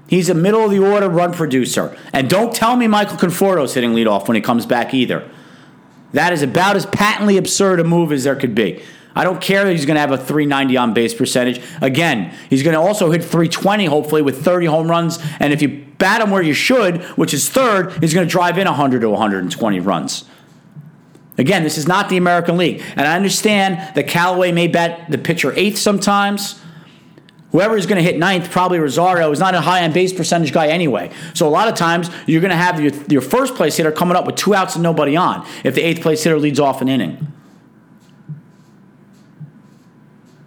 He's 0.07 0.29
a 0.29 0.33
middle 0.33 0.65
of 0.65 0.71
the 0.71 0.79
order 0.79 1.09
run 1.09 1.31
producer. 1.31 1.97
And 2.11 2.29
don't 2.29 2.53
tell 2.53 2.75
me 2.75 2.87
Michael 2.87 3.17
Conforto's 3.17 3.73
hitting 3.75 3.93
leadoff 3.93 4.27
when 4.27 4.35
he 4.35 4.41
comes 4.41 4.65
back 4.65 4.93
either. 4.93 5.29
That 6.11 6.33
is 6.33 6.41
about 6.41 6.75
as 6.75 6.85
patently 6.87 7.37
absurd 7.37 7.79
a 7.79 7.83
move 7.83 8.11
as 8.11 8.23
there 8.23 8.35
could 8.35 8.53
be. 8.53 8.81
I 9.15 9.23
don't 9.23 9.41
care 9.41 9.63
that 9.63 9.71
he's 9.71 9.85
going 9.85 9.95
to 9.95 10.01
have 10.01 10.11
a 10.11 10.17
390 10.17 10.75
on 10.75 10.93
base 10.93 11.13
percentage. 11.13 11.61
Again, 11.81 12.35
he's 12.49 12.63
going 12.63 12.73
to 12.73 12.81
also 12.81 13.11
hit 13.11 13.21
320, 13.21 13.85
hopefully, 13.85 14.23
with 14.23 14.43
30 14.43 14.65
home 14.65 14.89
runs. 14.89 15.19
And 15.39 15.53
if 15.53 15.61
you 15.61 15.82
bat 16.03 16.21
him 16.21 16.31
where 16.31 16.41
you 16.41 16.53
should, 16.53 17.01
which 17.15 17.33
is 17.33 17.47
third, 17.47 17.93
he's 18.01 18.13
going 18.13 18.27
to 18.27 18.31
drive 18.31 18.57
in 18.57 18.67
100 18.67 18.99
to 18.99 19.09
120 19.09 19.79
runs. 19.79 20.25
Again, 21.37 21.63
this 21.63 21.77
is 21.77 21.87
not 21.87 22.09
the 22.09 22.17
American 22.17 22.57
League. 22.57 22.83
And 22.97 23.07
I 23.07 23.15
understand 23.15 23.95
that 23.95 24.09
Callaway 24.09 24.51
may 24.51 24.67
bat 24.67 25.09
the 25.09 25.17
pitcher 25.17 25.53
eighth 25.55 25.77
sometimes. 25.77 26.61
Whoever 27.53 27.77
is 27.77 27.85
going 27.85 28.03
to 28.03 28.03
hit 28.03 28.19
ninth, 28.19 28.51
probably 28.51 28.79
Rosario, 28.79 29.31
is 29.31 29.39
not 29.39 29.55
a 29.55 29.61
high 29.61 29.85
on 29.85 29.93
base 29.93 30.11
percentage 30.11 30.51
guy 30.51 30.67
anyway. 30.67 31.09
So 31.33 31.47
a 31.47 31.49
lot 31.49 31.69
of 31.69 31.75
times 31.75 32.09
you're 32.27 32.41
going 32.41 32.51
to 32.51 32.57
have 32.57 32.81
your, 32.81 32.91
your 33.07 33.21
first 33.21 33.55
place 33.55 33.77
hitter 33.77 33.93
coming 33.93 34.17
up 34.17 34.25
with 34.25 34.35
two 34.35 34.53
outs 34.53 34.75
and 34.75 34.83
nobody 34.83 35.15
on 35.15 35.47
if 35.63 35.73
the 35.73 35.81
eighth 35.81 36.01
place 36.01 36.21
hitter 36.21 36.37
leads 36.37 36.59
off 36.59 36.81
an 36.81 36.89
inning. 36.89 37.33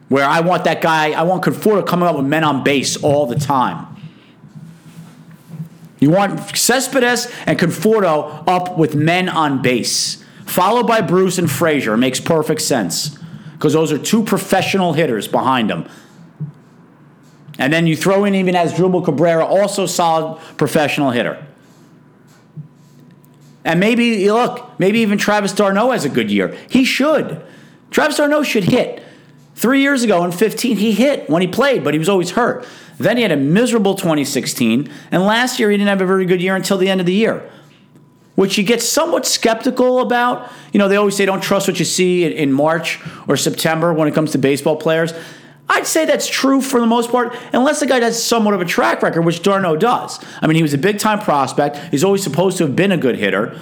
where 0.08 0.24
I 0.24 0.40
want 0.40 0.64
that 0.64 0.80
guy, 0.80 1.12
I 1.12 1.22
want 1.22 1.42
Conforto 1.42 1.84
coming 1.86 2.08
up 2.08 2.16
with 2.16 2.26
men 2.26 2.44
on 2.44 2.62
base 2.62 2.96
all 3.02 3.26
the 3.26 3.36
time. 3.36 3.95
You 5.98 6.10
want 6.10 6.56
Cespedes 6.56 7.32
and 7.46 7.58
Conforto 7.58 8.44
up 8.46 8.76
with 8.76 8.94
men 8.94 9.28
on 9.28 9.62
base, 9.62 10.22
followed 10.44 10.86
by 10.86 11.00
Bruce 11.00 11.38
and 11.38 11.50
Frazier. 11.50 11.94
It 11.94 11.98
makes 11.98 12.20
perfect 12.20 12.60
sense 12.60 13.18
because 13.54 13.72
those 13.72 13.92
are 13.92 13.98
two 13.98 14.22
professional 14.22 14.92
hitters 14.92 15.26
behind 15.26 15.70
them. 15.70 15.88
And 17.58 17.72
then 17.72 17.86
you 17.86 17.96
throw 17.96 18.24
in 18.24 18.34
even 18.34 18.54
Asdrubal 18.54 19.04
Cabrera, 19.04 19.44
also 19.44 19.86
solid 19.86 20.38
professional 20.58 21.10
hitter. 21.10 21.44
And 23.64 23.80
maybe, 23.80 24.30
look, 24.30 24.78
maybe 24.78 25.00
even 25.00 25.18
Travis 25.18 25.52
d'Arnaud 25.52 25.90
has 25.90 26.04
a 26.04 26.08
good 26.10 26.30
year. 26.30 26.56
He 26.68 26.84
should. 26.84 27.42
Travis 27.90 28.18
d'Arnaud 28.18 28.44
should 28.44 28.64
hit. 28.64 29.02
Three 29.54 29.80
years 29.80 30.02
ago 30.02 30.22
in 30.22 30.32
15, 30.32 30.76
he 30.76 30.92
hit 30.92 31.30
when 31.30 31.40
he 31.40 31.48
played, 31.48 31.82
but 31.82 31.94
he 31.94 31.98
was 31.98 32.10
always 32.10 32.32
hurt. 32.32 32.66
Then 32.98 33.16
he 33.16 33.22
had 33.22 33.32
a 33.32 33.36
miserable 33.36 33.94
2016, 33.94 34.90
and 35.10 35.22
last 35.22 35.58
year 35.58 35.70
he 35.70 35.76
didn't 35.76 35.88
have 35.88 36.00
a 36.00 36.06
very 36.06 36.24
good 36.24 36.40
year 36.40 36.56
until 36.56 36.78
the 36.78 36.88
end 36.88 37.00
of 37.00 37.06
the 37.06 37.12
year, 37.12 37.48
which 38.36 38.56
you 38.56 38.64
get 38.64 38.80
somewhat 38.80 39.26
skeptical 39.26 40.00
about. 40.00 40.50
You 40.72 40.78
know, 40.78 40.88
they 40.88 40.96
always 40.96 41.16
say 41.16 41.26
don't 41.26 41.42
trust 41.42 41.68
what 41.68 41.78
you 41.78 41.84
see 41.84 42.24
in 42.24 42.52
March 42.52 43.00
or 43.28 43.36
September 43.36 43.92
when 43.92 44.08
it 44.08 44.14
comes 44.14 44.32
to 44.32 44.38
baseball 44.38 44.76
players. 44.76 45.12
I'd 45.68 45.86
say 45.86 46.04
that's 46.04 46.28
true 46.28 46.60
for 46.60 46.80
the 46.80 46.86
most 46.86 47.10
part, 47.10 47.36
unless 47.52 47.80
the 47.80 47.86
guy 47.86 48.00
has 48.00 48.22
somewhat 48.22 48.54
of 48.54 48.60
a 48.60 48.64
track 48.64 49.02
record, 49.02 49.22
which 49.22 49.42
d'Arnaud 49.42 49.76
does. 49.76 50.24
I 50.40 50.46
mean, 50.46 50.56
he 50.56 50.62
was 50.62 50.74
a 50.74 50.78
big 50.78 50.98
time 50.98 51.18
prospect. 51.18 51.76
He's 51.90 52.04
always 52.04 52.22
supposed 52.22 52.58
to 52.58 52.66
have 52.66 52.76
been 52.76 52.92
a 52.92 52.96
good 52.96 53.16
hitter. 53.16 53.60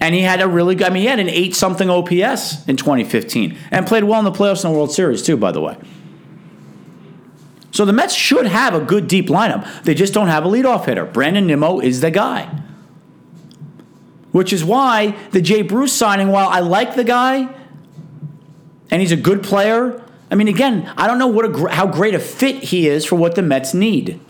And 0.00 0.14
he 0.14 0.20
had 0.20 0.40
a 0.40 0.48
really 0.48 0.74
good, 0.74 0.86
I 0.86 0.90
mean, 0.90 1.02
he 1.02 1.08
had 1.08 1.18
an 1.18 1.28
eight 1.28 1.54
something 1.54 1.88
OPS 1.88 2.68
in 2.68 2.76
2015 2.76 3.56
and 3.70 3.86
played 3.86 4.04
well 4.04 4.18
in 4.18 4.24
the 4.24 4.32
playoffs 4.32 4.64
and 4.64 4.72
the 4.72 4.76
World 4.76 4.92
Series, 4.92 5.22
too, 5.22 5.36
by 5.36 5.50
the 5.50 5.60
way. 5.60 5.76
So 7.74 7.84
the 7.84 7.92
Mets 7.92 8.14
should 8.14 8.46
have 8.46 8.72
a 8.72 8.80
good 8.80 9.08
deep 9.08 9.26
lineup. 9.26 9.82
They 9.82 9.94
just 9.94 10.14
don't 10.14 10.28
have 10.28 10.44
a 10.44 10.48
leadoff 10.48 10.84
hitter. 10.84 11.04
Brandon 11.04 11.44
Nimmo 11.44 11.80
is 11.80 12.00
the 12.00 12.10
guy. 12.12 12.48
Which 14.30 14.52
is 14.52 14.64
why 14.64 15.16
the 15.32 15.42
Jay 15.42 15.62
Bruce 15.62 15.92
signing, 15.92 16.28
while 16.28 16.46
I 16.46 16.60
like 16.60 16.94
the 16.94 17.02
guy 17.02 17.52
and 18.92 19.00
he's 19.00 19.10
a 19.10 19.16
good 19.16 19.42
player, 19.42 20.00
I 20.30 20.36
mean, 20.36 20.46
again, 20.46 20.88
I 20.96 21.08
don't 21.08 21.18
know 21.18 21.26
what 21.26 21.46
a, 21.46 21.68
how 21.74 21.88
great 21.88 22.14
a 22.14 22.20
fit 22.20 22.62
he 22.62 22.86
is 22.86 23.04
for 23.04 23.16
what 23.16 23.34
the 23.34 23.42
Mets 23.42 23.74
need. 23.74 24.20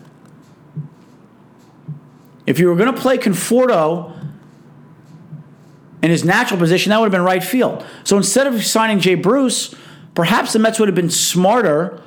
If 2.46 2.58
you 2.58 2.68
were 2.68 2.76
going 2.76 2.94
to 2.94 2.98
play 2.98 3.18
Conforto 3.18 4.10
in 6.02 6.10
his 6.10 6.24
natural 6.24 6.58
position, 6.58 6.88
that 6.90 6.98
would 6.98 7.06
have 7.06 7.12
been 7.12 7.20
right 7.20 7.44
field. 7.44 7.84
So 8.04 8.16
instead 8.16 8.46
of 8.46 8.64
signing 8.64 9.00
Jay 9.00 9.16
Bruce, 9.16 9.74
perhaps 10.14 10.54
the 10.54 10.58
Mets 10.58 10.78
would 10.78 10.88
have 10.88 10.96
been 10.96 11.10
smarter 11.10 12.00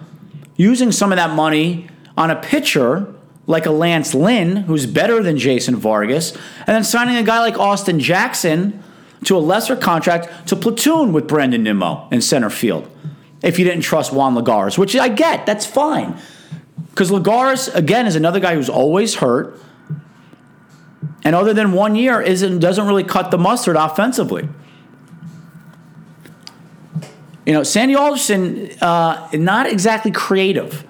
using 0.58 0.92
some 0.92 1.12
of 1.12 1.16
that 1.16 1.30
money 1.32 1.88
on 2.18 2.30
a 2.30 2.36
pitcher 2.36 3.14
like 3.46 3.66
a 3.66 3.72
Lance 3.72 4.14
Lynn, 4.14 4.58
who's 4.58 4.86
better 4.86 5.24
than 5.24 5.38
Jason 5.38 5.78
Vargas, 5.78 6.32
and 6.32 6.68
then 6.68 6.84
signing 6.84 7.16
a 7.16 7.24
guy 7.24 7.40
like 7.40 7.58
Austin 7.58 8.00
Jackson 8.00 8.84
to 9.24 9.38
a 9.38 9.40
lesser 9.40 9.76
contract 9.78 10.50
to 10.50 10.56
platoon 10.56 11.14
with 11.14 11.28
Brandon 11.28 11.64
Nimmo 11.64 12.10
in 12.12 12.22
center 12.22 12.50
field. 12.50 12.90
If 13.42 13.58
you 13.58 13.64
didn't 13.64 13.84
trust 13.84 14.12
Juan 14.12 14.36
Lagares, 14.36 14.78
which 14.78 14.96
I 14.98 15.08
get, 15.08 15.46
that's 15.46 15.66
fine. 15.66 16.20
Because 16.90 17.10
Lagares, 17.10 17.74
again, 17.74 18.06
is 18.06 18.16
another 18.16 18.42
guy 18.42 18.56
who's 18.56 18.70
always 18.70 19.16
hurt 19.16 19.58
and 21.24 21.36
other 21.36 21.54
than 21.54 21.74
one 21.74 21.96
year, 21.96 22.22
isn't 22.22 22.60
doesn't 22.60 22.88
really 22.88 23.04
cut 23.04 23.32
the 23.32 23.38
mustard 23.38 23.76
offensively. 23.76 24.48
You 27.48 27.54
know, 27.54 27.64
Sandy 27.64 27.96
Alderson, 27.96 28.70
uh, 28.82 29.30
not 29.32 29.68
exactly 29.68 30.12
creative. 30.12 30.86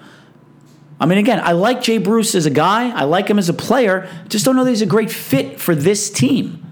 I 0.98 1.06
mean, 1.06 1.18
again, 1.18 1.38
I 1.38 1.52
like 1.52 1.82
Jay 1.82 1.98
Bruce 1.98 2.34
as 2.34 2.46
a 2.46 2.50
guy. 2.50 2.90
I 2.90 3.04
like 3.04 3.30
him 3.30 3.38
as 3.38 3.48
a 3.48 3.52
player. 3.54 4.08
Just 4.26 4.44
don't 4.44 4.56
know 4.56 4.64
that 4.64 4.70
he's 4.70 4.82
a 4.82 4.86
great 4.86 5.12
fit 5.12 5.60
for 5.60 5.76
this 5.76 6.10
team. 6.10 6.64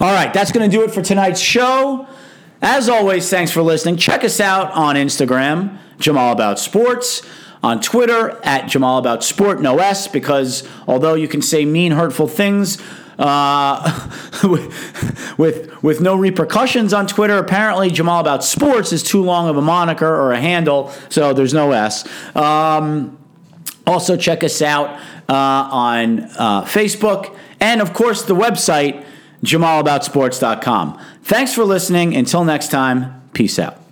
All 0.00 0.14
right, 0.14 0.32
that's 0.32 0.50
going 0.50 0.68
to 0.68 0.74
do 0.74 0.82
it 0.82 0.90
for 0.90 1.02
tonight's 1.02 1.40
show. 1.40 2.08
As 2.62 2.88
always, 2.88 3.28
thanks 3.28 3.52
for 3.52 3.60
listening. 3.60 3.98
Check 3.98 4.24
us 4.24 4.40
out 4.40 4.70
on 4.72 4.96
Instagram, 4.96 5.76
Jamal 5.98 6.32
About 6.32 6.58
Sports 6.58 7.20
on 7.62 7.82
Twitter 7.82 8.40
at 8.42 8.66
Jamal 8.66 8.96
About 8.96 9.22
Sport, 9.22 9.60
no 9.60 9.78
S, 9.78 10.08
because 10.08 10.66
although 10.88 11.14
you 11.14 11.28
can 11.28 11.42
say 11.42 11.66
mean, 11.66 11.92
hurtful 11.92 12.28
things 12.28 12.78
uh, 13.18 14.08
with, 15.38 15.82
with 15.82 16.00
no 16.00 16.16
repercussions 16.16 16.92
on 16.92 17.06
Twitter, 17.06 17.38
apparently 17.38 17.90
Jamal 17.90 18.20
About 18.20 18.44
Sports 18.44 18.92
is 18.92 19.02
too 19.02 19.22
long 19.22 19.48
of 19.48 19.56
a 19.56 19.62
moniker 19.62 20.08
or 20.08 20.32
a 20.32 20.40
handle, 20.40 20.92
so 21.08 21.32
there's 21.32 21.54
no 21.54 21.72
S. 21.72 22.06
Um, 22.36 23.18
also, 23.86 24.16
check 24.16 24.42
us 24.42 24.60
out 24.62 24.98
uh, 25.28 25.32
on 25.70 26.20
uh, 26.20 26.62
Facebook 26.64 27.36
and, 27.60 27.80
of 27.80 27.94
course, 27.94 28.22
the 28.22 28.34
website, 28.34 29.04
jamalaboutsports.com. 29.44 31.00
Thanks 31.22 31.54
for 31.54 31.64
listening. 31.64 32.16
Until 32.16 32.44
next 32.44 32.70
time, 32.70 33.22
peace 33.32 33.58
out. 33.58 33.85